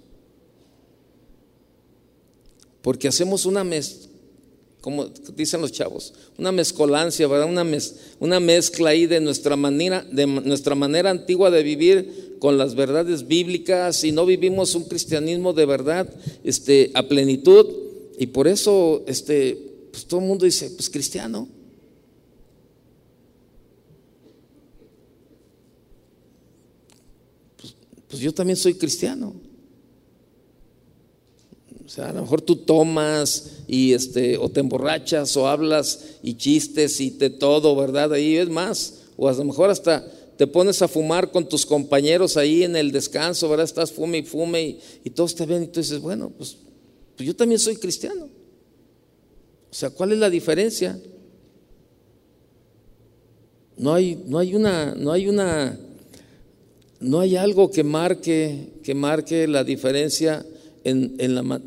Porque 2.83 3.09
hacemos 3.09 3.45
una 3.45 3.65
mez, 3.65 4.09
como 4.81 5.07
dicen 5.35 5.61
los 5.61 5.73
chavos, 5.73 6.15
una 6.39 6.53
mezcolancia, 6.53 7.27
¿verdad? 7.27 7.49
Una, 7.49 7.67
una 8.21 8.39
mezcla 8.39 8.91
ahí 8.91 9.07
de 9.07 9.19
nuestra 9.19 9.57
manera, 9.57 10.07
de 10.09 10.25
nuestra 10.25 10.77
manera 10.77 11.11
antigua 11.11 11.51
de 11.51 11.65
vivir 11.65 12.26
con 12.39 12.59
las 12.59 12.75
verdades 12.75 13.27
bíblicas 13.27 14.05
y 14.05 14.13
no 14.13 14.27
vivimos 14.27 14.75
un 14.75 14.85
cristianismo 14.85 15.53
de 15.53 15.67
verdad 15.67 16.09
este, 16.45 16.91
a 16.95 17.03
plenitud. 17.03 17.67
Y 18.19 18.29
por 18.29 18.49
eso 18.49 19.03
este, 19.07 19.59
pues 19.91 20.07
todo 20.07 20.21
el 20.21 20.27
mundo 20.27 20.45
dice, 20.45 20.71
pues 20.71 20.91
cristiano. 20.91 21.49
pues 28.17 28.25
yo 28.25 28.33
también 28.33 28.57
soy 28.57 28.73
cristiano. 28.73 29.35
O 31.85 31.89
sea, 31.89 32.09
a 32.09 32.13
lo 32.15 32.23
mejor 32.23 32.41
tú 32.41 32.57
tomas 32.57 33.59
y 33.69 33.93
este, 33.93 34.39
o 34.39 34.49
te 34.49 34.61
emborrachas 34.61 35.37
o 35.37 35.47
hablas 35.47 36.17
y 36.23 36.35
chistes 36.35 36.99
y 37.03 37.11
te 37.11 37.29
todo, 37.29 37.77
¿verdad? 37.77 38.15
Ahí 38.15 38.37
es 38.37 38.49
más. 38.49 39.03
O 39.19 39.29
a 39.29 39.35
lo 39.35 39.45
mejor 39.45 39.69
hasta 39.69 40.11
te 40.37 40.47
pones 40.47 40.83
a 40.83 40.89
fumar 40.89 41.31
con 41.31 41.49
tus 41.49 41.65
compañeros 41.65 42.37
ahí 42.37 42.63
en 42.63 42.77
el 42.77 42.93
descanso, 42.93 43.49
¿verdad? 43.49 43.65
Estás 43.65 43.93
fume 43.93 44.19
y 44.19 44.23
fume 44.23 44.79
y, 45.05 45.11
todos 45.11 45.35
te 45.35 45.47
ven 45.47 45.65
y 45.65 45.67
tú 45.69 45.81
dices, 45.81 46.01
bueno, 46.01 46.31
pues, 46.37 46.57
pues 47.17 47.27
yo 47.27 47.35
también 47.35 47.59
soy 47.59 47.77
cristiano. 47.77 48.25
O 49.71 49.75
sea, 49.75 49.91
¿cuál 49.91 50.13
es 50.13 50.19
la 50.19 50.31
diferencia? 50.31 50.99
No 53.77 53.95
hay, 53.95 54.23
no 54.27 54.39
hay 54.39 54.55
una, 54.55 54.95
no 54.95 55.13
hay 55.13 55.29
una 55.29 55.79
no 57.01 57.21
hay 57.21 57.37
algo 57.37 57.71
que 57.71 57.85
marque, 57.85 58.71
que 58.83 58.95
marque 58.95 59.47
la 59.47 59.65
diferencia 59.65 60.47
en, 60.85 61.17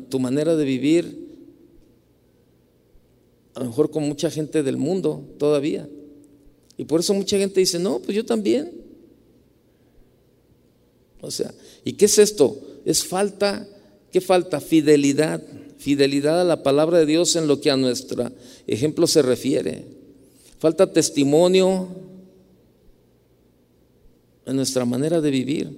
tu 0.08 0.18
manera 0.18 0.56
de 0.56 0.64
vivir, 0.64 1.28
a 3.54 3.60
lo 3.60 3.66
mejor 3.66 3.90
con 3.90 4.04
mucha 4.04 4.30
gente 4.30 4.62
del 4.62 4.76
mundo 4.76 5.24
todavía. 5.38 5.88
Y 6.80 6.86
por 6.86 7.00
eso 7.00 7.12
mucha 7.12 7.36
gente 7.36 7.60
dice, 7.60 7.78
no, 7.78 7.98
pues 7.98 8.16
yo 8.16 8.24
también. 8.24 8.72
O 11.20 11.30
sea, 11.30 11.52
¿y 11.84 11.92
qué 11.92 12.06
es 12.06 12.18
esto? 12.18 12.58
Es 12.86 13.04
falta, 13.04 13.68
¿qué 14.10 14.22
falta? 14.22 14.62
Fidelidad, 14.62 15.42
fidelidad 15.76 16.40
a 16.40 16.44
la 16.44 16.62
palabra 16.62 16.98
de 16.98 17.04
Dios 17.04 17.36
en 17.36 17.48
lo 17.48 17.60
que 17.60 17.70
a 17.70 17.76
nuestro 17.76 18.32
ejemplo 18.66 19.06
se 19.06 19.20
refiere. 19.20 19.84
Falta 20.58 20.90
testimonio, 20.90 21.86
en 24.46 24.56
nuestra 24.56 24.86
manera 24.86 25.20
de 25.20 25.30
vivir. 25.30 25.70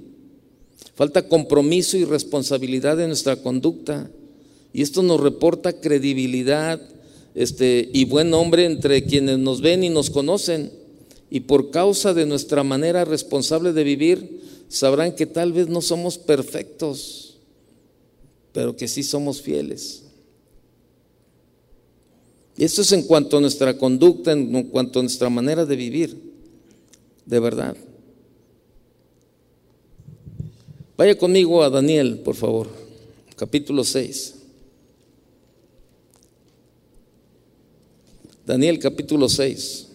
Falta 0.94 1.26
compromiso 1.26 1.96
y 1.96 2.05
responsabilidad 2.05 3.00
en 3.00 3.09
nuestra 3.09 3.34
conducta. 3.34 4.09
Y 4.72 4.82
esto 4.82 5.03
nos 5.03 5.18
reporta 5.18 5.80
credibilidad 5.80 6.80
este, 7.34 7.90
y 7.92 8.05
buen 8.05 8.30
nombre 8.30 8.66
entre 8.66 9.03
quienes 9.03 9.40
nos 9.40 9.61
ven 9.62 9.82
y 9.82 9.88
nos 9.88 10.09
conocen. 10.09 10.80
Y 11.35 11.41
por 11.41 11.70
causa 11.70 12.12
de 12.12 12.26
nuestra 12.26 12.62
manera 12.62 13.07
responsable 13.07 13.72
de 13.72 13.85
vivir, 13.85 14.43
sabrán 14.68 15.16
que 15.16 15.24
tal 15.24 15.55
vez 15.55 15.66
no 15.66 15.80
somos 15.80 16.18
perfectos, 16.18 17.39
pero 18.53 18.76
que 18.76 18.87
sí 18.87 19.03
somos 19.03 19.41
fieles. 19.41 20.03
Y 22.55 22.64
esto 22.64 22.83
es 22.83 22.93
en 22.93 23.05
cuanto 23.05 23.39
a 23.39 23.41
nuestra 23.41 23.78
conducta, 23.78 24.33
en 24.33 24.64
cuanto 24.64 24.99
a 24.99 25.03
nuestra 25.05 25.30
manera 25.30 25.64
de 25.64 25.74
vivir, 25.74 26.14
de 27.24 27.41
verdad. 27.41 27.78
Vaya 30.99 31.16
conmigo 31.16 31.62
a 31.62 31.70
Daniel, 31.70 32.18
por 32.18 32.35
favor, 32.35 32.68
capítulo 33.37 33.85
6. 33.85 34.35
Daniel 38.45 38.78
capítulo 38.78 39.30
6. 39.30 39.91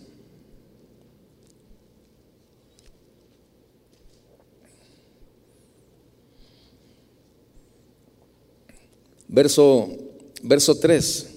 Verso, 9.27 9.89
verso 10.41 10.77
3. 10.77 11.27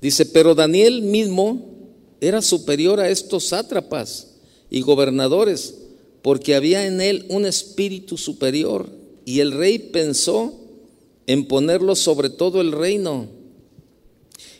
Dice, 0.00 0.26
pero 0.26 0.54
Daniel 0.54 1.02
mismo 1.02 1.72
era 2.20 2.42
superior 2.42 3.00
a 3.00 3.08
estos 3.08 3.44
sátrapas 3.48 4.34
y 4.70 4.80
gobernadores 4.82 5.74
porque 6.22 6.54
había 6.54 6.86
en 6.86 7.00
él 7.00 7.26
un 7.28 7.44
espíritu 7.44 8.16
superior 8.16 8.88
y 9.24 9.40
el 9.40 9.52
rey 9.52 9.78
pensó 9.78 10.54
en 11.26 11.46
ponerlo 11.46 11.94
sobre 11.96 12.30
todo 12.30 12.60
el 12.60 12.72
reino. 12.72 13.28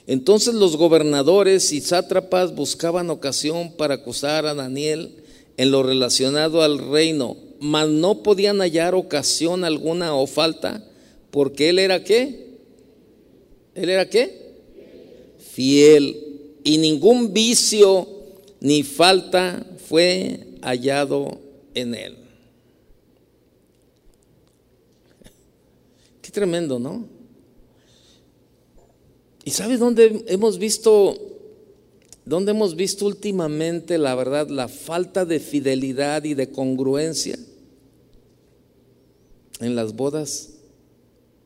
Entonces 0.06 0.54
los 0.54 0.76
gobernadores 0.76 1.72
y 1.72 1.80
sátrapas 1.80 2.54
buscaban 2.54 3.10
ocasión 3.10 3.72
para 3.76 3.94
acusar 3.94 4.46
a 4.46 4.54
Daniel 4.54 5.16
en 5.56 5.70
lo 5.70 5.82
relacionado 5.82 6.62
al 6.62 6.78
reino, 6.78 7.36
mas 7.60 7.88
no 7.88 8.22
podían 8.22 8.58
hallar 8.58 8.94
ocasión 8.94 9.64
alguna 9.64 10.14
o 10.14 10.26
falta, 10.26 10.84
porque 11.32 11.70
él 11.70 11.78
era 11.78 12.04
qué? 12.04 12.58
¿Él 13.74 13.88
era 13.88 14.08
qué? 14.08 14.52
Fiel. 15.38 16.58
Y 16.62 16.76
ningún 16.76 17.32
vicio 17.32 18.06
ni 18.60 18.82
falta 18.82 19.66
fue 19.88 20.58
hallado 20.60 21.40
en 21.74 21.94
él. 21.94 22.16
Qué 26.20 26.30
tremendo, 26.30 26.78
¿no? 26.78 27.08
¿Y 29.42 29.52
sabes 29.52 29.80
dónde 29.80 30.24
hemos 30.28 30.58
visto, 30.58 31.16
dónde 32.26 32.50
hemos 32.50 32.76
visto 32.76 33.06
últimamente, 33.06 33.96
la 33.96 34.14
verdad, 34.14 34.50
la 34.50 34.68
falta 34.68 35.24
de 35.24 35.40
fidelidad 35.40 36.24
y 36.24 36.34
de 36.34 36.50
congruencia? 36.50 37.38
En 39.60 39.74
las 39.74 39.96
bodas 39.96 40.51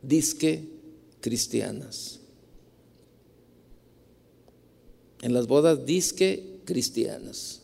disque 0.07 0.65
cristianas. 1.21 2.21
En 5.23 5.33
las 5.33 5.47
bodas 5.47 5.87
disque 5.87 6.61
cristianas 6.65 7.63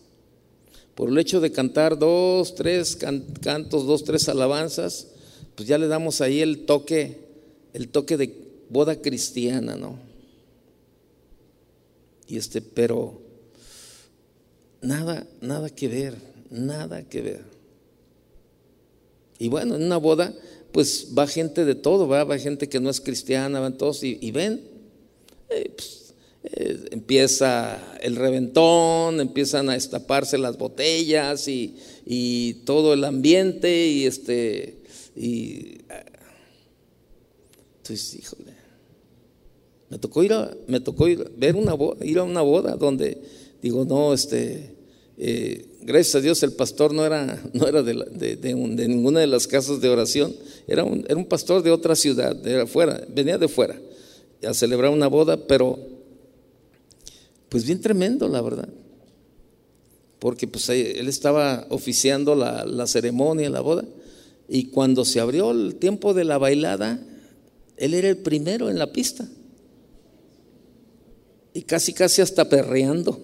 por 0.94 1.08
el 1.08 1.18
hecho 1.18 1.40
de 1.40 1.52
cantar 1.52 1.98
dos, 1.98 2.54
tres 2.54 2.96
cantos, 2.96 3.86
dos, 3.86 4.04
tres 4.04 4.28
alabanzas, 4.28 5.08
pues 5.54 5.68
ya 5.68 5.78
le 5.78 5.88
damos 5.88 6.20
ahí 6.20 6.40
el 6.40 6.66
toque, 6.66 7.18
el 7.72 7.88
toque 7.88 8.16
de 8.16 8.34
boda 8.68 9.00
cristiana, 9.00 9.76
¿no? 9.76 9.98
Y 12.28 12.36
este, 12.36 12.60
pero 12.60 13.20
nada, 14.80 15.26
nada 15.40 15.70
que 15.70 15.88
ver, 15.88 16.14
nada 16.50 17.02
que 17.02 17.20
ver. 17.22 17.44
Y 19.38 19.48
bueno, 19.48 19.74
en 19.76 19.82
una 19.82 19.96
boda, 19.96 20.32
pues 20.72 21.08
va 21.16 21.26
gente 21.26 21.64
de 21.64 21.74
todo, 21.74 22.08
va, 22.08 22.24
va 22.24 22.38
gente 22.38 22.68
que 22.68 22.80
no 22.80 22.90
es 22.90 23.00
cristiana, 23.00 23.60
van 23.60 23.76
todos 23.76 24.02
y, 24.02 24.30
ven, 24.30 24.60
eh, 25.50 25.72
pues, 25.76 26.14
eh, 26.44 26.88
empieza 26.90 27.78
el 28.00 28.16
reventón, 28.16 29.20
empiezan 29.20 29.70
a 29.70 29.76
estaparse 29.76 30.38
las 30.38 30.58
botellas 30.58 31.46
y, 31.48 31.74
todo 32.64 32.94
el 32.94 33.04
ambiente 33.04 33.86
y 33.86 34.06
este 34.06 34.78
y 35.14 35.78
entonces, 37.82 38.14
híjole. 38.14 38.52
Me 39.90 39.98
tocó 39.98 40.22
ir 40.22 40.32
a, 40.32 40.56
me 40.68 40.80
tocó 40.80 41.08
ir, 41.08 41.32
ver 41.36 41.56
una 41.56 41.74
boda, 41.74 42.04
ir 42.06 42.18
a 42.18 42.22
una 42.22 42.40
boda 42.40 42.76
donde 42.76 43.20
digo, 43.60 43.84
no, 43.84 44.14
este, 44.14 44.74
eh, 45.18 45.66
gracias 45.82 46.14
a 46.14 46.20
Dios 46.20 46.42
el 46.42 46.52
pastor 46.52 46.94
no 46.94 47.04
era, 47.04 47.42
no 47.52 47.66
era 47.66 47.82
de, 47.82 48.36
de, 48.36 48.88
ninguna 48.88 49.20
de 49.20 49.26
las 49.26 49.46
casas 49.46 49.80
de 49.80 49.88
oración, 49.88 50.34
era 50.66 50.84
un, 50.84 51.04
era 51.08 51.16
un 51.16 51.26
pastor 51.26 51.62
de 51.62 51.70
otra 51.70 51.96
ciudad, 51.96 52.34
de 52.34 52.62
afuera, 52.62 53.04
venía 53.08 53.38
de 53.38 53.48
fuera 53.48 53.78
a 54.46 54.54
celebrar 54.54 54.90
una 54.90 55.06
boda, 55.06 55.36
pero 55.36 55.78
pues 57.48 57.64
bien 57.64 57.80
tremendo, 57.80 58.28
la 58.28 58.40
verdad. 58.40 58.68
Porque 60.18 60.46
pues 60.46 60.68
él 60.68 61.08
estaba 61.08 61.66
oficiando 61.70 62.34
la, 62.34 62.64
la 62.64 62.86
ceremonia, 62.86 63.50
la 63.50 63.60
boda, 63.60 63.84
y 64.48 64.64
cuando 64.64 65.04
se 65.04 65.20
abrió 65.20 65.50
el 65.50 65.76
tiempo 65.76 66.14
de 66.14 66.24
la 66.24 66.38
bailada, 66.38 67.00
él 67.76 67.94
era 67.94 68.08
el 68.08 68.18
primero 68.18 68.70
en 68.70 68.78
la 68.78 68.92
pista. 68.92 69.28
Y 71.54 71.62
casi, 71.62 71.92
casi 71.92 72.22
hasta 72.22 72.48
perreando. 72.48 73.20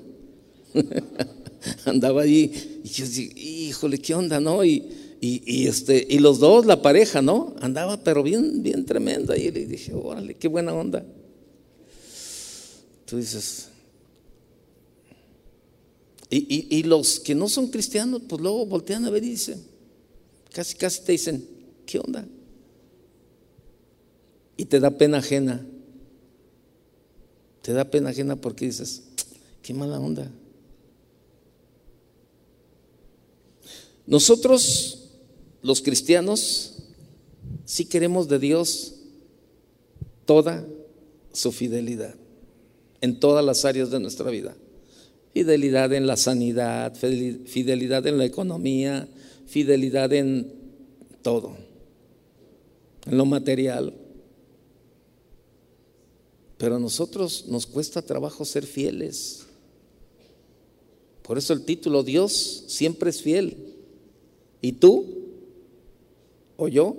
Andaba 1.84 2.22
allí 2.22 2.80
y 2.84 2.88
yo 2.88 3.06
dije, 3.06 3.40
híjole, 3.40 3.98
¿qué 3.98 4.14
onda, 4.14 4.38
no? 4.40 4.64
Y, 4.64 4.84
este, 5.20 6.06
y 6.08 6.18
los 6.18 6.38
dos, 6.38 6.66
la 6.66 6.82
pareja, 6.82 7.22
¿no? 7.22 7.54
Andaba, 7.60 8.02
pero 8.02 8.22
bien, 8.22 8.62
bien 8.62 8.84
tremenda. 8.84 9.36
Y 9.36 9.50
le 9.50 9.66
dije, 9.66 9.92
órale, 9.94 10.34
qué 10.34 10.48
buena 10.48 10.72
onda. 10.72 11.04
Tú 13.04 13.16
dices, 13.16 13.68
y, 16.30 16.76
y, 16.76 16.82
los 16.82 17.20
que 17.20 17.34
no 17.34 17.48
son 17.48 17.68
cristianos, 17.68 18.22
pues 18.28 18.40
luego 18.42 18.66
voltean 18.66 19.04
a 19.06 19.10
ver 19.10 19.24
y 19.24 19.30
dicen, 19.30 19.62
casi, 20.52 20.76
casi 20.76 21.02
te 21.02 21.12
dicen, 21.12 21.48
¿qué 21.86 21.98
onda? 21.98 22.26
y 24.58 24.64
te 24.64 24.80
da 24.80 24.90
pena 24.90 25.18
ajena. 25.18 25.64
Te 27.62 27.72
da 27.72 27.84
pena 27.84 28.10
ajena 28.10 28.36
porque 28.36 28.66
dices, 28.66 29.04
qué 29.62 29.72
mala 29.72 30.00
onda. 30.00 30.30
Nosotros, 34.04 34.97
los 35.62 35.82
cristianos, 35.82 36.74
sí 37.64 37.84
queremos 37.84 38.28
de 38.28 38.38
Dios 38.38 38.94
toda 40.24 40.66
su 41.32 41.52
fidelidad 41.52 42.14
en 43.00 43.20
todas 43.20 43.44
las 43.44 43.64
áreas 43.64 43.90
de 43.90 44.00
nuestra 44.00 44.30
vida. 44.30 44.56
Fidelidad 45.32 45.92
en 45.92 46.06
la 46.06 46.16
sanidad, 46.16 46.94
fidelidad 46.96 48.06
en 48.06 48.18
la 48.18 48.24
economía, 48.24 49.08
fidelidad 49.46 50.12
en 50.12 50.52
todo, 51.22 51.56
en 53.06 53.16
lo 53.16 53.24
material. 53.24 53.94
Pero 56.56 56.76
a 56.76 56.80
nosotros 56.80 57.44
nos 57.46 57.66
cuesta 57.66 58.02
trabajo 58.02 58.44
ser 58.44 58.66
fieles. 58.66 59.44
Por 61.22 61.38
eso 61.38 61.52
el 61.52 61.64
título, 61.64 62.02
Dios 62.02 62.64
siempre 62.66 63.10
es 63.10 63.22
fiel. 63.22 63.56
¿Y 64.60 64.72
tú? 64.72 65.17
¿O 66.60 66.66
yo? 66.66 66.96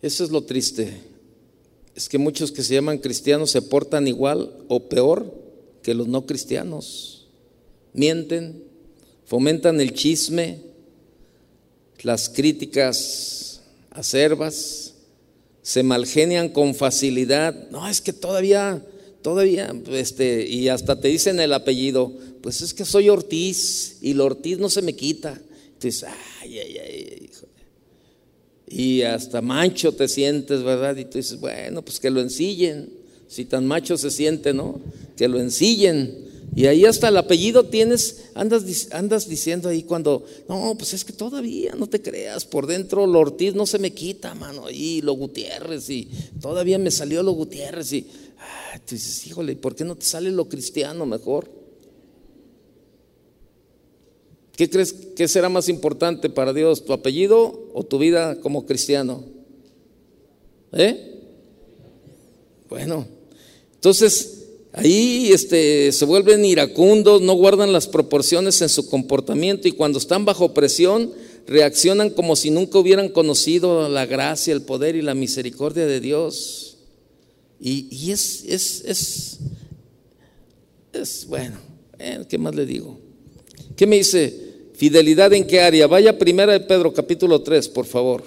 Eso 0.00 0.22
es 0.22 0.30
lo 0.30 0.44
triste. 0.44 0.94
Es 1.96 2.08
que 2.08 2.18
muchos 2.18 2.52
que 2.52 2.62
se 2.62 2.74
llaman 2.74 2.98
cristianos 2.98 3.50
se 3.50 3.62
portan 3.62 4.06
igual 4.06 4.56
o 4.68 4.88
peor 4.88 5.34
que 5.82 5.94
los 5.94 6.06
no 6.06 6.24
cristianos 6.24 7.26
mienten, 7.94 8.62
fomentan 9.24 9.80
el 9.80 9.92
chisme, 9.92 10.60
las 12.02 12.28
críticas 12.28 13.62
acervas, 13.90 14.85
se 15.66 15.82
malgenian 15.82 16.50
con 16.50 16.76
facilidad. 16.76 17.68
No, 17.70 17.88
es 17.88 18.00
que 18.00 18.12
todavía, 18.12 18.80
todavía, 19.20 19.74
este, 19.90 20.46
y 20.46 20.68
hasta 20.68 21.00
te 21.00 21.08
dicen 21.08 21.40
el 21.40 21.52
apellido, 21.52 22.12
pues 22.40 22.62
es 22.62 22.72
que 22.72 22.84
soy 22.84 23.08
Ortiz 23.08 23.96
y 24.00 24.12
el 24.12 24.20
Ortiz 24.20 24.60
no 24.60 24.70
se 24.70 24.80
me 24.80 24.94
quita. 24.94 25.36
Entonces, 25.72 26.04
ay, 26.40 26.60
ay, 26.60 26.78
ay, 26.78 27.30
Y 28.68 29.02
hasta 29.02 29.42
mancho 29.42 29.90
te 29.90 30.06
sientes, 30.06 30.62
¿verdad? 30.62 30.96
Y 30.98 31.04
tú 31.04 31.18
dices, 31.18 31.40
bueno, 31.40 31.82
pues 31.82 31.98
que 31.98 32.10
lo 32.10 32.20
ensillen. 32.20 32.88
Si 33.26 33.44
tan 33.44 33.66
macho 33.66 33.96
se 33.96 34.12
siente, 34.12 34.54
¿no? 34.54 34.80
Que 35.16 35.26
lo 35.26 35.40
ensillen. 35.40 36.25
Y 36.56 36.68
ahí 36.68 36.86
hasta 36.86 37.08
el 37.08 37.18
apellido 37.18 37.66
tienes, 37.66 38.30
andas, 38.32 38.88
andas 38.90 39.28
diciendo 39.28 39.68
ahí 39.68 39.82
cuando, 39.82 40.24
no, 40.48 40.74
pues 40.78 40.94
es 40.94 41.04
que 41.04 41.12
todavía 41.12 41.74
no 41.74 41.86
te 41.86 42.00
creas, 42.00 42.46
por 42.46 42.66
dentro 42.66 43.06
lo 43.06 43.20
Ortiz 43.20 43.54
no 43.54 43.66
se 43.66 43.78
me 43.78 43.92
quita, 43.92 44.34
mano, 44.34 44.64
ahí 44.64 45.02
lo 45.02 45.12
Gutiérrez, 45.12 45.90
y 45.90 46.08
todavía 46.40 46.78
me 46.78 46.90
salió 46.90 47.22
lo 47.22 47.32
Gutiérrez, 47.32 47.92
y 47.92 48.06
ah, 48.38 48.80
tú 48.86 48.94
dices, 48.94 49.26
híjole, 49.26 49.54
¿por 49.56 49.74
qué 49.74 49.84
no 49.84 49.96
te 49.96 50.06
sale 50.06 50.30
lo 50.30 50.48
cristiano 50.48 51.04
mejor? 51.04 51.50
¿Qué 54.56 54.70
crees 54.70 54.94
que 54.94 55.28
será 55.28 55.50
más 55.50 55.68
importante 55.68 56.30
para 56.30 56.54
Dios, 56.54 56.86
tu 56.86 56.94
apellido 56.94 57.68
o 57.74 57.84
tu 57.84 57.98
vida 57.98 58.40
como 58.40 58.64
cristiano? 58.64 59.24
¿Eh? 60.72 61.20
Bueno, 62.70 63.06
entonces 63.74 64.35
Ahí 64.76 65.30
este, 65.32 65.90
se 65.90 66.04
vuelven 66.04 66.44
iracundos, 66.44 67.22
no 67.22 67.32
guardan 67.32 67.72
las 67.72 67.88
proporciones 67.88 68.60
en 68.60 68.68
su 68.68 68.90
comportamiento 68.90 69.66
y 69.66 69.72
cuando 69.72 69.98
están 69.98 70.26
bajo 70.26 70.52
presión 70.52 71.14
reaccionan 71.46 72.10
como 72.10 72.36
si 72.36 72.50
nunca 72.50 72.78
hubieran 72.78 73.08
conocido 73.08 73.88
la 73.88 74.04
gracia, 74.04 74.52
el 74.52 74.60
poder 74.60 74.94
y 74.94 75.00
la 75.00 75.14
misericordia 75.14 75.86
de 75.86 76.00
Dios. 76.00 76.76
Y, 77.58 78.10
es, 78.10 78.44
es, 78.46 78.84
es, 78.84 79.38
es, 80.92 81.26
bueno, 81.26 81.56
eh, 81.98 82.26
¿qué 82.28 82.36
más 82.36 82.54
le 82.54 82.66
digo? 82.66 82.98
¿Qué 83.76 83.86
me 83.86 83.96
dice? 83.96 84.42
Fidelidad 84.74 85.32
en 85.32 85.46
qué 85.46 85.60
área? 85.62 85.86
Vaya 85.86 86.18
primera 86.18 86.52
de 86.52 86.60
Pedro 86.60 86.92
capítulo 86.92 87.40
3, 87.40 87.70
por 87.70 87.86
favor. 87.86 88.24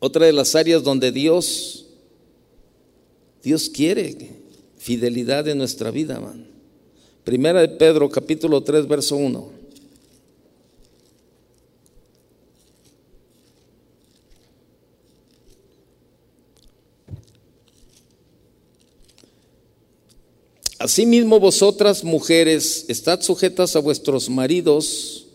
Otra 0.00 0.26
de 0.26 0.34
las 0.34 0.54
áreas 0.54 0.82
donde 0.82 1.10
Dios, 1.12 1.86
Dios 3.42 3.70
quiere 3.70 4.43
fidelidad 4.84 5.48
en 5.48 5.56
nuestra 5.56 5.90
vida, 5.90 6.20
man. 6.20 6.46
Primera 7.24 7.62
de 7.62 7.68
Pedro, 7.68 8.10
capítulo 8.10 8.62
3, 8.62 8.86
verso 8.86 9.16
1. 9.16 9.48
Asimismo 20.78 21.40
vosotras 21.40 22.04
mujeres, 22.04 22.84
estad 22.88 23.22
sujetas 23.22 23.74
a 23.76 23.78
vuestros 23.78 24.28
maridos, 24.28 25.28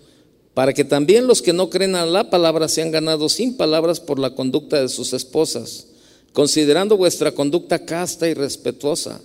para 0.53 0.73
que 0.73 0.83
también 0.83 1.25
los 1.25 1.41
que 1.41 1.53
no 1.53 1.71
creen 1.71 1.95
a 1.95 2.05
la 2.05 2.29
palabra 2.29 2.69
sean 2.69 2.91
ganados 2.91 3.33
sin 3.33 3.57
palabras 3.57 3.99
por 3.99 4.19
la 4.19 4.35
conducta 4.35 4.79
de 4.79 4.89
sus 4.89 5.11
esposas, 5.13 5.87
considerando 6.33 6.97
vuestra 6.97 7.31
conducta 7.31 7.83
casta 7.83 8.29
y 8.29 8.35
respetuosa 8.35 9.19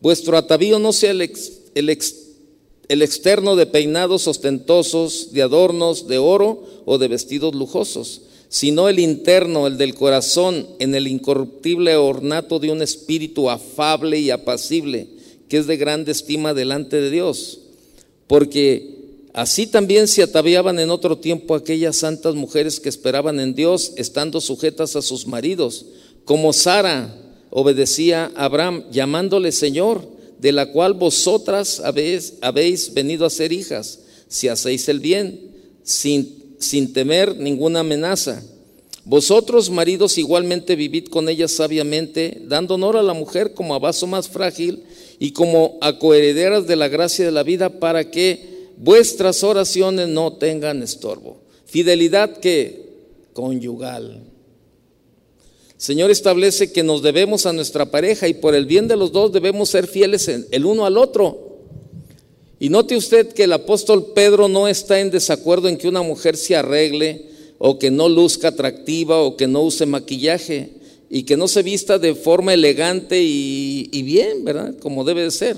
Vuestro 0.00 0.36
atavío 0.36 0.78
no 0.78 0.92
sea 0.92 1.10
el, 1.10 1.28
el, 1.74 3.02
externo 3.02 3.56
de 3.56 3.66
peinados 3.66 4.28
ostentosos, 4.28 5.32
de 5.32 5.42
adornos 5.42 6.06
de 6.06 6.18
oro 6.18 6.64
o 6.84 6.98
de 6.98 7.08
vestidos 7.08 7.54
lujosos, 7.54 8.22
sino 8.48 8.88
el 8.88 9.00
interno, 9.00 9.66
el 9.66 9.76
del 9.76 9.94
corazón, 9.94 10.68
en 10.78 10.94
el 10.94 11.08
incorruptible 11.08 11.96
ornato 11.96 12.60
de 12.60 12.70
un 12.70 12.80
espíritu 12.80 13.50
afable 13.50 14.20
y 14.20 14.30
apacible, 14.30 15.08
que 15.48 15.58
es 15.58 15.66
de 15.66 15.76
grande 15.76 16.12
estima 16.12 16.54
delante 16.54 17.00
de 17.00 17.10
Dios. 17.10 17.58
Porque 18.28 18.96
así 19.32 19.66
también 19.66 20.06
se 20.06 20.22
ataviaban 20.22 20.78
en 20.78 20.90
otro 20.90 21.18
tiempo 21.18 21.56
aquellas 21.56 21.96
santas 21.96 22.36
mujeres 22.36 22.78
que 22.78 22.88
esperaban 22.88 23.40
en 23.40 23.54
Dios, 23.54 23.94
estando 23.96 24.40
sujetas 24.40 24.94
a 24.94 25.02
sus 25.02 25.26
maridos, 25.26 25.86
como 26.24 26.52
Sara 26.52 27.27
obedecía 27.50 28.30
a 28.34 28.44
Abraham, 28.44 28.84
llamándole 28.90 29.52
Señor, 29.52 30.06
de 30.38 30.52
la 30.52 30.70
cual 30.72 30.94
vosotras 30.94 31.80
habéis, 31.80 32.34
habéis 32.40 32.94
venido 32.94 33.26
a 33.26 33.30
ser 33.30 33.52
hijas, 33.52 34.00
si 34.28 34.48
hacéis 34.48 34.88
el 34.88 35.00
bien, 35.00 35.50
sin, 35.82 36.54
sin 36.58 36.92
temer 36.92 37.36
ninguna 37.36 37.80
amenaza. 37.80 38.42
Vosotros, 39.04 39.70
maridos, 39.70 40.18
igualmente 40.18 40.76
vivid 40.76 41.06
con 41.06 41.28
ella 41.28 41.48
sabiamente, 41.48 42.42
dando 42.44 42.74
honor 42.74 42.96
a 42.98 43.02
la 43.02 43.14
mujer 43.14 43.54
como 43.54 43.74
a 43.74 43.78
vaso 43.78 44.06
más 44.06 44.28
frágil 44.28 44.82
y 45.18 45.32
como 45.32 45.78
a 45.80 45.98
coherederas 45.98 46.66
de 46.66 46.76
la 46.76 46.88
gracia 46.88 47.24
de 47.24 47.32
la 47.32 47.42
vida, 47.42 47.80
para 47.80 48.10
que 48.10 48.68
vuestras 48.76 49.42
oraciones 49.42 50.08
no 50.08 50.34
tengan 50.34 50.82
estorbo. 50.82 51.38
Fidelidad 51.64 52.36
que 52.36 52.88
conyugal. 53.32 54.22
Señor 55.78 56.10
establece 56.10 56.72
que 56.72 56.82
nos 56.82 57.02
debemos 57.02 57.46
a 57.46 57.52
nuestra 57.52 57.86
pareja 57.86 58.26
y 58.26 58.34
por 58.34 58.56
el 58.56 58.66
bien 58.66 58.88
de 58.88 58.96
los 58.96 59.12
dos 59.12 59.32
debemos 59.32 59.70
ser 59.70 59.86
fieles 59.86 60.28
el 60.28 60.66
uno 60.66 60.84
al 60.84 60.98
otro. 60.98 61.48
Y 62.58 62.68
note 62.68 62.96
usted 62.96 63.28
que 63.28 63.44
el 63.44 63.52
apóstol 63.52 64.12
Pedro 64.12 64.48
no 64.48 64.66
está 64.66 64.98
en 64.98 65.12
desacuerdo 65.12 65.68
en 65.68 65.78
que 65.78 65.86
una 65.86 66.02
mujer 66.02 66.36
se 66.36 66.56
arregle 66.56 67.26
o 67.58 67.78
que 67.78 67.92
no 67.92 68.08
luzca 68.08 68.48
atractiva 68.48 69.22
o 69.22 69.36
que 69.36 69.46
no 69.46 69.62
use 69.62 69.86
maquillaje 69.86 70.72
y 71.08 71.22
que 71.22 71.36
no 71.36 71.46
se 71.46 71.62
vista 71.62 72.00
de 72.00 72.16
forma 72.16 72.54
elegante 72.54 73.22
y, 73.22 74.02
bien, 74.02 74.44
¿verdad? 74.44 74.74
Como 74.80 75.04
debe 75.04 75.22
de 75.22 75.30
ser. 75.30 75.56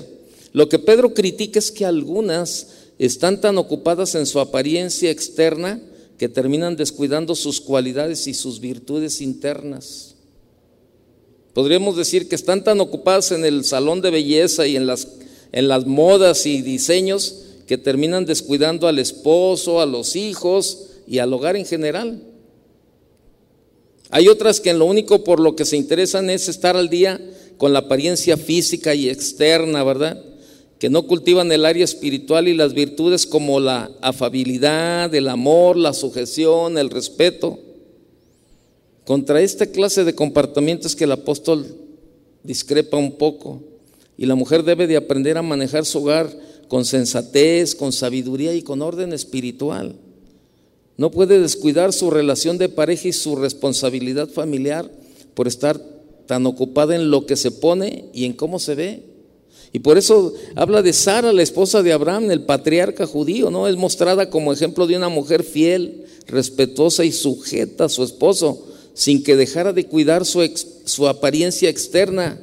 Lo 0.53 0.69
que 0.69 0.77
Pedro 0.77 1.15
critica 1.15 1.57
es 1.57 1.71
que 1.71 1.85
algunas 1.85 2.67
están 2.99 3.41
tan 3.41 3.57
ocupadas 3.57 4.13
en 4.13 4.27
su 4.27 4.39
apariencia 4.39 5.09
externa 5.09 5.81
que 6.19 6.29
terminan 6.29 6.75
descuidando 6.75 7.33
sus 7.33 7.59
cualidades 7.59 8.27
y 8.27 8.35
sus 8.35 8.59
virtudes 8.59 9.21
internas. 9.21 10.10
Podríamos 11.53 11.97
decir 11.97 12.29
que 12.29 12.35
están 12.35 12.63
tan 12.63 12.79
ocupadas 12.79 13.31
en 13.31 13.45
el 13.45 13.65
salón 13.65 14.01
de 14.01 14.11
belleza 14.11 14.67
y 14.67 14.75
en 14.75 14.87
las 14.87 15.07
en 15.51 15.67
las 15.67 15.85
modas 15.85 16.45
y 16.45 16.61
diseños 16.61 17.35
que 17.67 17.77
terminan 17.77 18.25
descuidando 18.25 18.87
al 18.87 18.99
esposo, 18.99 19.81
a 19.81 19.85
los 19.85 20.15
hijos 20.15 20.87
y 21.07 21.19
al 21.19 21.33
hogar 21.33 21.55
en 21.55 21.65
general. 21.65 22.21
Hay 24.09 24.27
otras 24.27 24.59
que 24.59 24.71
en 24.71 24.79
lo 24.79 24.85
único 24.85 25.23
por 25.23 25.39
lo 25.39 25.55
que 25.55 25.65
se 25.65 25.77
interesan 25.77 26.29
es 26.29 26.49
estar 26.49 26.75
al 26.75 26.89
día 26.89 27.19
con 27.57 27.73
la 27.73 27.79
apariencia 27.79 28.35
física 28.35 28.93
y 28.93 29.09
externa, 29.09 29.83
¿verdad? 29.83 30.21
Que 30.79 30.89
no 30.89 31.05
cultivan 31.07 31.51
el 31.51 31.65
área 31.65 31.85
espiritual 31.85 32.47
y 32.47 32.53
las 32.53 32.73
virtudes 32.73 33.25
como 33.25 33.59
la 33.59 33.91
afabilidad, 34.01 35.13
el 35.13 35.29
amor, 35.29 35.77
la 35.77 35.93
sujeción, 35.93 36.77
el 36.77 36.89
respeto. 36.89 37.59
Contra 39.05 39.41
esta 39.41 39.65
clase 39.65 40.03
de 40.03 40.15
comportamientos 40.15 40.95
que 40.95 41.05
el 41.05 41.11
apóstol 41.11 41.65
discrepa 42.43 42.97
un 42.97 43.13
poco. 43.13 43.61
Y 44.17 44.25
la 44.25 44.35
mujer 44.35 44.63
debe 44.63 44.87
de 44.87 44.97
aprender 44.97 45.37
a 45.37 45.41
manejar 45.41 45.85
su 45.85 45.99
hogar 45.99 46.31
con 46.67 46.85
sensatez, 46.85 47.75
con 47.75 47.91
sabiduría 47.91 48.53
y 48.53 48.61
con 48.61 48.81
orden 48.81 49.13
espiritual. 49.13 49.95
No 50.97 51.09
puede 51.09 51.39
descuidar 51.39 51.93
su 51.93 52.11
relación 52.11 52.57
de 52.57 52.69
pareja 52.69 53.07
y 53.07 53.13
su 53.13 53.35
responsabilidad 53.35 54.29
familiar 54.29 54.89
por 55.33 55.47
estar 55.47 55.81
tan 56.27 56.45
ocupada 56.45 56.95
en 56.95 57.09
lo 57.09 57.25
que 57.25 57.35
se 57.35 57.51
pone 57.51 58.05
y 58.13 58.25
en 58.25 58.33
cómo 58.33 58.59
se 58.59 58.75
ve. 58.75 59.03
Y 59.73 59.79
por 59.79 59.97
eso 59.97 60.33
habla 60.55 60.81
de 60.81 60.93
Sara, 60.93 61.33
la 61.33 61.41
esposa 61.41 61.81
de 61.81 61.93
Abraham, 61.93 62.29
el 62.29 62.43
patriarca 62.43 63.07
judío, 63.07 63.49
¿no? 63.49 63.67
Es 63.67 63.77
mostrada 63.77 64.29
como 64.29 64.53
ejemplo 64.53 64.85
de 64.85 64.97
una 64.97 65.09
mujer 65.09 65.43
fiel, 65.43 66.05
respetuosa 66.27 67.05
y 67.05 67.11
sujeta 67.11 67.85
a 67.85 67.89
su 67.89 68.03
esposo, 68.03 68.67
sin 69.01 69.23
que 69.23 69.35
dejara 69.35 69.73
de 69.73 69.87
cuidar 69.87 70.27
su, 70.27 70.47
su 70.85 71.07
apariencia 71.07 71.69
externa. 71.69 72.39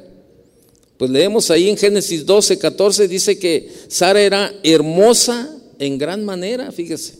Pues 0.97 1.09
leemos 1.09 1.49
ahí 1.51 1.69
en 1.69 1.77
Génesis 1.77 2.25
12, 2.25 2.59
14, 2.59 3.07
dice 3.07 3.39
que 3.39 3.71
Sara 3.87 4.19
era 4.19 4.53
hermosa 4.61 5.57
en 5.79 5.97
gran 5.97 6.25
manera, 6.25 6.69
fíjese. 6.73 7.17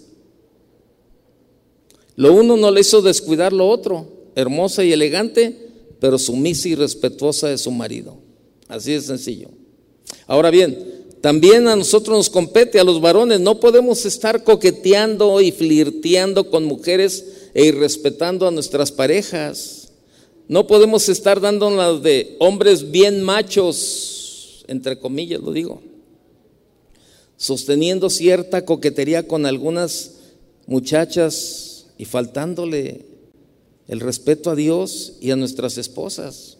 Lo 2.17 2.33
uno 2.33 2.57
no 2.57 2.69
le 2.69 2.81
hizo 2.81 3.01
descuidar 3.01 3.53
lo 3.53 3.69
otro, 3.69 4.11
hermosa 4.35 4.83
y 4.83 4.91
elegante, 4.91 5.55
pero 6.01 6.19
sumisa 6.19 6.67
y 6.67 6.75
respetuosa 6.75 7.47
de 7.47 7.57
su 7.57 7.71
marido. 7.71 8.17
Así 8.67 8.91
de 8.91 8.99
sencillo. 8.99 9.47
Ahora 10.27 10.49
bien, 10.49 11.05
también 11.21 11.69
a 11.69 11.77
nosotros 11.77 12.17
nos 12.17 12.29
compete, 12.29 12.77
a 12.77 12.83
los 12.83 12.99
varones, 12.99 13.39
no 13.39 13.61
podemos 13.61 14.05
estar 14.05 14.43
coqueteando 14.43 15.39
y 15.39 15.53
flirteando 15.53 16.49
con 16.49 16.65
mujeres 16.65 17.38
e 17.53 17.65
irrespetando 17.65 18.47
a 18.47 18.51
nuestras 18.51 18.91
parejas. 18.91 19.89
No 20.47 20.67
podemos 20.67 21.09
estar 21.09 21.39
dándonos 21.39 22.01
de 22.01 22.35
hombres 22.39 22.91
bien 22.91 23.21
machos, 23.21 24.65
entre 24.67 24.97
comillas 24.97 25.41
lo 25.41 25.51
digo, 25.51 25.81
sosteniendo 27.37 28.09
cierta 28.09 28.65
coquetería 28.65 29.27
con 29.27 29.45
algunas 29.45 30.15
muchachas 30.65 31.85
y 31.97 32.05
faltándole 32.05 33.05
el 33.87 33.99
respeto 33.99 34.51
a 34.51 34.55
Dios 34.55 35.13
y 35.19 35.31
a 35.31 35.35
nuestras 35.35 35.77
esposas. 35.77 36.57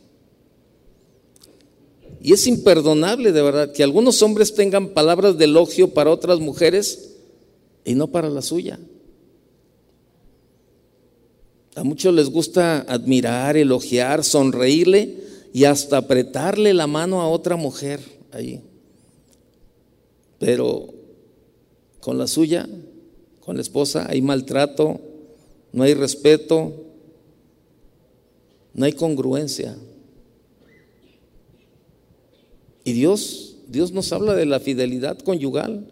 Y 2.21 2.33
es 2.33 2.47
imperdonable 2.47 3.31
de 3.31 3.41
verdad 3.41 3.71
que 3.71 3.83
algunos 3.83 4.21
hombres 4.21 4.53
tengan 4.53 4.89
palabras 4.89 5.37
de 5.37 5.45
elogio 5.45 5.93
para 5.93 6.11
otras 6.11 6.39
mujeres 6.39 7.11
y 7.85 7.95
no 7.95 8.07
para 8.07 8.29
la 8.29 8.41
suya. 8.41 8.79
A 11.79 11.83
muchos 11.85 12.13
les 12.13 12.29
gusta 12.29 12.81
admirar, 12.81 13.55
elogiar, 13.55 14.25
sonreírle 14.25 15.15
y 15.53 15.63
hasta 15.63 15.95
apretarle 15.95 16.73
la 16.73 16.87
mano 16.87 17.21
a 17.21 17.29
otra 17.29 17.55
mujer 17.55 18.01
ahí. 18.33 18.61
Pero 20.39 20.93
con 22.01 22.17
la 22.17 22.27
suya, 22.27 22.67
con 23.39 23.55
la 23.55 23.61
esposa, 23.61 24.07
hay 24.09 24.21
maltrato, 24.21 24.99
no 25.71 25.83
hay 25.83 25.93
respeto, 25.93 26.73
no 28.73 28.83
hay 28.83 28.91
congruencia. 28.91 29.77
Y 32.83 32.91
Dios, 32.91 33.55
Dios 33.69 33.93
nos 33.93 34.11
habla 34.11 34.35
de 34.35 34.45
la 34.45 34.59
fidelidad 34.59 35.17
conyugal. 35.19 35.87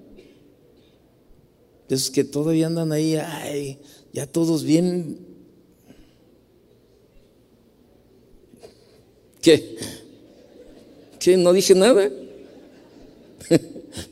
Es 1.87 2.11
que 2.11 2.25
todavía 2.25 2.67
andan 2.67 2.91
ahí, 2.91 3.15
ay, 3.15 3.79
ya 4.11 4.27
todos 4.27 4.65
bien 4.65 5.26
¿Qué? 9.47 9.77
¿Qué? 11.19 11.37
¿No 11.37 11.53
dije 11.53 11.73
nada? 11.73 12.11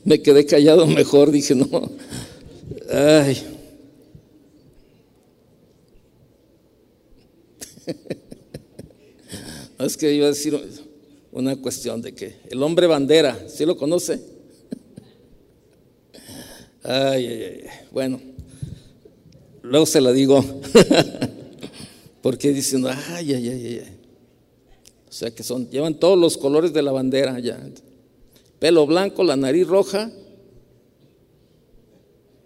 Me 0.04 0.22
quedé 0.22 0.46
callado 0.46 0.86
mejor, 0.86 1.30
dije, 1.30 1.54
no. 1.54 1.90
Ay. 2.90 3.36
es 9.78 9.96
que 9.98 10.14
iba 10.14 10.24
a 10.24 10.30
decir 10.30 10.58
una 11.32 11.54
cuestión 11.56 12.00
de 12.00 12.14
que 12.14 12.36
el 12.48 12.62
hombre 12.62 12.86
bandera, 12.86 13.38
¿sí 13.46 13.66
lo 13.66 13.76
conoce? 13.76 14.18
Ay, 16.82 17.26
ay, 17.26 17.42
ay. 17.42 17.60
Bueno, 17.90 18.18
luego 19.60 19.84
se 19.84 20.00
la 20.00 20.12
digo. 20.12 20.42
Porque 22.22 22.54
diciendo, 22.54 22.88
ay, 22.88 23.34
ay, 23.34 23.48
ay, 23.50 23.82
ay. 23.84 23.95
O 25.16 25.18
sea 25.18 25.30
que 25.30 25.42
son, 25.42 25.70
llevan 25.70 25.94
todos 25.94 26.18
los 26.18 26.36
colores 26.36 26.74
de 26.74 26.82
la 26.82 26.92
bandera 26.92 27.40
ya. 27.40 27.58
Pelo 28.58 28.86
blanco, 28.86 29.24
la 29.24 29.34
nariz 29.34 29.66
roja 29.66 30.10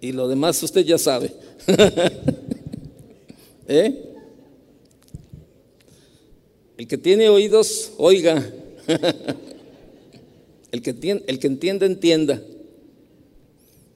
y 0.01 0.13
lo 0.13 0.29
demás 0.29 0.63
usted 0.63 0.85
ya 0.85 0.97
sabe. 0.97 1.33
¿Eh? 3.67 4.15
El 6.77 6.87
que 6.87 6.97
tiene 6.97 7.29
oídos, 7.29 7.91
oiga. 7.99 8.49
el, 10.71 10.81
que 10.81 10.93
tiene, 10.93 11.25
el 11.27 11.41
que 11.41 11.49
entiende, 11.49 11.87
entienda. 11.87 12.41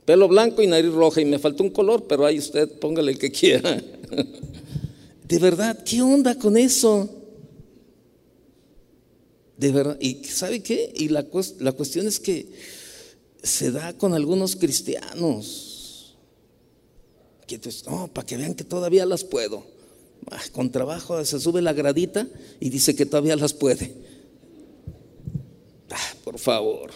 Pelo 0.04 0.26
blanco 0.26 0.62
y 0.62 0.66
nariz 0.66 0.90
roja. 0.90 1.20
Y 1.20 1.26
me 1.26 1.38
faltó 1.38 1.62
un 1.62 1.70
color, 1.70 2.06
pero 2.08 2.26
ahí 2.26 2.40
usted 2.40 2.68
póngale 2.80 3.12
el 3.12 3.18
que 3.20 3.30
quiera. 3.40 3.80
De 5.28 5.38
verdad, 5.38 5.78
¿qué 5.84 6.02
onda 6.02 6.36
con 6.36 6.56
eso? 6.56 7.20
De 9.57 9.70
verdad, 9.70 9.96
¿y 10.00 10.24
sabe 10.24 10.62
qué? 10.62 10.92
Y 10.96 11.09
la, 11.09 11.26
la 11.61 11.72
cuestión 11.72 12.07
es 12.07 12.18
que 12.18 12.46
se 13.42 13.70
da 13.70 13.92
con 13.92 14.14
algunos 14.14 14.57
cristianos. 14.57 16.16
Que 17.46 17.61
no, 17.86 18.09
para 18.09 18.26
que 18.26 18.36
vean 18.36 18.55
que 18.55 18.64
todavía 18.64 19.07
las 19.07 19.22
puedo. 19.22 19.64
Ah, 20.30 20.42
con 20.52 20.72
trabajo 20.72 21.22
se 21.24 21.38
sube 21.38 21.61
la 21.61 21.74
gradita 21.74 22.26
y 22.59 22.70
dice 22.70 22.96
que 22.96 23.05
todavía 23.05 23.36
las 23.36 23.52
puede. 23.52 23.92
Ah, 25.90 26.14
por 26.24 26.38
favor. 26.38 26.90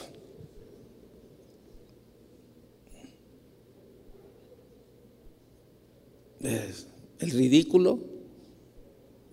El 6.40 7.30
ridículo, 7.30 7.98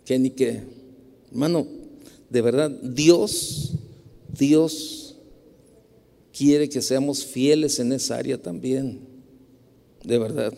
que 0.03 0.19
ni 0.19 0.31
que, 0.31 0.63
hermano, 1.31 1.67
de 2.35 2.41
verdad, 2.41 2.69
Dios, 2.69 3.75
Dios 4.27 5.15
quiere 6.37 6.67
que 6.67 6.81
seamos 6.81 7.23
fieles 7.23 7.79
en 7.79 7.93
esa 7.93 8.17
área 8.17 8.37
también, 8.37 8.99
de 10.03 10.19
verdad. 10.19 10.53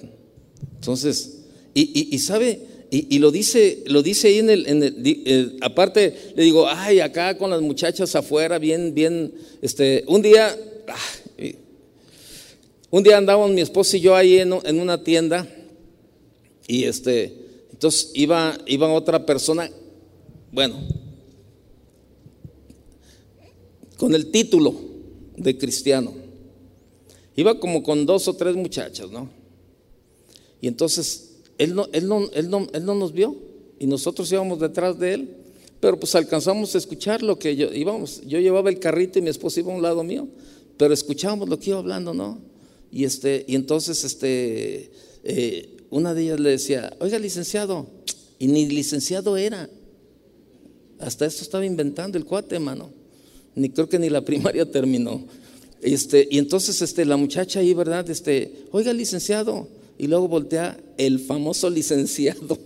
Entonces, 0.73 1.43
y, 1.75 2.17
sabe, 2.17 2.61
y, 2.89 3.19
lo 3.19 3.29
dice, 3.29 3.83
lo 3.85 4.01
dice 4.01 4.29
ahí 4.29 4.39
en 4.39 4.49
el, 4.49 4.67
en 4.67 4.81
el, 4.81 5.57
aparte 5.61 6.15
le 6.35 6.41
digo, 6.41 6.67
ay, 6.67 6.99
acá 6.99 7.37
con 7.37 7.51
las 7.51 7.61
muchachas 7.61 8.15
afuera, 8.15 8.57
bien, 8.57 8.95
bien, 8.95 9.31
este, 9.61 10.03
un 10.07 10.23
día, 10.23 10.57
ah, 10.87 10.95
Un 12.89 13.03
día 13.03 13.19
andábamos 13.19 13.51
mi 13.51 13.61
esposo 13.61 13.97
y 13.97 13.99
yo 13.99 14.15
ahí 14.15 14.39
en, 14.39 14.51
en 14.63 14.79
una 14.79 15.03
tienda 15.03 15.47
y 16.67 16.85
este, 16.85 17.35
entonces 17.71 18.09
iba, 18.15 18.57
iba 18.65 18.91
otra 18.91 19.27
persona, 19.27 19.69
bueno, 20.51 21.05
con 23.97 24.15
el 24.15 24.27
título 24.27 24.73
de 25.35 25.57
cristiano. 25.57 26.13
Iba 27.35 27.59
como 27.59 27.83
con 27.83 28.05
dos 28.05 28.27
o 28.27 28.33
tres 28.35 28.55
muchachas, 28.55 29.11
¿no? 29.11 29.29
Y 30.61 30.67
entonces 30.67 31.31
él 31.57 31.75
no, 31.75 31.87
él 31.91 32.07
no, 32.07 32.29
él 32.31 32.49
no, 32.49 32.67
él 32.73 32.85
no 32.85 32.95
nos 32.95 33.11
vio 33.11 33.35
y 33.79 33.87
nosotros 33.87 34.31
íbamos 34.31 34.59
detrás 34.59 34.97
de 34.97 35.13
él, 35.13 35.29
pero 35.79 35.99
pues 35.99 36.15
alcanzamos 36.15 36.73
a 36.73 36.77
escuchar 36.77 37.21
lo 37.21 37.37
que 37.37 37.55
yo 37.55 37.71
íbamos. 37.73 38.21
Yo 38.25 38.39
llevaba 38.39 38.69
el 38.69 38.79
carrito 38.79 39.19
y 39.19 39.21
mi 39.21 39.29
esposa 39.29 39.59
iba 39.59 39.71
a 39.71 39.75
un 39.75 39.81
lado 39.81 40.03
mío, 40.03 40.27
pero 40.77 40.93
escuchábamos 40.93 41.49
lo 41.49 41.59
que 41.59 41.71
iba 41.71 41.79
hablando, 41.79 42.13
¿no? 42.13 42.39
Y, 42.91 43.03
este, 43.03 43.45
y 43.47 43.55
entonces 43.55 44.03
este, 44.03 44.91
eh, 45.23 45.77
una 45.89 46.13
de 46.13 46.23
ellas 46.23 46.39
le 46.39 46.49
decía, 46.51 46.95
oiga, 46.99 47.19
licenciado, 47.19 47.87
y 48.39 48.47
ni 48.47 48.67
licenciado 48.67 49.37
era. 49.37 49.69
Hasta 50.99 51.25
esto 51.25 51.43
estaba 51.43 51.65
inventando 51.65 52.17
el 52.17 52.25
cuate, 52.25 52.57
mano. 52.59 52.91
Ni 53.57 53.69
creo 53.69 53.89
que 53.89 53.99
ni 53.99 54.09
la 54.09 54.21
primaria 54.25 54.69
terminó. 54.71 55.21
Este, 55.81 56.27
y 56.29 56.37
entonces 56.37 56.81
este, 56.81 57.05
la 57.05 57.17
muchacha 57.17 57.59
ahí, 57.59 57.73
¿verdad? 57.73 58.09
Este, 58.09 58.51
oiga, 58.71 58.93
licenciado. 58.93 59.67
Y 59.97 60.07
luego 60.07 60.27
voltea 60.27 60.79
el 60.97 61.19
famoso 61.19 61.69
licenciado. 61.71 62.57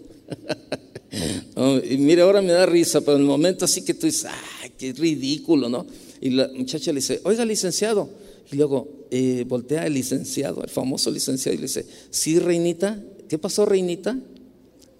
y 1.89 1.97
mire, 1.97 2.21
ahora 2.21 2.41
me 2.41 2.51
da 2.51 2.65
risa, 2.65 3.01
pero 3.01 3.15
en 3.15 3.23
el 3.23 3.27
momento 3.27 3.65
así 3.65 3.83
que 3.83 3.93
tú 3.93 4.05
dices, 4.05 4.25
ay, 4.61 4.71
qué 4.77 4.93
ridículo, 4.93 5.69
¿no? 5.69 5.85
Y 6.19 6.31
la 6.31 6.49
muchacha 6.53 6.91
le 6.91 6.99
dice, 6.99 7.21
oiga, 7.23 7.45
licenciado. 7.45 8.09
Y 8.51 8.57
luego 8.57 9.07
eh, 9.11 9.45
voltea 9.47 9.87
el 9.87 9.93
licenciado, 9.93 10.61
el 10.61 10.69
famoso 10.69 11.09
licenciado, 11.09 11.55
y 11.55 11.57
le 11.57 11.67
dice, 11.67 11.85
sí, 12.09 12.37
reinita, 12.37 13.01
¿qué 13.29 13.37
pasó, 13.37 13.65
reinita? 13.65 14.19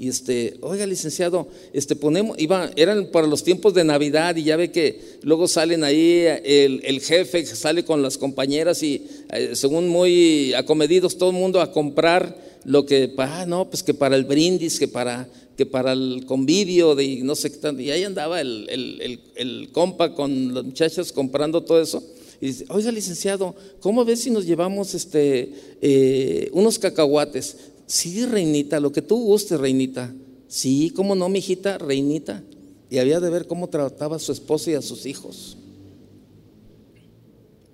Y 0.02 0.08
este, 0.08 0.56
oiga, 0.62 0.88
licenciado, 0.88 1.48
este 1.74 1.96
ponemos, 1.96 2.36
iba, 2.40 2.72
eran 2.76 3.12
para 3.12 3.28
los 3.28 3.44
tiempos 3.44 3.76
de 3.76 3.84
Navidad 3.84 4.36
y 4.36 4.42
ya 4.42 4.56
ve 4.58 4.72
que 4.72 5.00
luego 5.22 5.48
salen 5.48 5.84
ahí, 5.84 6.26
el, 6.44 6.82
el 6.84 7.02
jefe 7.02 7.46
sale 7.46 7.86
con 7.86 8.02
las 8.02 8.18
compañeras 8.18 8.82
y 8.82 9.06
eh, 9.32 9.52
según 9.54 9.90
muy 9.90 10.56
acomedidos 10.56 11.20
todo 11.20 11.30
el 11.30 11.36
mundo 11.36 11.62
a 11.62 11.72
comprar 11.72 12.36
lo 12.66 12.84
que, 12.84 13.14
ah, 13.20 13.46
no, 13.48 13.70
pues 13.70 13.84
que 13.84 13.94
para 13.94 14.16
el 14.16 14.24
brindis, 14.24 14.80
que 14.80 14.88
para, 14.88 15.30
que 15.56 15.68
para 15.68 15.92
el 15.92 16.26
convivio 16.26 16.96
de 16.96 17.22
no 17.22 17.36
sé 17.36 17.52
qué 17.52 17.58
tanto. 17.58 17.84
Y 17.84 17.92
ahí 17.92 18.04
andaba 18.04 18.42
el, 18.42 18.68
el, 18.72 19.20
el 19.36 19.70
compa 19.72 20.16
con 20.16 20.56
las 20.56 20.64
muchachas 20.64 21.12
comprando 21.12 21.62
todo 21.62 21.80
eso. 21.80 22.02
Y 22.42 22.48
dice, 22.48 22.66
oiga, 22.70 22.92
licenciado, 22.92 23.54
¿cómo 23.82 24.04
ves 24.04 24.22
si 24.22 24.32
nos 24.32 24.48
llevamos 24.48 24.96
este, 24.96 25.54
eh, 25.80 26.50
unos 26.54 26.80
cacahuates? 26.80 27.56
Sí, 27.86 28.26
reinita, 28.26 28.80
lo 28.80 28.92
que 28.92 29.02
tú 29.02 29.18
gustes, 29.18 29.60
reinita. 29.60 30.14
Sí, 30.48 30.92
¿cómo 30.96 31.16
no, 31.16 31.30
mijita, 31.30 31.78
reinita? 31.78 32.44
Y 32.90 32.98
había 32.98 33.20
de 33.20 33.30
ver 33.30 33.48
cómo 33.48 33.70
trataba 33.70 34.18
a 34.18 34.20
su 34.20 34.32
esposa 34.32 34.72
y 34.72 34.74
a 34.74 34.82
sus 34.82 35.06
hijos. 35.06 35.58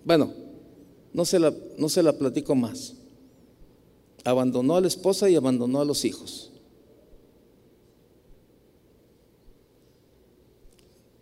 Bueno, 0.05 0.31
no 1.13 1.25
se 1.25 1.39
la, 1.39 1.53
no 1.77 1.89
se 1.89 2.03
la 2.03 2.13
platico 2.17 2.55
más. 2.55 2.93
Abandonó 4.23 4.75
a 4.75 4.81
la 4.81 4.87
esposa 4.87 5.29
y 5.29 5.35
abandonó 5.35 5.81
a 5.81 5.85
los 5.85 6.05
hijos. 6.05 6.51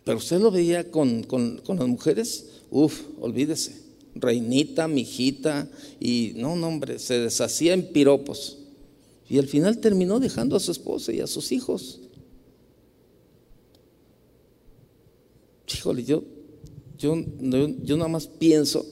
Pero 0.04 0.18
usted 0.18 0.40
lo 0.40 0.50
veía 0.50 0.90
con, 0.90 1.24
con, 1.24 1.58
con 1.64 1.78
las 1.78 1.88
mujeres, 1.88 2.46
uf, 2.70 3.02
olvídese, 3.20 3.82
reinita, 4.14 4.86
mijita, 4.86 5.68
y 5.98 6.32
no, 6.36 6.54
no, 6.54 6.68
hombre, 6.68 6.98
se 6.98 7.18
deshacía 7.18 7.74
en 7.74 7.92
piropos. 7.92 8.58
Y 9.28 9.38
al 9.38 9.46
final 9.46 9.78
terminó 9.78 10.20
dejando 10.20 10.56
a 10.56 10.60
su 10.60 10.70
esposa 10.70 11.12
y 11.12 11.20
a 11.20 11.26
sus 11.26 11.50
hijos. 11.52 12.00
Híjole, 15.74 16.04
yo, 16.04 16.22
yo, 16.96 17.16
yo 17.82 17.96
nada 17.96 18.08
más 18.08 18.28
pienso, 18.28 18.86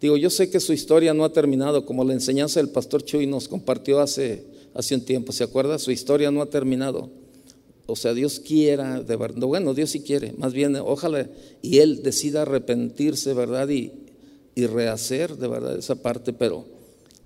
digo, 0.00 0.16
yo 0.16 0.28
sé 0.28 0.50
que 0.50 0.58
su 0.58 0.72
historia 0.72 1.14
no 1.14 1.24
ha 1.24 1.32
terminado, 1.32 1.86
como 1.86 2.04
la 2.04 2.12
enseñanza 2.12 2.60
del 2.60 2.70
pastor 2.70 3.04
Chuy 3.04 3.26
nos 3.26 3.46
compartió 3.46 4.00
hace, 4.00 4.44
hace 4.74 4.96
un 4.96 5.04
tiempo, 5.04 5.32
¿se 5.32 5.44
acuerda? 5.44 5.78
Su 5.78 5.92
historia 5.92 6.30
no 6.32 6.42
ha 6.42 6.46
terminado. 6.46 7.10
O 7.86 7.96
sea, 7.96 8.12
Dios 8.12 8.40
quiera, 8.40 9.02
de 9.02 9.16
verdad, 9.16 9.46
bueno, 9.46 9.72
Dios 9.72 9.90
sí 9.90 10.00
quiere, 10.00 10.32
más 10.36 10.52
bien, 10.52 10.74
ojalá 10.76 11.28
y 11.62 11.78
Él 11.78 12.02
decida 12.02 12.42
arrepentirse, 12.42 13.34
¿verdad? 13.34 13.68
Y, 13.68 13.92
y 14.54 14.66
rehacer, 14.66 15.36
de 15.36 15.48
verdad, 15.48 15.78
esa 15.78 15.94
parte, 15.96 16.32
pero 16.32 16.73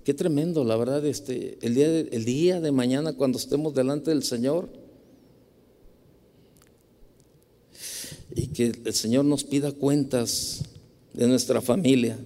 Qué 0.09 0.15
tremendo, 0.15 0.63
la 0.63 0.75
verdad, 0.75 1.05
este, 1.05 1.59
el, 1.61 1.75
día 1.75 1.87
de, 1.87 2.09
el 2.11 2.25
día 2.25 2.59
de 2.59 2.71
mañana 2.71 3.13
cuando 3.13 3.37
estemos 3.37 3.75
delante 3.75 4.09
del 4.09 4.23
Señor 4.23 4.67
y 8.33 8.47
que 8.47 8.71
el 8.85 8.93
Señor 8.95 9.25
nos 9.25 9.43
pida 9.43 9.71
cuentas 9.71 10.63
de 11.13 11.27
nuestra 11.27 11.61
familia. 11.61 12.17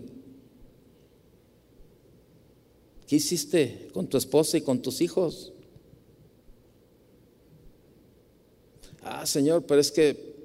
¿Qué 3.06 3.18
hiciste 3.18 3.90
con 3.92 4.08
tu 4.08 4.16
esposa 4.16 4.58
y 4.58 4.62
con 4.62 4.82
tus 4.82 5.02
hijos? 5.02 5.52
Ah, 9.02 9.26
Señor, 9.26 9.66
pero 9.66 9.82
es 9.82 9.92
que 9.92 10.36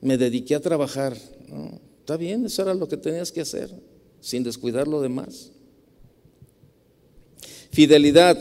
me 0.00 0.18
dediqué 0.18 0.56
a 0.56 0.60
trabajar. 0.60 1.16
está 2.00 2.16
bien, 2.16 2.46
eso 2.46 2.62
era 2.62 2.74
lo 2.74 2.88
que 2.88 2.96
tenías 2.96 3.30
que 3.30 3.42
hacer, 3.42 3.72
sin 4.20 4.42
descuidar 4.42 4.88
lo 4.88 5.00
demás. 5.00 5.51
Fidelidad 7.72 8.38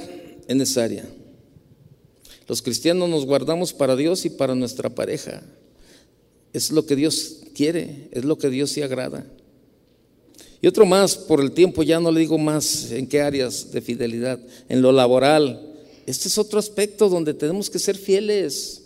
es 0.47 0.55
necesaria. 0.55 1.05
Los 2.47 2.61
cristianos 2.61 3.09
nos 3.09 3.25
guardamos 3.25 3.71
para 3.73 3.95
Dios 3.95 4.25
y 4.25 4.29
para 4.29 4.53
nuestra 4.55 4.89
pareja. 4.89 5.41
Es 6.51 6.69
lo 6.71 6.85
que 6.85 6.97
Dios 6.97 7.37
quiere, 7.55 8.09
es 8.11 8.25
lo 8.25 8.37
que 8.37 8.49
Dios 8.49 8.71
se 8.71 8.83
agrada. 8.83 9.25
Y 10.61 10.67
otro 10.67 10.85
más, 10.85 11.15
por 11.15 11.39
el 11.39 11.53
tiempo 11.53 11.81
ya 11.81 11.99
no 11.99 12.11
le 12.11 12.19
digo 12.19 12.37
más 12.37 12.91
en 12.91 13.07
qué 13.07 13.21
áreas 13.21 13.71
de 13.71 13.81
fidelidad, 13.81 14.39
en 14.67 14.81
lo 14.81 14.91
laboral. 14.91 15.75
Este 16.05 16.27
es 16.27 16.37
otro 16.37 16.59
aspecto 16.59 17.07
donde 17.07 17.33
tenemos 17.33 17.69
que 17.69 17.79
ser 17.79 17.97
fieles 17.97 18.83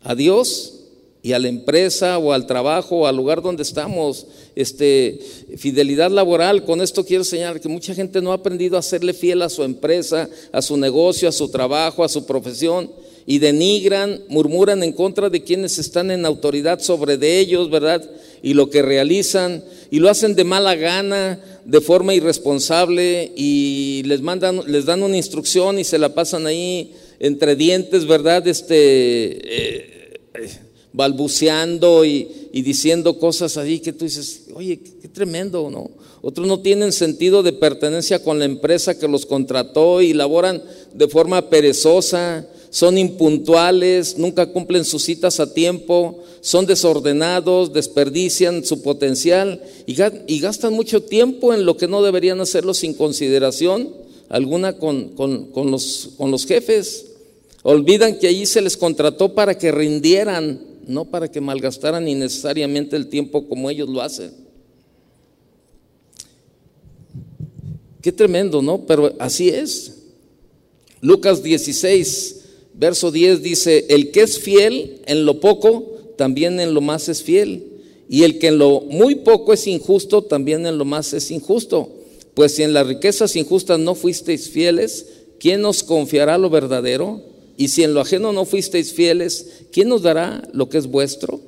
a 0.00 0.14
Dios 0.14 0.81
y 1.22 1.32
a 1.32 1.38
la 1.38 1.48
empresa 1.48 2.18
o 2.18 2.32
al 2.32 2.46
trabajo 2.46 3.00
o 3.00 3.06
al 3.06 3.16
lugar 3.16 3.42
donde 3.42 3.62
estamos. 3.62 4.26
Este, 4.56 5.20
fidelidad 5.56 6.10
laboral, 6.10 6.64
con 6.64 6.80
esto 6.80 7.04
quiero 7.04 7.24
señalar 7.24 7.60
que 7.60 7.68
mucha 7.68 7.94
gente 7.94 8.20
no 8.20 8.32
ha 8.32 8.36
aprendido 8.36 8.76
a 8.76 8.82
serle 8.82 9.14
fiel 9.14 9.42
a 9.42 9.48
su 9.48 9.62
empresa, 9.62 10.28
a 10.50 10.60
su 10.60 10.76
negocio, 10.76 11.28
a 11.28 11.32
su 11.32 11.48
trabajo, 11.48 12.02
a 12.02 12.08
su 12.08 12.26
profesión 12.26 12.90
y 13.24 13.38
denigran, 13.38 14.20
murmuran 14.28 14.82
en 14.82 14.92
contra 14.92 15.30
de 15.30 15.44
quienes 15.44 15.78
están 15.78 16.10
en 16.10 16.26
autoridad 16.26 16.80
sobre 16.80 17.16
de 17.16 17.38
ellos, 17.38 17.70
¿verdad? 17.70 18.02
Y 18.42 18.54
lo 18.54 18.68
que 18.68 18.82
realizan 18.82 19.62
y 19.90 20.00
lo 20.00 20.10
hacen 20.10 20.34
de 20.34 20.42
mala 20.42 20.74
gana, 20.74 21.38
de 21.64 21.80
forma 21.80 22.14
irresponsable 22.14 23.30
y 23.36 24.02
les 24.06 24.20
mandan 24.20 24.62
les 24.66 24.86
dan 24.86 25.04
una 25.04 25.16
instrucción 25.16 25.78
y 25.78 25.84
se 25.84 25.98
la 25.98 26.14
pasan 26.14 26.46
ahí 26.48 26.92
entre 27.20 27.54
dientes, 27.54 28.06
¿verdad? 28.06 28.44
Este 28.48 28.74
eh, 28.74 30.20
eh, 30.34 30.48
balbuceando 30.92 32.04
y, 32.04 32.28
diciendo 32.52 33.18
cosas 33.18 33.56
ahí 33.56 33.80
que 33.80 33.92
tú 33.92 34.04
dices, 34.04 34.44
oye, 34.54 34.78
qué, 34.78 35.08
tremendo, 35.08 35.70
¿no? 35.70 35.90
Otros 36.20 36.46
no 36.46 36.60
tienen 36.60 36.92
sentido 36.92 37.42
de 37.42 37.52
pertenencia 37.52 38.22
con 38.22 38.38
la 38.38 38.44
empresa 38.44 38.98
que 38.98 39.08
los 39.08 39.26
contrató 39.26 40.00
y 40.00 40.12
laboran 40.12 40.62
de 40.94 41.08
forma 41.08 41.50
perezosa, 41.50 42.46
son 42.70 42.96
impuntuales, 42.96 44.16
nunca 44.16 44.46
cumplen 44.46 44.84
sus 44.84 45.02
citas 45.02 45.40
a 45.40 45.52
tiempo, 45.52 46.22
son 46.40 46.64
desordenados, 46.66 47.72
desperdician 47.72 48.64
su 48.64 48.82
potencial 48.82 49.62
y, 49.86 50.38
gastan 50.40 50.72
mucho 50.72 51.02
tiempo 51.02 51.52
en 51.52 51.66
lo 51.66 51.76
que 51.76 51.88
no 51.88 52.02
deberían 52.02 52.40
hacerlo 52.40 52.72
sin 52.72 52.94
consideración 52.94 53.90
alguna 54.28 54.78
con 54.78 55.12
los 55.12 56.46
jefes. 56.46 57.06
Olvidan 57.62 58.18
que 58.18 58.28
allí 58.28 58.46
se 58.46 58.60
les 58.60 58.76
contrató 58.76 59.34
para 59.34 59.56
que 59.56 59.70
rindieran 59.70 60.71
no 60.86 61.06
para 61.06 61.30
que 61.30 61.40
malgastaran 61.40 62.08
innecesariamente 62.08 62.96
el 62.96 63.08
tiempo 63.08 63.48
como 63.48 63.70
ellos 63.70 63.88
lo 63.88 64.00
hacen. 64.00 64.32
Qué 68.00 68.10
tremendo, 68.10 68.62
¿no? 68.62 68.84
Pero 68.86 69.14
así 69.18 69.48
es. 69.48 69.98
Lucas 71.00 71.42
16, 71.42 72.40
verso 72.74 73.10
10 73.10 73.42
dice, 73.42 73.86
el 73.88 74.10
que 74.10 74.22
es 74.22 74.38
fiel 74.38 75.00
en 75.06 75.24
lo 75.24 75.40
poco, 75.40 76.14
también 76.16 76.60
en 76.60 76.74
lo 76.74 76.80
más 76.80 77.08
es 77.08 77.22
fiel. 77.22 77.64
Y 78.08 78.24
el 78.24 78.38
que 78.38 78.48
en 78.48 78.58
lo 78.58 78.82
muy 78.82 79.16
poco 79.16 79.52
es 79.52 79.66
injusto, 79.66 80.22
también 80.22 80.66
en 80.66 80.78
lo 80.78 80.84
más 80.84 81.12
es 81.12 81.30
injusto. 81.30 81.90
Pues 82.34 82.54
si 82.54 82.62
en 82.62 82.72
las 82.72 82.86
riquezas 82.86 83.36
injustas 83.36 83.78
no 83.78 83.94
fuisteis 83.94 84.48
fieles, 84.48 85.06
¿quién 85.38 85.64
os 85.64 85.82
confiará 85.82 86.38
lo 86.38 86.50
verdadero? 86.50 87.31
Y 87.62 87.68
si 87.68 87.84
en 87.84 87.94
lo 87.94 88.00
ajeno 88.00 88.32
no 88.32 88.44
fuisteis 88.44 88.92
fieles, 88.92 89.66
¿quién 89.70 89.88
nos 89.88 90.02
dará 90.02 90.42
lo 90.52 90.68
que 90.68 90.78
es 90.78 90.88
vuestro? 90.88 91.40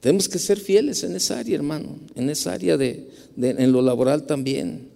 Tenemos 0.00 0.28
que 0.28 0.38
ser 0.38 0.58
fieles 0.60 1.02
en 1.02 1.16
esa 1.16 1.38
área, 1.38 1.54
hermano, 1.54 1.98
en 2.14 2.28
esa 2.28 2.52
área 2.52 2.76
de, 2.76 3.08
en 3.38 3.72
lo 3.72 3.80
laboral 3.80 4.26
también. 4.26 4.90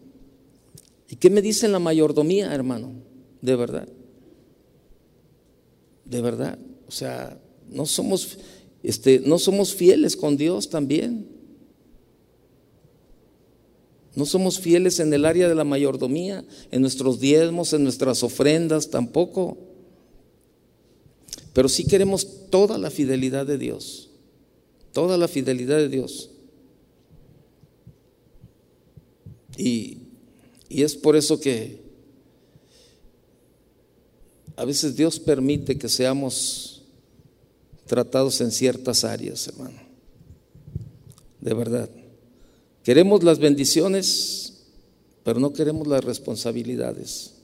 ¿Y 1.09 1.17
qué 1.17 1.31
me 1.31 1.41
dice 1.41 1.67
la 1.67 1.79
mayordomía, 1.79 2.55
hermano? 2.55 2.93
De 3.41 3.57
verdad. 3.57 3.89
De 6.05 6.21
verdad. 6.21 6.59
O 6.89 6.91
sea, 6.91 7.41
no 7.71 7.87
somos, 7.87 8.37
este, 8.83 9.23
no 9.25 9.39
somos 9.39 9.75
fieles 9.75 10.15
con 10.15 10.37
Dios 10.37 10.69
también. 10.69 11.27
No 14.15 14.27
somos 14.27 14.59
fieles 14.59 15.01
en 15.01 15.13
el 15.15 15.25
área 15.25 15.49
de 15.49 15.55
la 15.55 15.65
mayordomía, 15.65 16.45
en 16.71 16.83
nuestros 16.83 17.19
diezmos, 17.19 17.73
en 17.73 17.83
nuestras 17.83 18.23
ofrendas 18.23 18.91
tampoco. 18.91 19.57
Pero 21.55 21.69
sí 21.69 21.85
queremos 21.85 22.51
toda 22.51 22.77
la 22.79 22.91
fidelidad 22.91 23.47
de 23.47 23.59
Dios. 23.59 24.11
Toda 24.93 25.17
la 25.17 25.29
fidelidad 25.29 25.79
de 25.79 25.89
Dios. 25.89 26.31
Y, 29.57 29.99
y 30.69 30.83
es 30.83 30.95
por 30.95 31.17
eso 31.17 31.41
que 31.41 31.81
a 34.57 34.65
veces 34.65 34.97
Dios 34.97 35.19
permite 35.19 35.79
que 35.79 35.89
seamos 35.89 36.83
tratados 37.87 38.41
en 38.41 38.51
ciertas 38.51 39.05
áreas, 39.05 39.49
hermano. 39.49 39.81
De 41.41 41.55
verdad. 41.55 42.02
Queremos 42.85 43.23
las 43.23 43.39
bendiciones, 43.39 44.65
pero 45.23 45.39
no 45.39 45.53
queremos 45.53 45.87
las 45.87 46.05
responsabilidades. 46.05 47.35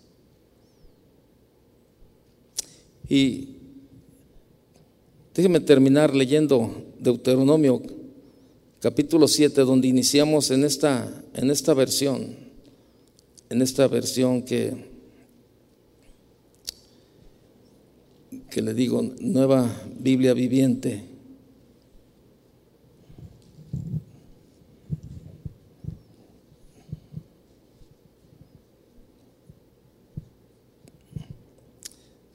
Y 3.09 3.57
déjeme 5.35 5.61
terminar 5.61 6.15
leyendo 6.15 6.85
Deuteronomio 6.99 7.81
capítulo 8.81 9.29
7, 9.29 9.63
donde 9.63 9.89
iniciamos 9.89 10.51
en 10.51 10.65
esta, 10.65 11.23
en 11.35 11.51
esta 11.51 11.73
versión, 11.73 12.37
en 13.49 13.63
esta 13.63 13.87
versión 13.89 14.43
que, 14.43 14.73
que 18.51 18.61
le 18.61 18.75
digo, 18.75 19.03
nueva 19.21 19.83
Biblia 19.99 20.35
viviente. 20.35 21.08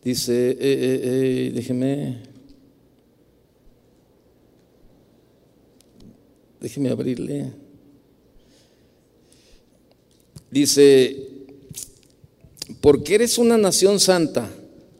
Dice, 0.03 0.51
eh, 0.51 0.57
eh, 0.59 1.01
eh, 1.03 1.51
déjeme, 1.55 2.17
déjeme 6.59 6.89
abrirle. 6.89 7.53
Dice, 10.51 11.29
porque 12.81 13.15
eres 13.15 13.37
una 13.37 13.57
nación 13.57 14.01
santa, 14.01 14.51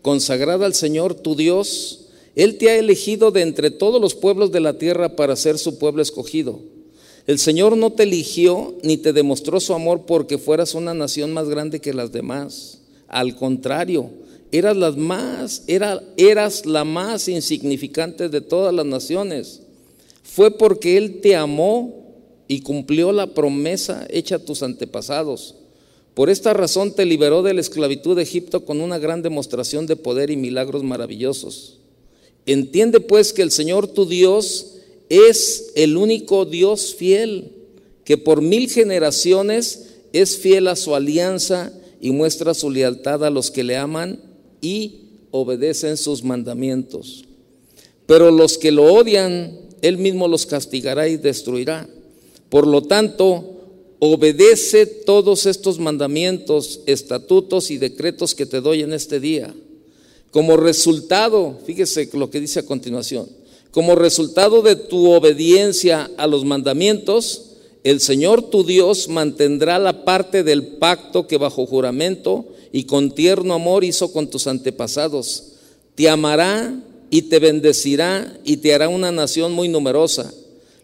consagrada 0.02 0.66
al 0.66 0.74
Señor 0.74 1.16
tu 1.16 1.36
Dios, 1.36 2.08
Él 2.36 2.58
te 2.58 2.70
ha 2.70 2.78
elegido 2.78 3.32
de 3.32 3.42
entre 3.42 3.72
todos 3.72 4.00
los 4.00 4.16
pueblos 4.16 4.54
de 4.54 4.62
la 4.62 4.78
tierra 4.78 5.18
para 5.18 5.36
ser 5.36 5.58
su 5.58 5.78
pueblo 5.80 6.02
escogido. 6.02 6.62
El 7.28 7.40
Señor 7.40 7.76
no 7.76 7.92
te 7.92 8.04
eligió 8.04 8.78
ni 8.84 8.96
te 8.98 9.12
demostró 9.12 9.60
su 9.60 9.74
amor 9.74 10.06
porque 10.06 10.38
fueras 10.38 10.74
una 10.76 10.94
nación 10.94 11.34
más 11.34 11.50
grande 11.50 11.82
que 11.82 11.94
las 11.94 12.14
demás. 12.14 12.80
Al 13.08 13.36
contrario, 13.36 14.10
eras, 14.54 14.78
las 14.78 14.96
más, 14.96 15.64
eras 15.68 16.66
la 16.68 16.86
más 16.86 17.28
insignificante 17.28 18.30
de 18.30 18.40
todas 18.40 18.74
las 18.74 18.86
naciones. 18.86 19.62
Fue 20.22 20.52
porque 20.52 20.96
Él 20.96 21.22
te 21.22 21.36
amó 21.36 22.14
y 22.48 22.62
cumplió 22.62 23.12
la 23.12 23.34
promesa 23.34 24.06
hecha 24.12 24.36
a 24.36 24.40
tus 24.40 24.62
antepasados. 24.62 25.56
Por 26.14 26.30
esta 26.30 26.54
razón 26.54 26.94
te 26.94 27.06
liberó 27.06 27.42
de 27.42 27.56
la 27.56 27.62
esclavitud 27.62 28.16
de 28.16 28.22
Egipto 28.22 28.64
con 28.64 28.80
una 28.80 29.00
gran 29.00 29.24
demostración 29.24 29.88
de 29.88 29.96
poder 29.96 30.30
y 30.30 30.38
milagros 30.38 30.84
maravillosos. 30.84 31.80
Entiende 32.46 33.00
pues 33.00 33.34
que 33.34 33.42
el 33.42 33.50
Señor 33.50 33.88
tu 33.88 34.06
Dios 34.06 34.76
es 35.10 35.72
el 35.76 35.98
único 35.98 36.46
Dios 36.46 36.94
fiel, 36.94 37.54
que 38.06 38.20
por 38.20 38.44
mil 38.44 38.70
generaciones 38.70 39.96
es 40.14 40.38
fiel 40.38 40.68
a 40.68 40.76
su 40.76 40.94
alianza 40.94 41.74
y 42.00 42.12
muestra 42.12 42.54
su 42.54 42.70
lealtad 42.70 43.26
a 43.26 43.32
los 43.32 43.50
que 43.50 43.64
le 43.64 43.78
aman 43.78 44.33
y 44.64 45.02
obedecen 45.30 45.98
sus 45.98 46.24
mandamientos. 46.24 47.26
Pero 48.08 48.32
los 48.32 48.58
que 48.58 48.72
lo 48.72 48.92
odian, 48.92 49.60
Él 49.82 49.98
mismo 49.98 50.28
los 50.28 50.46
castigará 50.46 51.08
y 51.08 51.18
destruirá. 51.18 51.88
Por 52.50 52.66
lo 52.66 52.82
tanto, 52.82 53.54
obedece 54.00 54.86
todos 54.86 55.46
estos 55.46 55.80
mandamientos, 55.80 56.82
estatutos 56.86 57.72
y 57.72 57.78
decretos 57.78 58.34
que 58.34 58.46
te 58.46 58.62
doy 58.62 58.82
en 58.82 58.94
este 58.94 59.20
día. 59.20 59.54
Como 60.32 60.58
resultado, 60.58 61.60
fíjese 61.66 62.10
lo 62.14 62.30
que 62.30 62.40
dice 62.40 62.60
a 62.60 62.66
continuación, 62.66 63.28
como 63.72 63.96
resultado 63.96 64.62
de 64.62 64.76
tu 64.76 65.12
obediencia 65.12 66.10
a 66.18 66.28
los 66.28 66.46
mandamientos, 66.46 67.54
el 67.84 68.00
Señor 68.00 68.50
tu 68.50 68.64
Dios 68.64 69.10
mantendrá 69.10 69.78
la 69.78 70.06
parte 70.06 70.44
del 70.44 70.68
pacto 70.78 71.28
que 71.28 71.38
bajo 71.38 71.66
juramento 71.66 72.46
y 72.74 72.86
con 72.86 73.12
tierno 73.12 73.54
amor 73.54 73.84
hizo 73.84 74.12
con 74.12 74.28
tus 74.28 74.48
antepasados. 74.48 75.44
Te 75.94 76.10
amará 76.10 76.76
y 77.12 77.22
te 77.22 77.38
bendecirá 77.38 78.36
y 78.44 78.58
te 78.58 78.74
hará 78.74 78.90
una 78.90 79.12
nación 79.12 79.54
muy 79.54 79.70
numerosa. 79.70 80.34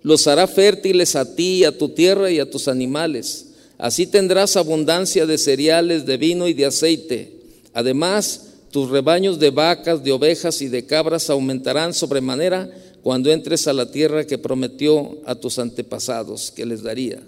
Los 0.04 0.28
hará 0.28 0.48
fértiles 0.48 1.16
a 1.16 1.36
ti, 1.36 1.66
a 1.66 1.76
tu 1.76 1.90
tierra 1.90 2.30
y 2.30 2.40
a 2.40 2.50
tus 2.50 2.68
animales. 2.68 3.48
Así 3.80 4.06
tendrás 4.06 4.56
abundancia 4.56 5.26
de 5.26 5.40
cereales, 5.40 6.06
de 6.06 6.18
vino 6.18 6.48
y 6.48 6.54
de 6.54 6.68
aceite. 6.68 7.32
Además, 7.74 8.50
tus 8.70 8.92
rebaños 8.92 9.40
de 9.40 9.50
vacas, 9.50 10.04
de 10.04 10.12
ovejas 10.12 10.62
y 10.62 10.68
de 10.68 10.86
cabras 10.86 11.32
aumentarán 11.32 11.96
sobremanera 11.96 12.70
cuando 13.02 13.32
entres 13.32 13.68
a 13.68 13.74
la 13.74 13.90
tierra 13.90 14.28
que 14.28 14.38
prometió 14.38 15.18
a 15.26 15.34
tus 15.34 15.58
antepasados 15.58 16.52
que 16.52 16.68
les 16.68 16.84
daría. 16.84 17.20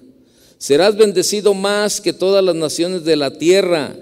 Serás 0.60 0.96
bendecido 0.96 1.56
más 1.56 2.00
que 2.00 2.14
todas 2.14 2.44
las 2.44 2.54
naciones 2.54 3.04
de 3.06 3.16
la 3.16 3.32
tierra 3.40 3.96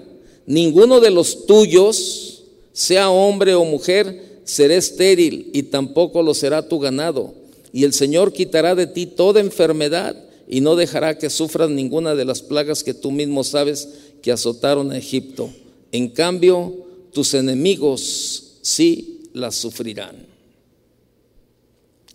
ninguno 0.50 0.98
de 0.98 1.10
los 1.10 1.46
tuyos, 1.46 2.42
sea 2.72 3.08
hombre 3.08 3.54
o 3.54 3.64
mujer, 3.64 4.40
será 4.42 4.74
estéril 4.74 5.48
y 5.52 5.62
tampoco 5.62 6.22
lo 6.24 6.34
será 6.34 6.68
tu 6.68 6.80
ganado. 6.80 7.34
Y 7.72 7.84
el 7.84 7.92
Señor 7.92 8.32
quitará 8.32 8.74
de 8.74 8.88
ti 8.88 9.06
toda 9.06 9.38
enfermedad 9.38 10.16
y 10.48 10.60
no 10.60 10.74
dejará 10.74 11.16
que 11.16 11.30
sufras 11.30 11.70
ninguna 11.70 12.16
de 12.16 12.24
las 12.24 12.42
plagas 12.42 12.82
que 12.82 12.94
tú 12.94 13.12
mismo 13.12 13.44
sabes 13.44 13.88
que 14.22 14.32
azotaron 14.32 14.90
a 14.90 14.98
Egipto. 14.98 15.50
En 15.92 16.08
cambio, 16.08 16.84
tus 17.12 17.32
enemigos 17.34 18.56
sí 18.62 19.20
las 19.32 19.54
sufrirán. 19.54 20.26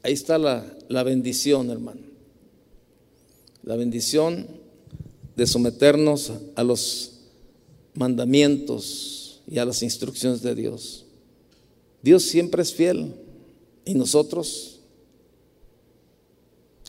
Ahí 0.04 0.12
está 0.12 0.38
la, 0.38 0.66
la 0.90 1.04
bendición, 1.04 1.70
hermano. 1.70 2.02
La 3.64 3.78
bendición 3.78 4.46
de 5.38 5.48
someternos 5.48 6.34
a 6.56 6.64
los 6.66 7.15
mandamientos 7.96 9.42
y 9.48 9.58
a 9.58 9.66
las 9.66 9.82
instrucciones 9.82 10.42
de 10.42 10.54
Dios. 10.56 11.06
Dios 12.02 12.24
siempre 12.24 12.62
es 12.62 12.74
fiel 12.74 13.16
y 13.84 13.96
nosotros, 13.96 14.80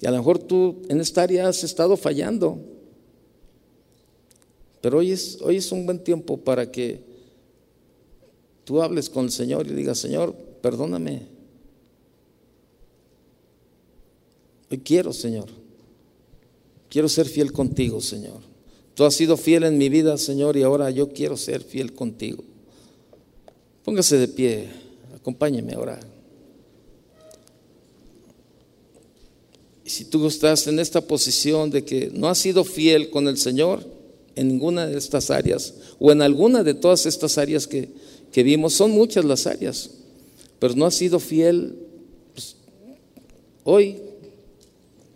y 0.01 0.07
a 0.07 0.11
lo 0.11 0.19
mejor 0.19 0.39
tú 0.39 0.83
en 0.89 1.01
esta 1.01 1.23
área 1.23 1.49
has 1.49 1.65
estado 1.65 1.97
fallando, 1.97 2.59
pero 4.83 4.99
hoy 4.99 5.13
es, 5.13 5.39
hoy 5.41 5.57
es 5.57 5.73
un 5.73 5.87
buen 5.87 5.99
tiempo 5.99 6.37
para 6.37 6.71
que 6.71 7.01
tú 8.65 8.83
hables 8.83 9.09
con 9.09 9.25
el 9.25 9.31
Señor 9.31 9.67
y 9.67 9.71
digas, 9.71 9.99
Señor, 9.99 10.35
perdóname. 10.61 11.23
Hoy 14.71 14.79
quiero, 14.79 15.13
Señor. 15.13 15.49
Quiero 16.91 17.09
ser 17.09 17.27
fiel 17.27 17.53
contigo, 17.53 18.01
Señor. 18.01 18.56
Tú 18.97 19.05
has 19.05 19.15
sido 19.15 19.37
fiel 19.37 19.65
en 19.65 19.77
mi 19.77 19.91
vida, 19.91 20.17
Señor, 20.17 20.57
y 20.57 20.63
ahora 20.63 20.91
yo 20.91 21.11
quiero 21.11 21.37
ser 21.37 21.63
fiel 21.63 21.93
contigo. 21.93 22.43
Póngase 23.85 24.17
de 24.17 24.27
pie, 24.27 24.71
acompáñeme 25.15 25.75
ahora. 25.75 26.01
Y 29.85 29.91
si 29.91 30.07
tú 30.07 30.27
estás 30.27 30.67
en 30.67 30.79
esta 30.79 31.03
posición 31.03 31.71
de 31.71 31.85
que 31.85 32.11
no 32.15 32.27
has 32.27 32.39
sido 32.39 32.65
fiel 32.65 33.11
con 33.11 33.29
el 33.29 33.37
Señor 33.37 33.87
en 34.35 34.49
ninguna 34.49 34.87
de 34.87 34.97
estas 34.97 35.31
áreas, 35.31 35.75
o 35.99 36.11
en 36.11 36.23
alguna 36.23 36.63
de 36.63 36.73
todas 36.73 37.05
estas 37.05 37.37
áreas 37.37 37.67
que, 37.67 37.91
que 38.33 38.43
vimos, 38.43 38.73
son 38.73 38.93
muchas 38.93 39.27
las 39.27 39.47
áreas, 39.47 39.91
pero 40.59 40.75
no 40.75 40.87
has 40.87 40.95
sido 40.95 41.21
fiel, 41.21 41.77
pues, 42.33 42.57
hoy, 43.63 43.99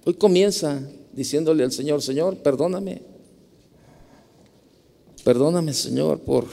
hoy 0.05 0.13
comienza 0.13 0.87
diciéndole 1.15 1.65
al 1.65 1.73
Señor, 1.73 2.03
Señor, 2.03 2.37
perdóname. 2.37 3.10
Perdóname, 5.25 5.75
Señor, 5.75 6.21
por 6.21 6.47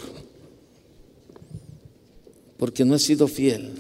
porque 2.58 2.84
no 2.84 2.96
he 2.96 3.00
sido 3.00 3.28
fiel. 3.28 3.72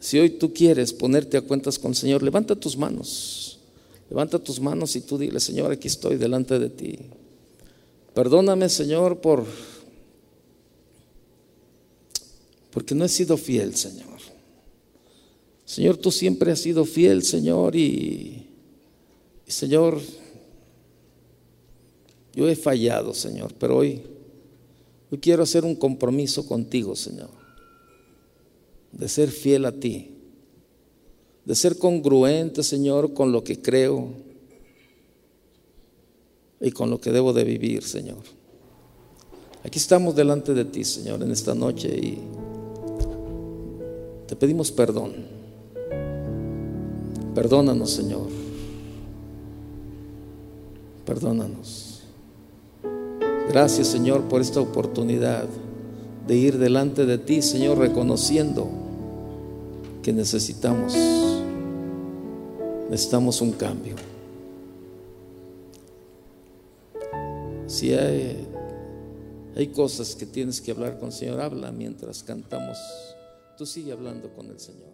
Si 0.00 0.18
hoy 0.18 0.30
tú 0.30 0.52
quieres 0.52 0.92
ponerte 0.92 1.36
a 1.36 1.42
cuentas 1.42 1.78
con 1.78 1.92
el 1.92 1.96
Señor, 1.96 2.22
levanta 2.22 2.56
tus 2.56 2.76
manos. 2.76 3.60
Levanta 4.10 4.38
tus 4.38 4.58
manos 4.58 4.96
y 4.96 5.02
tú 5.02 5.16
dile, 5.16 5.40
Señor, 5.40 5.70
aquí 5.72 5.88
estoy 5.88 6.16
delante 6.16 6.58
de 6.58 6.68
ti. 6.68 6.98
Perdóname, 8.14 8.68
Señor, 8.68 9.20
por 9.20 9.46
porque 12.72 12.94
no 12.94 13.04
he 13.04 13.08
sido 13.08 13.36
fiel, 13.36 13.76
Señor. 13.76 14.18
Señor, 15.64 15.98
tú 15.98 16.10
siempre 16.10 16.52
has 16.52 16.60
sido 16.60 16.84
fiel, 16.84 17.22
Señor, 17.22 17.76
y, 17.76 18.46
y 19.46 19.50
Señor, 19.50 20.00
yo 22.34 22.48
he 22.48 22.56
fallado, 22.56 23.14
Señor, 23.14 23.52
pero 23.58 23.78
hoy, 23.78 24.02
hoy 25.10 25.18
quiero 25.18 25.42
hacer 25.42 25.64
un 25.64 25.76
compromiso 25.76 26.46
contigo, 26.46 26.96
Señor 26.96 27.42
de 28.92 29.08
ser 29.08 29.30
fiel 29.30 29.64
a 29.64 29.72
ti, 29.72 30.10
de 31.44 31.54
ser 31.54 31.78
congruente, 31.78 32.62
Señor, 32.62 33.14
con 33.14 33.32
lo 33.32 33.42
que 33.42 33.60
creo 33.60 34.10
y 36.60 36.70
con 36.70 36.90
lo 36.90 37.00
que 37.00 37.10
debo 37.10 37.32
de 37.32 37.44
vivir, 37.44 37.82
Señor. 37.82 38.22
Aquí 39.64 39.78
estamos 39.78 40.14
delante 40.14 40.54
de 40.54 40.64
ti, 40.64 40.84
Señor, 40.84 41.22
en 41.22 41.30
esta 41.30 41.54
noche 41.54 41.88
y 41.88 42.18
te 44.26 44.36
pedimos 44.36 44.70
perdón. 44.70 45.14
Perdónanos, 47.34 47.90
Señor. 47.90 48.28
Perdónanos. 51.06 51.91
Gracias, 53.48 53.88
Señor, 53.88 54.22
por 54.28 54.40
esta 54.40 54.60
oportunidad 54.60 55.46
de 56.26 56.36
ir 56.36 56.58
delante 56.58 57.04
de 57.04 57.18
ti, 57.18 57.42
Señor, 57.42 57.78
reconociendo 57.78 58.68
que 60.02 60.12
necesitamos, 60.12 60.94
necesitamos 62.88 63.40
un 63.40 63.52
cambio. 63.52 63.96
Si 67.66 67.92
hay, 67.92 68.46
hay 69.56 69.66
cosas 69.68 70.14
que 70.14 70.26
tienes 70.26 70.60
que 70.60 70.70
hablar 70.70 70.98
con 70.98 71.08
el 71.08 71.14
Señor, 71.14 71.40
habla 71.40 71.72
mientras 71.72 72.22
cantamos. 72.22 72.78
Tú 73.56 73.66
sigue 73.66 73.92
hablando 73.92 74.30
con 74.34 74.46
el 74.46 74.60
Señor. 74.60 74.91